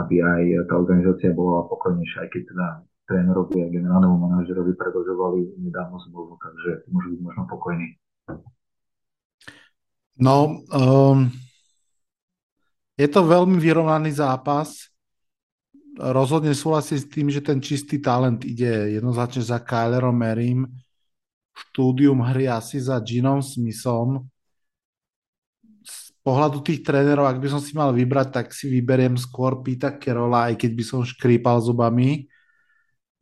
[0.00, 2.66] aby aj tá organizácia bola pokojnejšia, aj keď teda
[3.04, 7.88] trénerovi a generálnemu manažerovi predlžovali nedávno zmluvu, takže môžu byť možno pokojní.
[10.16, 11.28] No, um,
[12.96, 14.95] je to veľmi vyrovnaný zápas.
[15.96, 20.68] Rozhodne súhlasím s tým, že ten čistý talent ide jednoznačne za Kylerom Merim.
[21.56, 24.28] Štúdium hry asi za Ginom Smithom.
[25.80, 29.96] Z pohľadu tých trénerov, ak by som si mal vybrať, tak si vyberiem skôr Pita
[29.96, 32.28] Kerola, aj keď by som škrípal zubami.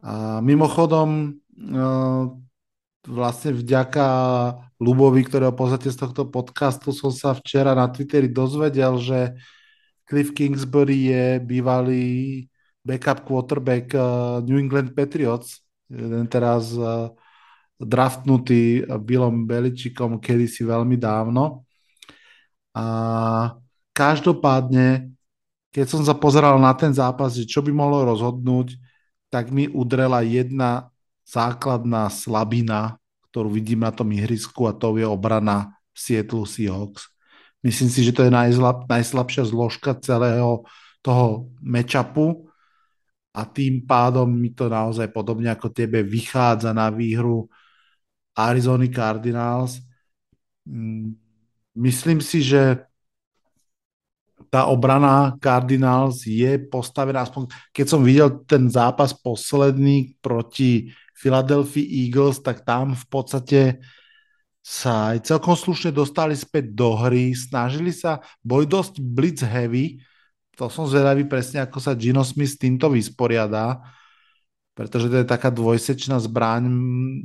[0.02, 2.26] A mimochodom, uh,
[3.06, 4.06] vlastne vďaka
[4.82, 9.38] Lubovi, ktorého poznáte z tohto podcastu, som sa včera na Twitteri dozvedel, že
[10.10, 12.04] Cliff Kingsbury je bývalý
[12.84, 14.02] backup quarterback eh,
[14.44, 17.08] New England Patriots, jeden teraz eh,
[17.80, 21.66] draftnutý Billom Beličikom kedysi veľmi dávno.
[22.76, 22.86] A
[23.90, 25.10] každopádne,
[25.74, 28.78] keď som sa pozeral na ten zápas, čo by mohlo rozhodnúť,
[29.30, 30.94] tak mi udrela jedna
[31.26, 33.00] základná slabina,
[33.30, 37.10] ktorú vidím na tom ihrisku a to je obrana Seattle Seahawks.
[37.64, 40.68] Myslím si, že to je najzlab, najslabšia zložka celého
[41.00, 42.53] toho matchupu
[43.34, 47.50] a tým pádom mi to naozaj podobne ako tebe vychádza na výhru
[48.30, 49.82] Arizona Cardinals.
[50.62, 51.18] Mm,
[51.74, 52.86] myslím si, že
[54.54, 62.38] tá obrana Cardinals je postavená, aspoň keď som videl ten zápas posledný proti Philadelphia Eagles,
[62.38, 63.60] tak tam v podstate
[64.62, 69.98] sa aj celkom slušne dostali späť do hry, snažili sa, boli dosť blitz heavy,
[70.54, 73.82] to som zvedavý presne, ako sa Gino Smith s týmto vysporiadá,
[74.74, 76.66] pretože to je taká dvojsečná zbraň,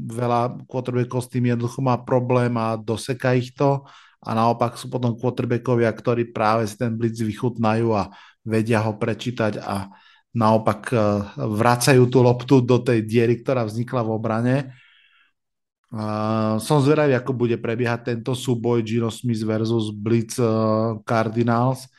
[0.05, 3.85] veľa quarterbackov s tým jednoducho má problém a doseka ich to
[4.19, 8.11] a naopak sú potom quarterbackovia, ktorí práve si ten blitz vychutnajú a
[8.43, 9.89] vedia ho prečítať a
[10.35, 10.99] naopak eh,
[11.39, 14.57] vracajú tú loptu do tej diery, ktorá vznikla v obrane.
[15.89, 21.89] Uh, som zvedavý, ako bude prebiehať tento súboj Gino Smith versus Blitz uh, Cardinals,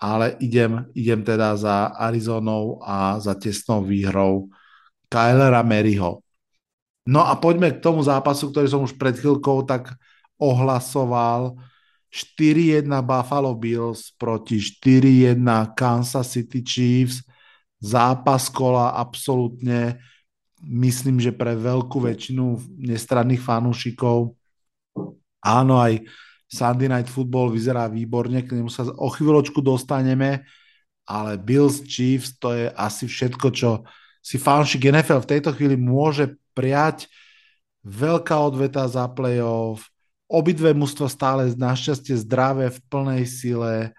[0.00, 4.48] ale idem, idem teda za Arizonou a za tesnou výhrou
[5.12, 6.24] Kylera Maryho.
[7.04, 9.92] No a poďme k tomu zápasu, ktorý som už pred chvíľkou tak
[10.40, 11.60] ohlasoval.
[12.10, 15.38] 4-1 Buffalo Bills proti 4-1
[15.78, 17.22] Kansas City Chiefs.
[17.78, 20.00] Zápas kola absolútne,
[20.64, 24.34] myslím, že pre veľkú väčšinu nestranných fanúšikov.
[25.40, 26.04] Áno, aj
[26.50, 30.42] Sunday Night Football vyzerá výborne, k nemu sa o chvíľočku dostaneme,
[31.06, 33.86] ale Bills Chiefs to je asi všetko, čo
[34.18, 37.06] si fanúšik NFL v tejto chvíli môže prijať.
[37.86, 39.88] Veľká odveta za playoff,
[40.30, 43.90] Obidve mužstva stále našťastie zdravé v plnej sile.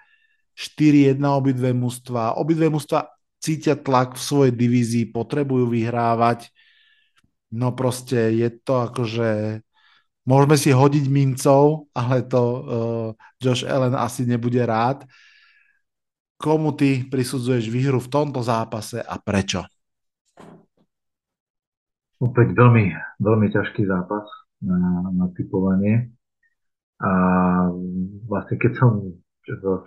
[0.56, 2.40] 4-1 obidve mužstva.
[2.40, 3.12] Obidve mužstva
[3.44, 6.48] cítia tlak v svojej divízii, potrebujú vyhrávať.
[7.52, 9.60] No proste je to akože...
[10.22, 12.62] Môžeme si hodiť mincov, ale to uh,
[13.42, 15.02] Josh Allen asi nebude rád.
[16.38, 19.66] Komu ty prisudzuješ výhru v tomto zápase a prečo?
[22.22, 24.26] Opäť veľmi, veľmi ťažký zápas
[24.62, 26.14] na, na typovanie.
[27.02, 27.12] A
[28.30, 29.18] vlastne keď som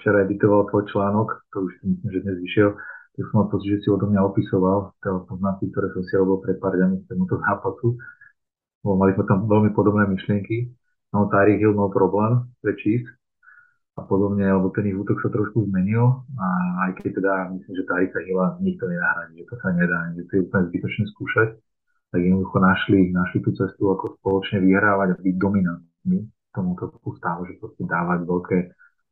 [0.02, 2.74] včera editoval tvoj článok, to už myslím, že dnes vyšiel,
[3.14, 6.42] tak som mal pocit, že si odo mňa opisoval tie poznámky, ktoré som si robil
[6.42, 7.94] pred pár dňami k tomuto zápasu.
[8.84, 10.68] Bo mali sme tam veľmi podobné myšlienky.
[11.16, 12.76] No, Tyreek Hill mal problém pre
[13.94, 16.02] a podobne, lebo ten ich útok sa trošku zmenil
[16.34, 16.46] a
[16.90, 20.32] aj keď teda myslím, že Tyrika Hilla nikto nenahradí, že to sa nedá, že to
[20.34, 21.48] je úplne zbytočné skúšať,
[22.10, 26.18] tak jednoducho našli, našli tú cestu, ako spoločne vyhrávať a byť dominantní
[26.50, 26.90] tomuto
[27.22, 28.58] stavu, že proste dávať veľké,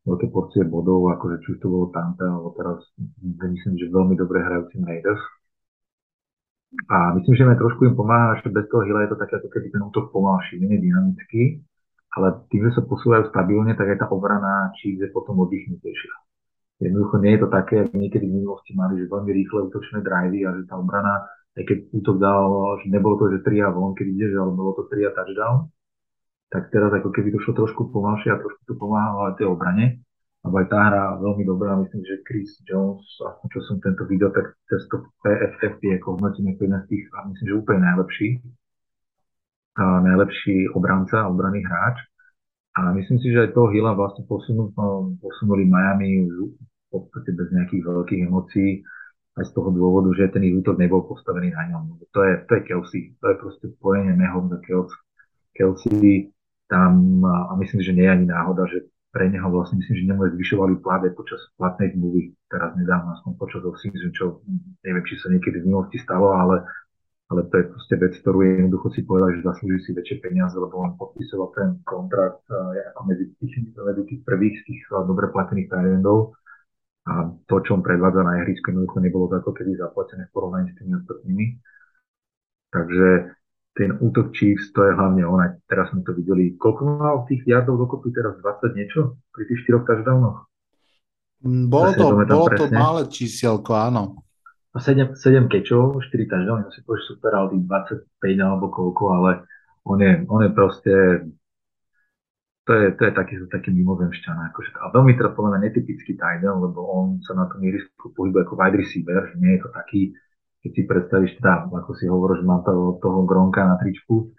[0.03, 2.83] veľké porcie bodov, akože či už to bolo Tampa, alebo teraz
[3.23, 5.23] myslím, že veľmi dobre hrajúci Raiders.
[6.89, 9.49] A myslím, že mi trošku im pomáha, že bez toho Hila je to také, ako
[9.49, 11.61] keby ten útok pomalší, menej dynamický,
[12.13, 16.13] ale tým, že sa posúvajú stabilne, tak aj tá obrana Chiefs je potom oddychnutejšia.
[16.81, 20.51] Jednoducho nie je to také, niekedy v minulosti mali, že veľmi rýchle útočné drivey a
[20.57, 21.25] že tá obrana,
[21.55, 22.43] aj keď útok dal,
[22.83, 25.57] že nebolo to, že 3 a von, keď ideš, ale bolo to 3 a touchdown,
[26.53, 30.05] tak teraz ako keby to šlo trošku pomalšie a trošku to pomáhalo aj tej obrane.
[30.43, 34.27] Lebo aj tá hra veľmi dobrá, myslím, že Chris Jones, aspoň čo som tento video,
[34.35, 37.81] tak cez to PFF je ako hodnotenie ako jeden z tých, a myslím, že úplne
[37.87, 38.27] najlepší,
[39.73, 41.97] a najlepší obranca, obranný hráč.
[42.73, 44.73] A myslím si, že aj toho Hila vlastne posunuli,
[45.21, 46.27] posunuli Miami
[46.93, 48.81] podstate bez nejakých veľkých emócií,
[49.33, 51.97] aj z toho dôvodu, že ten ich útok nebol postavený na ňom.
[52.13, 54.99] To je, to je Kelsey, to je proste spojenie a Kelsey.
[55.53, 56.29] Kelsey
[56.69, 60.21] tam, a myslím, že nie je ani náhoda, že pre neho vlastne myslím, že nemu
[60.33, 64.41] zvyšovali pláde počas platnej zmluvy, teraz nedávno, aspoň počas off-season, čo
[64.81, 66.65] neviem, či sa niekedy v minulosti stalo, ale,
[67.29, 70.81] ale to je proste vec, ktorú jednoducho si povedal, že zaslúži si väčšie peniaze, lebo
[70.81, 76.33] on podpisoval ten kontrakt ako medzi tých, medzi tých prvých z tých dobre platených tajendov
[77.05, 80.73] a to, čo on predvádza na ihrisku, jednoducho nebolo to ako keby zaplatené v porovnaní
[80.73, 81.45] s tými ostatnými.
[82.73, 83.09] Takže
[83.73, 86.53] ten útok Chiefs, to je hlavne on, teraz sme to videli.
[86.61, 88.37] Koľko mal tých jardov dokopy teraz?
[88.37, 89.17] 20 niečo?
[89.33, 90.45] Pri tých štyroch touchdownoch?
[91.41, 94.21] Mm, bolo to, bolo to malé čísielko, áno.
[94.73, 99.31] A 7, 7 kečov, 4 touchdowny, si povieš super, ale tých 25 alebo koľko, ale
[99.89, 100.93] on je, on je proste
[102.63, 104.37] to je, to je taký, taký mimozemšťan.
[104.53, 108.47] Akože, a veľmi teda podľa mňa netypický tight lebo on sa na tom ihrisku pohybuje
[108.47, 110.01] ako wide receiver, nie je to taký,
[110.63, 114.31] keď si predstavíš teda, ako si hovoríš, že mám toho, toho Gronka na tričku,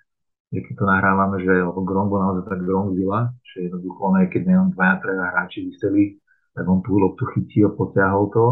[0.49, 4.43] keď to nahrávame, že lebo Gronk bol naozaj tak Gronkzilla, že jednoducho on aj keď
[4.49, 6.17] neviem, dvaja, traja hráči vyseli,
[6.55, 8.47] tak on tú loptu chytil, potiahol to,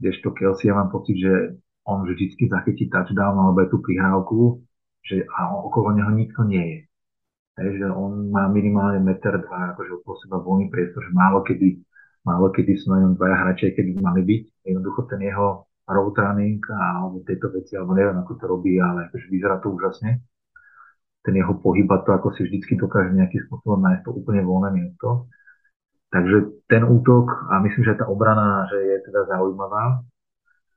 [0.00, 4.40] kdežto Kelsey ja mám pocit, že on vždycky zachytí touchdown alebo aj tú prihrávku,
[5.04, 6.78] že a okolo neho nikto nie je
[7.52, 11.84] Hej, že on má minimálne meter dva, akože po seba voľný priestor, že málo kedy,
[12.24, 14.42] málo kedy sú na ňom dvaja hráči, kedy mali byť.
[14.72, 19.26] Jednoducho ten jeho road running alebo tieto veci, alebo neviem, ako to robí, ale akože
[19.30, 20.22] vyzerá to úžasne.
[21.22, 24.70] Ten jeho pohyb a to, ako si vždycky dokáže nejakým spôsobom nájsť to úplne voľné
[24.74, 25.30] miesto.
[26.12, 30.02] Takže ten útok a myslím, že tá obrana, že je teda zaujímavá.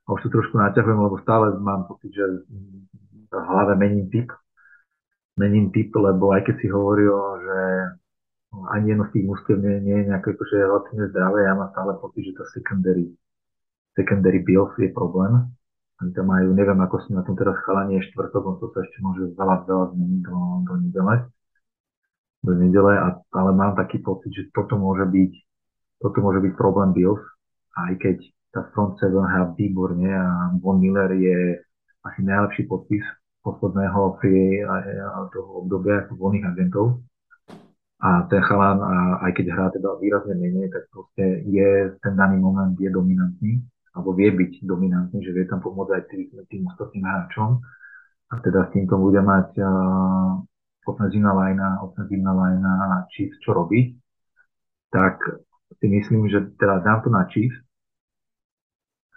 [0.05, 2.23] A už to trošku naťahujem, lebo stále mám pocit, že
[3.25, 4.29] v hlave mením typ
[5.35, 7.59] mením typ, lebo aj keď si hovoril, že
[8.71, 11.91] ani jedno z tých mústiev nie, nie je nejaké akože relatívne zdravé, ja mám stále
[11.99, 13.11] pocit, že to secondary,
[13.95, 15.49] secondary build je problém.
[16.03, 18.83] Oni tam majú, neviem, ako si na tom teraz chalanie je štvrtok, on to sa
[18.83, 21.15] ešte môže veľa, veľa zmeniť do, do nedele.
[22.43, 25.33] Do nedele, a, ale mám taký pocit, že toto môže byť,
[26.03, 27.23] toto môže byť problém Bills,
[27.79, 28.17] aj keď
[28.51, 31.63] tá front seven hrá výborne a Von Miller je
[32.03, 33.03] asi najlepší podpis
[33.43, 34.63] posledného free
[35.31, 37.03] toho obdobia voľných agentov.
[38.03, 42.37] A ten chalán, a aj keď hrá teda výrazne menej, tak proste je ten daný
[42.37, 43.63] moment je dominantný,
[43.95, 47.63] alebo vie byť dominantný, že vie tam pomôcť aj tým, tým ostatným hráčom.
[48.29, 50.43] A teda s týmto bude mať uh,
[50.85, 52.71] ofenzívna lajna, ofenzívna lajna
[53.15, 53.95] Chiefs čo robiť,
[54.91, 55.17] tak
[55.79, 57.57] si myslím, že teda dám to na Chiefs,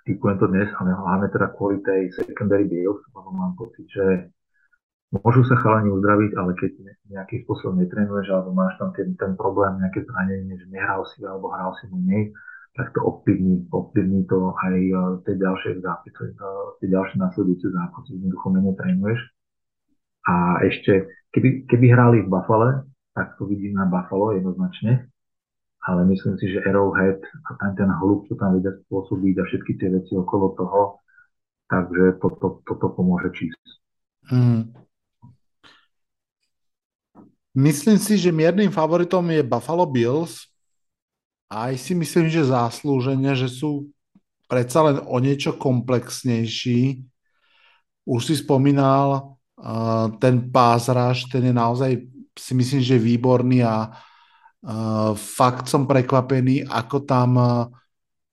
[0.09, 4.33] typujem to dnes, ale hlavne teda kvôli tej secondary build, lebo mám pocit, že
[5.13, 6.73] môžu sa chalani uzdraviť, ale keď
[7.13, 11.53] nejakým spôsobom netrenuješ, alebo máš tam ten, ten problém, nejaké zranenie, že nehral si alebo
[11.53, 12.33] hral si menej,
[12.77, 14.95] tak to ovplyvní, ovplyvní to aj e,
[15.27, 16.51] tie ďalšie zápasy, e,
[16.83, 19.21] tie ďalšie nasledujúce zápasy, jednoducho menej trénuješ.
[20.29, 22.85] A ešte, keby, keby hrali v Buffalo,
[23.17, 25.09] tak to vidím na Buffalo jednoznačne,
[25.83, 29.73] ale myslím si, že Arrowhead a tam ten hluk, čo tam vedia spôsobiť a všetky
[29.81, 30.83] tie veci okolo toho,
[31.67, 33.63] takže toto, to, to pomôže čísť.
[34.29, 34.71] Hmm.
[37.59, 40.47] Myslím si, že miernym favoritom je Buffalo Bills.
[41.49, 43.89] Aj si myslím, že záslúžene, že sú
[44.49, 47.01] predsa len o niečo komplexnejší.
[48.05, 51.91] Už si spomínal uh, ten pázraž, ten je naozaj
[52.37, 53.93] si myslím, že výborný a
[54.59, 57.71] Uh, fakt som prekvapený, ako tam, uh,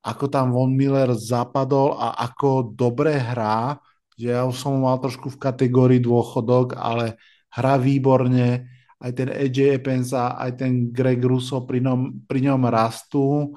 [0.01, 3.77] ako tam Von Miller zapadol a ako dobre hrá.
[4.17, 7.21] Ja už som mal trošku v kategórii dôchodok, ale
[7.53, 8.65] hrá výborne.
[8.95, 13.53] Aj ten AJ Epensa, aj ten Greg Russo pri, ňom, pri ňom rastú.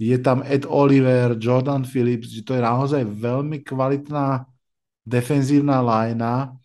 [0.00, 4.48] Je tam Ed Oliver, Jordan Phillips, že to je naozaj veľmi kvalitná
[5.04, 6.56] defenzívna lajna.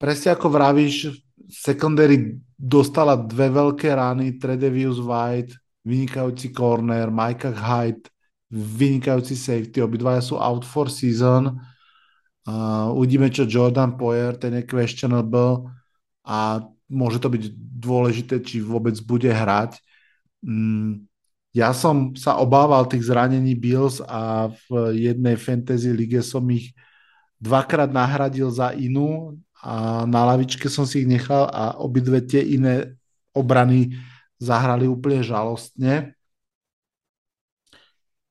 [0.00, 1.14] Presne ako vravíš,
[1.46, 5.54] secondary dostala dve veľké rány, Tredevius White,
[5.86, 8.10] vynikajúci corner, Micah Hyde,
[8.50, 11.54] vynikajúci safety, obidvaja sú out for season.
[12.42, 15.70] Uh, uvidíme, čo Jordan Poyer, ten je questionable
[16.22, 17.44] a môže to byť
[17.82, 19.78] dôležité, či vôbec bude hrať.
[20.42, 21.06] Mm,
[21.52, 26.72] ja som sa obával tých zranení Bills a v jednej fantasy lige som ich
[27.42, 32.96] dvakrát nahradil za inú a na lavičke som si ich nechal a obidve tie iné
[33.36, 33.94] obrany
[34.40, 36.16] zahrali úplne žalostne.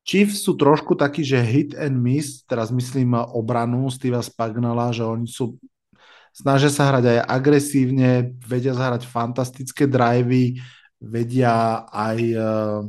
[0.01, 5.29] Chiefs sú trošku takí, že hit and miss, teraz myslím obranu Steva Spagnala, že oni
[5.29, 5.61] sú
[6.31, 10.59] snažia sa hrať aj agresívne, vedia zahrať fantastické drivey,
[10.97, 12.79] vedia aj uh,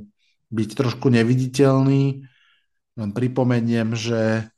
[0.53, 2.23] byť trošku neviditeľný.
[2.93, 4.53] Len pripomeniem, že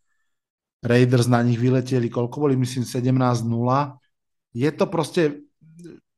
[0.85, 3.47] Raiders na nich vyleteli, koľko boli, myslím, 17-0.
[4.52, 5.48] Je to proste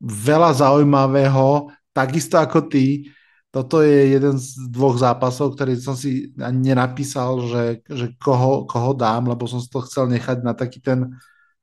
[0.03, 3.13] veľa zaujímavého, takisto ako ty.
[3.55, 8.93] Toto je jeden z dvoch zápasov, ktorý som si ani nenapísal, že, že koho, koho
[8.93, 11.17] dám, lebo som si to chcel nechať na taký ten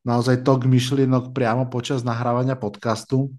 [0.03, 3.31] naozaj tok myšlienok priamo počas nahrávania podcastu.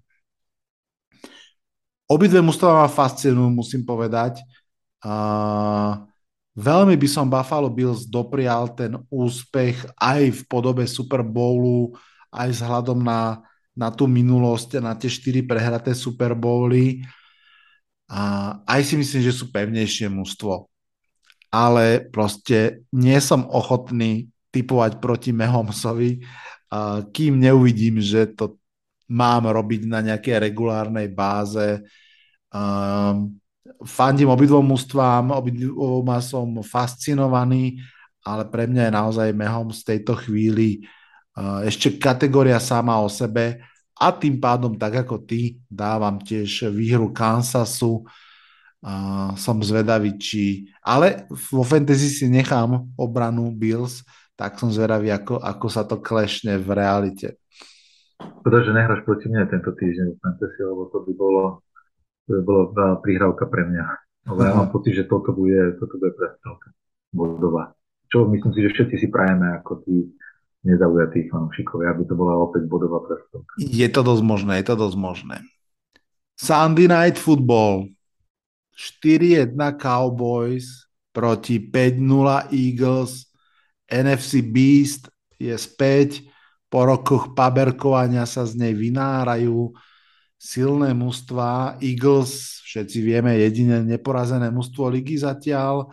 [2.05, 4.41] Obidve mužstva ma fascinujú, musím povedať.
[5.01, 6.05] Uh,
[6.57, 11.97] veľmi by som Buffalo Bills doprial ten úspech aj v podobe Super Bowlu,
[12.29, 13.41] aj vzhľadom na,
[13.73, 17.05] na tú minulosť, na tie štyri prehraté Super Bowly.
[18.05, 20.69] A aj si myslím, že sú pevnejšie mužstvo.
[21.49, 26.21] Ale proste nie som ochotný typovať proti Mahomsovi,
[27.11, 28.57] kým neuvidím, že to
[29.05, 31.81] mám robiť na nejakej regulárnej báze.
[32.49, 33.37] Um,
[33.85, 37.81] fandím obidvom mústvám, obidvoma som fascinovaný,
[38.25, 40.89] ale pre mňa je naozaj mehom z tejto chvíli
[41.37, 43.61] uh, ešte kategória sama o sebe
[43.95, 48.03] a tým pádom, tak ako ty, dávam tiež výhru Kansasu.
[48.85, 50.69] Uh, som zvedavý, či...
[50.85, 56.59] Ale vo fantasy si nechám obranu Bills, tak som zvedavý, ako, ako sa to klešne
[56.59, 57.39] v realite.
[58.19, 61.43] Pretože nehráš proti mne tento týždeň v fantasy, lebo to by bolo
[62.25, 62.63] to by bolo
[63.05, 63.85] prihrávka pre mňa.
[64.25, 66.73] Ale ja mám pocit, že toto bude, toto bude prestrelka
[67.13, 67.77] bodová.
[68.09, 70.09] Čo myslím si, že všetci si prajeme ako tí
[70.65, 73.53] nezaujatí fanúšikovia, aby to bola opäť bodová prestrelka.
[73.61, 75.37] Je to dosť možné, je to dosť možné.
[76.33, 77.93] Sunday Night Football
[78.73, 83.24] 4-1 Cowboys proti 5-0 Eagles
[83.89, 86.25] NFC Beast je späť
[86.69, 89.71] po rokoch paberkovania sa z nej vynárajú
[90.35, 91.79] silné mužstva.
[91.79, 95.89] Eagles, všetci vieme, jediné neporazené mužstvo ligy zatiaľ,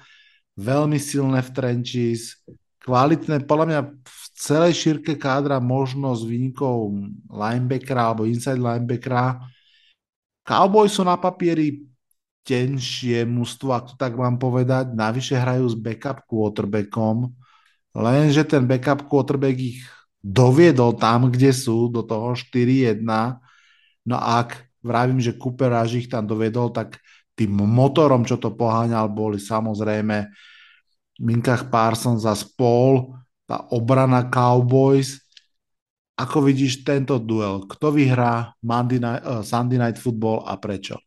[0.59, 2.43] veľmi silné v Trenčís,
[2.83, 6.91] kvalitné, podľa mňa v celej šírke kádra možno s výnikou
[7.31, 9.39] linebackera alebo inside linebackera.
[10.43, 11.87] Cowboys sú na papieri
[12.43, 14.91] tenšie mužstvo, ak to tak mám povedať.
[14.91, 17.31] Navyše hrajú s backup quarterbackom,
[17.93, 19.81] lenže ten backup quarterback ich
[20.23, 23.05] doviedol tam, kde sú, do toho 4-1
[24.03, 26.99] No a ak vravím, že Cooper ich tam dovedol, tak
[27.39, 30.29] tým motorom, čo to poháňal, boli samozrejme
[31.23, 33.15] Minkach Parsons a spol,
[33.47, 35.23] tá obrana Cowboys.
[36.19, 37.65] Ako vidíš tento duel?
[37.65, 41.01] Kto vyhrá Monday Night, uh, Sunday Night Football a prečo?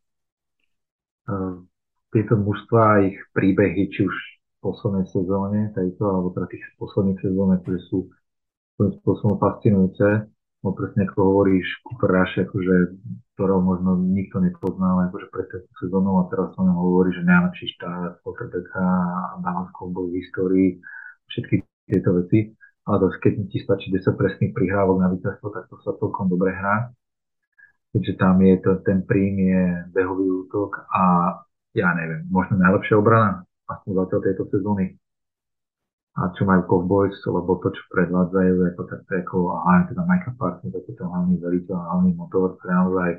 [1.30, 1.62] Uh,
[2.10, 4.16] tieto mužstva a ich príbehy, či už
[4.66, 8.10] poslednej sezóne, tejto, alebo teda tých posledných sezónach, ktoré sú
[8.76, 10.26] svojím spôsobom fascinujúce,
[10.66, 12.76] no presne ako hovoríš, Cooper Rush, akože,
[13.38, 17.78] ktorého možno nikto nepozná, akože pred tejto sezónou a teraz sa nám hovorí, že najlepší
[17.78, 20.70] štát quarterbacka a Dallas Cowboys v histórii,
[21.30, 21.56] všetky
[21.86, 22.50] tieto veci.
[22.86, 26.54] Ale to, keď ti stačí 10 presných prihrávok na víťazstvo, tak to sa celkom dobre
[26.54, 26.94] hrá.
[27.94, 31.34] Keďže tam je to, ten príjm je behový útok a
[31.74, 34.86] ja neviem, možno najlepšia obrana, aspoň zatiaľ tejto sezóny
[36.16, 40.72] a čo majú Cowboys, lebo to, čo predvádzajú, ako takto ako, aha, teda Michael Parsons,
[40.72, 43.10] ako ten hlavný veliteľ, hlavný motor, to je naozaj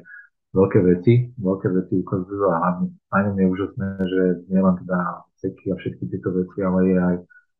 [0.56, 4.98] veľké veci, veľké veci ukazujú a hlavne najmä je úžasné, že nielen teda
[5.36, 7.16] seky a všetky tieto veci, ale je aj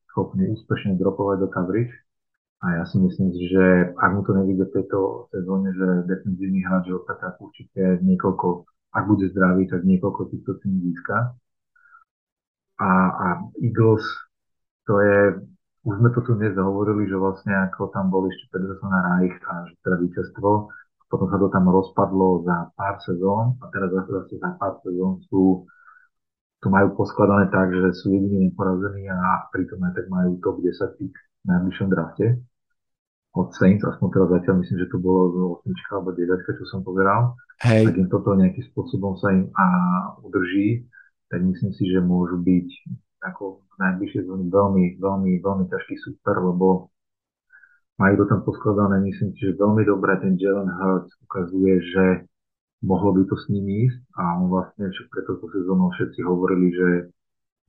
[0.08, 1.92] schopný úspešne dropovať do coverage.
[2.64, 6.88] A ja si myslím, že ak mu to nevíde v tejto sezóne, že defenzívny hráč
[6.88, 8.64] Žorka, tak určite niekoľko,
[8.96, 11.36] ak bude zdravý, tak niekoľko týchto cín získa.
[12.76, 13.26] A, a
[13.62, 14.04] Eagles
[14.86, 15.18] to je,
[15.86, 18.52] už sme to tu dnes hovorili, že vlastne ako tam bol ešte
[18.86, 20.50] na Reich a že teda víťazstvo,
[21.06, 25.66] potom sa to tam rozpadlo za pár sezón a teraz zase za pár sezón sú
[26.64, 30.98] to majú poskladané tak, že sú jediní neporazení a pritom aj tak majú top 10
[30.98, 32.26] pick v najbližšom drafte
[33.36, 35.20] od Saints, aspoň teraz zatiaľ myslím, že to bolo
[35.60, 37.36] 8 alebo 9, čo som povedal.
[37.68, 37.92] Hej.
[37.92, 39.66] Tak im toto nejakým spôsobom sa im a
[40.24, 40.88] udrží,
[41.26, 42.68] tak myslím si, že môžu byť
[43.26, 46.88] ako najbližšie zóny veľmi, veľmi, veľmi ťažký super, lebo
[47.96, 50.20] majú to tam poskladané, myslím si, že veľmi dobre.
[50.20, 52.04] Ten Jalen Hurts ukazuje, že
[52.84, 56.68] mohlo by to s nimi ísť a on vlastne však pre toto sezónu všetci hovorili,
[56.76, 56.88] že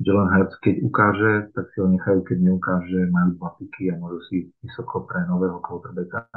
[0.03, 4.19] Jalen Hurts keď ukáže, tak si ho nechajú, keď neukáže, majú dva piky a môžu
[4.29, 6.27] si vysoko pre nového quarterbacka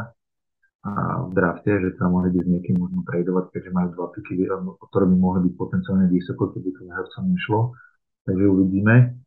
[0.80, 4.48] a v drafte, že sa mohli byť s niekým možno tradovať, keďže majú dva piky,
[4.88, 7.60] ktoré by mohli byť potenciálne vysoko, keby to Hurtsom nešlo.
[8.24, 9.20] Takže uvidíme.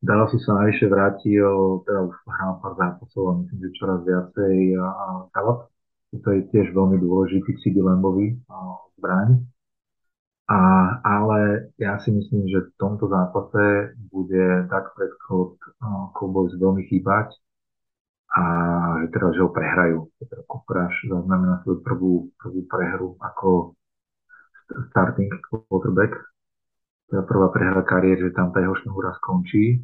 [0.00, 4.88] Dallasu sa najvyššie vrátil, teda už hral pár zápasov a myslím, že čoraz viacej a,
[4.88, 5.06] a
[6.20, 8.36] To je tiež veľmi dôležitý CD Lambový
[9.00, 9.40] zbraň.
[10.52, 10.60] A,
[11.00, 15.56] ale ja si myslím, že v tomto zápase bude tak predchod
[16.16, 17.32] Cowboys veľmi chýbať
[18.30, 18.42] a
[19.02, 20.06] že teraz, že ho prehrajú.
[20.46, 23.74] Kupraš zaznamená svoju prvú, prvú prehru ako
[24.94, 26.14] starting quarterback.
[27.10, 29.82] Teda prvá prehra kariéry, že tam tá jeho šnúra skončí.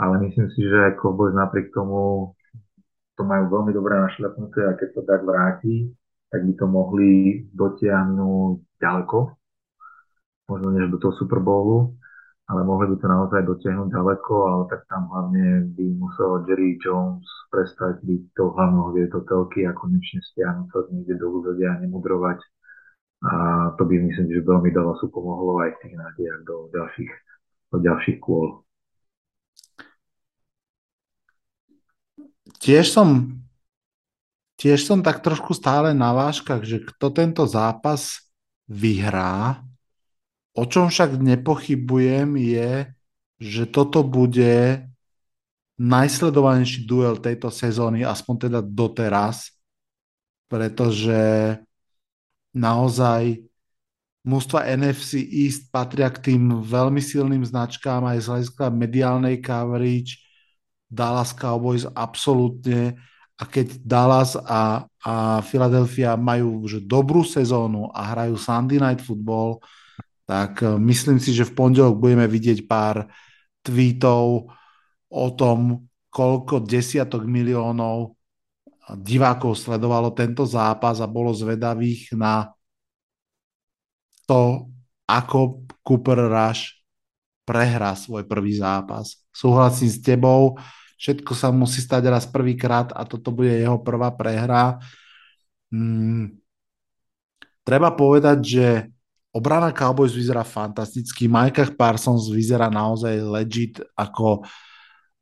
[0.00, 2.32] Ale myslím si, že aj Cowboys napriek tomu
[3.14, 5.86] to majú veľmi dobre našľapnuté a keď to tak vráti,
[6.32, 9.18] tak by to mohli dotiahnuť ďaleko
[10.48, 11.96] možno než do toho Super Bowlu,
[12.44, 17.24] ale mohli by to naozaj dotiahnuť ďaleko, ale tak tam hlavne by musel Jerry Jones
[17.48, 22.44] prestať byť tou hlavnou hviezdou telky a konečne stiahnuť sa niekde do úzadia a nemudrovať.
[23.24, 23.32] A
[23.80, 24.68] to by myslím, že veľmi
[25.00, 27.12] sú pomohlo aj v tých nádejach do ďalších,
[27.72, 28.60] do ďalších kôl.
[32.60, 33.40] Tiež som,
[34.60, 38.28] tiež som tak trošku stále na váškach, že kto tento zápas
[38.68, 39.64] vyhrá,
[40.54, 42.94] O čom však nepochybujem je,
[43.42, 44.86] že toto bude
[45.74, 49.50] najsledovanejší duel tejto sezóny, aspoň teda doteraz,
[50.46, 51.58] pretože
[52.54, 53.42] naozaj
[54.22, 60.22] mústva NFC East patria k tým veľmi silným značkám aj z hľadiska mediálnej coverage.
[60.86, 62.94] Dallas Cowboys absolútne
[63.34, 69.58] a keď Dallas a, a Philadelphia majú že dobrú sezónu a hrajú Sunday Night Football,
[70.24, 73.08] tak e, myslím si, že v pondelok budeme vidieť pár
[73.64, 74.52] tweetov
[75.08, 78.16] o tom, koľko desiatok miliónov
[78.92, 82.52] divákov sledovalo tento zápas a bolo zvedavých na
[84.28, 84.68] to,
[85.08, 86.84] ako Cooper Rush
[87.44, 89.20] prehrá svoj prvý zápas.
[89.32, 90.56] Súhlasím s tebou,
[91.00, 94.80] všetko sa musí stať raz prvýkrát a toto bude jeho prvá prehra.
[95.68, 96.40] Hmm.
[97.64, 98.66] Treba povedať, že
[99.34, 104.46] Obrana Cowboys vyzerá fantasticky, Micah Parsons vyzerá naozaj legit ako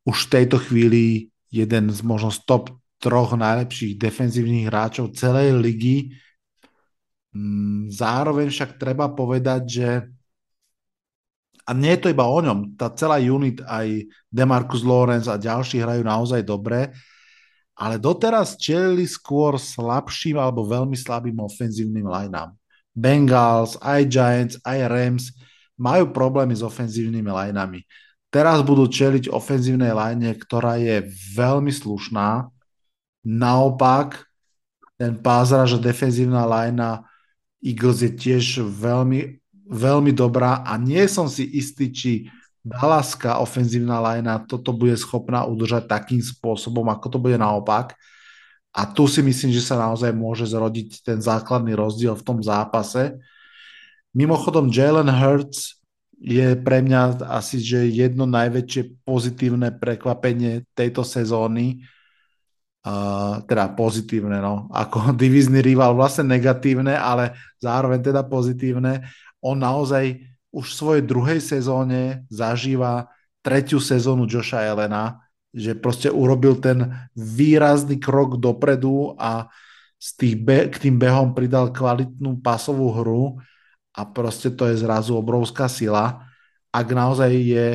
[0.04, 6.12] už v tejto chvíli jeden z možno top troch najlepších defenzívnych hráčov celej ligy.
[7.32, 9.88] Mm, zároveň však treba povedať, že
[11.62, 15.78] a nie je to iba o ňom, tá celá unit, aj Demarcus Lawrence a ďalší
[15.80, 16.90] hrajú naozaj dobre,
[17.78, 22.52] ale doteraz čelili skôr slabším alebo veľmi slabým ofenzívnym lineám.
[22.92, 25.24] Bengals, aj Giants, aj Rams
[25.80, 27.80] majú problémy s ofenzívnymi lineami.
[28.32, 31.04] Teraz budú čeliť ofenzívnej line, ktorá je
[31.36, 32.48] veľmi slušná.
[33.28, 34.24] Naopak,
[34.96, 37.04] ten pázra, že defenzívna linea
[37.58, 39.36] Eagles je tiež veľmi,
[39.68, 42.12] veľmi dobrá a nie som si istý, či
[42.62, 47.98] Dallaska ofenzívna linea toto bude schopná udržať takým spôsobom, ako to bude naopak.
[48.72, 53.20] A tu si myslím, že sa naozaj môže zrodiť ten základný rozdiel v tom zápase.
[54.16, 55.76] Mimochodom, Jalen Hurts
[56.22, 61.84] je pre mňa asi že jedno najväčšie pozitívne prekvapenie tejto sezóny.
[62.82, 69.06] Uh, teda pozitívne, no, ako divizný rival, vlastne negatívne, ale zároveň teda pozitívne.
[69.38, 70.18] On naozaj
[70.50, 73.06] už v svojej druhej sezóne zažíva
[73.38, 75.21] tretiu sezónu Joša Elena,
[75.52, 79.52] že proste urobil ten výrazný krok dopredu a
[80.00, 83.24] z tých be- k tým behom pridal kvalitnú pasovú hru
[83.92, 86.26] a proste to je zrazu obrovská sila.
[86.72, 87.66] Ak naozaj je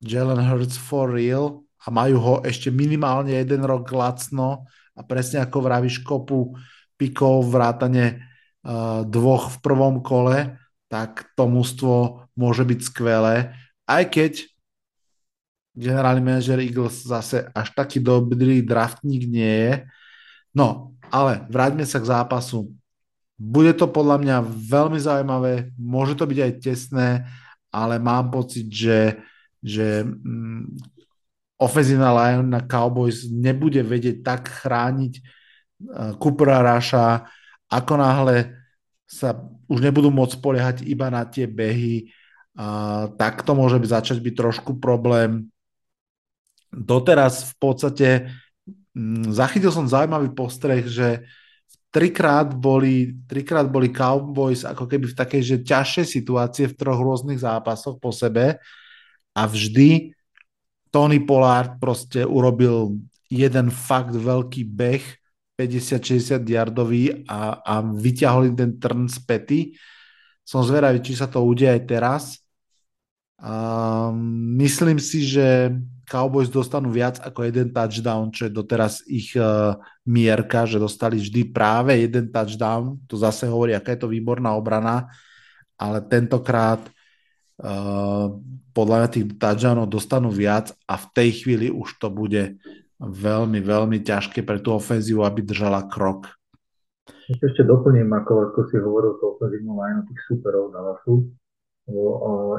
[0.00, 4.64] Jalen Hurts for real a majú ho ešte minimálne jeden rok lacno
[4.94, 6.54] a presne ako vravíš kopu
[6.94, 8.20] pikov vrátane
[8.64, 10.56] uh, dvoch v prvom kole,
[10.88, 13.52] tak to mústvo môže byť skvelé.
[13.84, 14.46] Aj keď
[15.80, 19.74] generálny manažer Eagles zase až taký dobrý draftník nie je.
[20.52, 22.68] No, ale vráťme sa k zápasu.
[23.40, 27.08] Bude to podľa mňa veľmi zaujímavé, môže to byť aj tesné,
[27.72, 29.16] ale mám pocit, že,
[29.64, 30.76] že mm,
[31.56, 37.24] ofenzívna line na Cowboys nebude vedieť tak chrániť uh, Coopera Raša,
[37.72, 38.36] ako náhle
[39.08, 39.32] sa
[39.72, 42.12] už nebudú môcť spoliehať iba na tie behy,
[42.60, 45.48] uh, tak to môže byť začať byť trošku problém
[46.70, 48.08] doteraz v podstate
[48.94, 51.26] mm, zachytil som zaujímavý postreh, že
[51.90, 57.42] trikrát boli, trikrát boli Cowboys ako keby v takej, že ťažšej situácie v troch rôznych
[57.42, 58.62] zápasoch po sebe
[59.34, 60.14] a vždy
[60.90, 62.98] Tony Pollard proste urobil
[63.30, 65.04] jeden fakt veľký beh
[65.60, 69.60] 50-60 yardový a, a vyťahol ten trn z pety.
[70.42, 72.24] Som zvedavý, či sa to udeje aj teraz.
[73.36, 75.76] Um, myslím si, že
[76.10, 81.54] Cowboys dostanú viac ako jeden touchdown, čo je doteraz ich uh, mierka, že dostali vždy
[81.54, 82.98] práve jeden touchdown.
[83.06, 85.06] To zase hovorí, aká je to výborná obrana,
[85.78, 86.82] ale tentokrát
[87.62, 88.34] uh,
[88.74, 92.58] podľa mňa tých touchdownov dostanú viac a v tej chvíli už to bude
[92.98, 96.26] veľmi, veľmi ťažké pre tú ofenzívu, aby držala krok.
[97.30, 101.30] Ešte doplním, ako, ako si hovoril to ofenzívnu line tých superov Dallasu.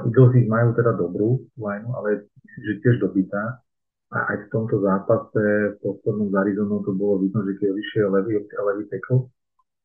[0.07, 2.27] Eagles ich majú teda dobrú line, ale
[2.61, 3.63] že tiež dobitá.
[4.11, 8.07] A aj v tomto zápase v poslednom z Arizonu to bolo vidno, že keď vyšiel
[8.11, 9.31] levý, levý tackle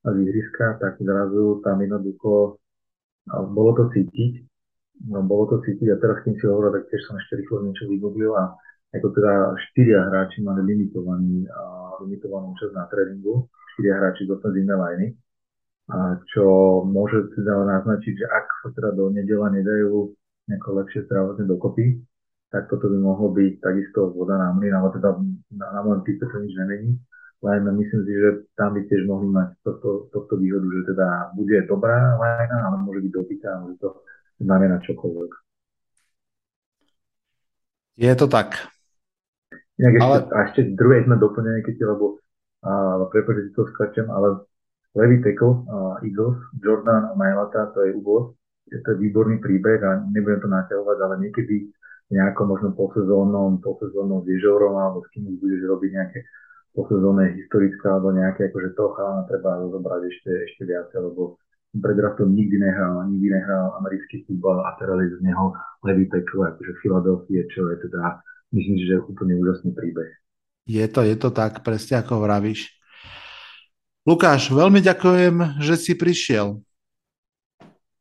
[0.02, 2.58] z ihriska, tak zrazu tam jednoducho
[3.30, 4.42] bolo to cítiť.
[5.12, 7.84] No, bolo to cítiť a teraz, kým si hovoril, tak tiež som ešte rýchlo niečo
[7.86, 8.56] vygooglil a
[8.96, 11.60] ako teda štyria hráči mali limitovaný, a
[12.00, 13.44] limitovanú časť na tréningu,
[13.76, 15.08] štyria hráči z ofenzívnej liney,
[16.34, 16.46] čo
[16.82, 20.10] môže teda naznačiť, že ak sa teda do nedela nedajú
[20.50, 22.02] nejako lepšie zdravotne dokopy,
[22.50, 25.14] tak toto by mohlo byť takisto voda na mlyn, ale teda
[25.54, 26.98] na, na môjom type to nič nemení.
[27.44, 31.58] Len myslím si, že tam by tiež mohli mať tohto, tohto výhodu, že teda bude
[31.68, 34.02] dobrá lajna, ale môže byť dobitá, môže to
[34.40, 35.32] znamenať čokoľvek.
[37.96, 38.72] Je to tak.
[39.76, 40.16] Inak ešte, ale...
[40.32, 42.18] a ešte druhé sme doplnenie, keď lebo
[43.12, 44.42] prepáč, že to skáčem, ale
[44.96, 48.32] levý tackle uh, Eagles, Jordan Mailata, to je úvod,
[48.66, 51.68] to je výborný príbeh a nebudem to naťahovať, ale niekedy
[52.10, 56.18] nejako možno posezónnom, posezónnom s Ježorom alebo s kým budeš robiť nejaké
[56.72, 61.40] posezónne historické alebo nejaké, akože toho chalana treba rozobrať ešte, ešte viac, lebo
[61.76, 65.52] pred draftom nikdy nehral, nikdy nehral americký futbal a teraz je z neho
[65.84, 68.20] levý tackle, akože Philadelphia, čo je teda,
[68.52, 70.10] myslím, že je úplne úžasný príbeh.
[70.66, 72.76] Je to, je to tak, presne ako vravíš.
[74.06, 76.62] Lukáš, veľmi ďakujem, že si prišiel.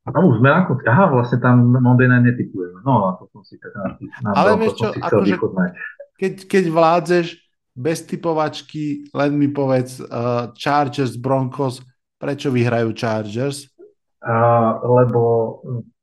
[0.06, 2.86] A už sme ako, aha, vlastne tam Night netypujeme.
[2.86, 5.34] No, a to som si tak na, na Ale vieš čo, akože,
[6.22, 7.26] keď, keď vládzeš
[7.74, 11.82] bez typovačky, len mi povedz uh, Chargers, Broncos,
[12.22, 13.66] prečo vyhrajú Chargers?
[14.22, 15.22] Uh, lebo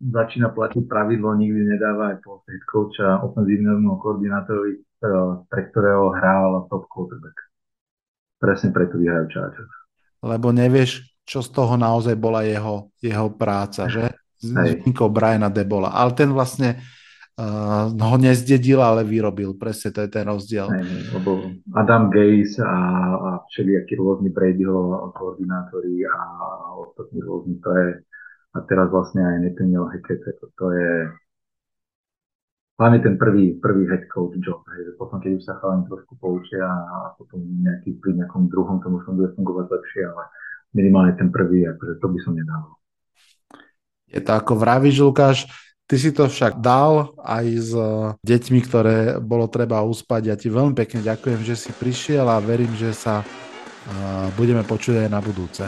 [0.02, 6.66] začína platiť pravidlo, nikdy nedáva aj po head coacha ofenzívnemu koordinátorovi, uh, pre ktorého hral
[6.66, 7.38] top quarterback.
[8.42, 9.81] Presne preto vyhrajú Chargers.
[10.22, 14.10] Lebo nevieš, čo z toho naozaj bola jeho, jeho práca, že?
[14.42, 15.94] S výnimkou Briana Debola.
[15.94, 16.82] Ale ten vlastne
[17.38, 19.54] uh, ho nezdedil, ale vyrobil.
[19.54, 20.66] Presne to je ten rozdiel.
[20.66, 21.46] Hej, lebo
[21.78, 22.74] Adam Gaze a,
[23.14, 26.18] a všelijakí rôzni Bradyho koordinátori a
[26.74, 27.86] ostatní rôzni, to je
[28.52, 30.92] a teraz vlastne aj Nathaniel Hackett, to, to je
[32.80, 36.16] hlavne ten prvý, prvý head coach job, hej, že potom, keď už sa chalani trošku
[36.16, 40.22] poučia a potom nejaký, pri nejakom druhom to možno bude fungovať lepšie, ale
[40.72, 42.74] minimálne ten prvý, akože to by som nedával.
[44.12, 45.48] Je to ako vravíš, Lukáš,
[45.88, 50.22] ty si to však dal aj s e, deťmi, ktoré bolo treba uspať.
[50.28, 55.04] Ja ti veľmi pekne ďakujem, že si prišiel a verím, že sa uh, budeme počuť
[55.04, 55.64] aj na budúce.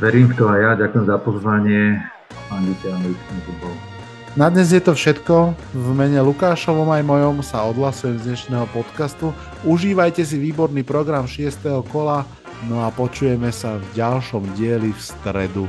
[0.00, 2.00] Verím v to aj ja, ďakujem za pozvanie.
[4.38, 5.58] Na dnes je to všetko.
[5.74, 9.34] V mene Lukášovom aj mojom sa odhlasujem z dnešného podcastu.
[9.66, 11.66] Užívajte si výborný program 6.
[11.90, 12.22] kola
[12.68, 15.64] No a počujeme sa v ďalšom dieli v stredu.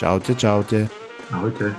[0.00, 0.88] Čaute, čaute.
[1.28, 1.76] Ahojte.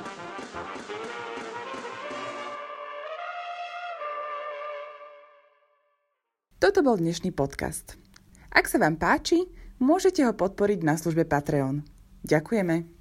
[6.62, 7.98] Toto bol dnešný podcast.
[8.54, 9.50] Ak sa vám páči,
[9.82, 11.82] môžete ho podporiť na službe Patreon.
[12.22, 13.01] Ďakujeme.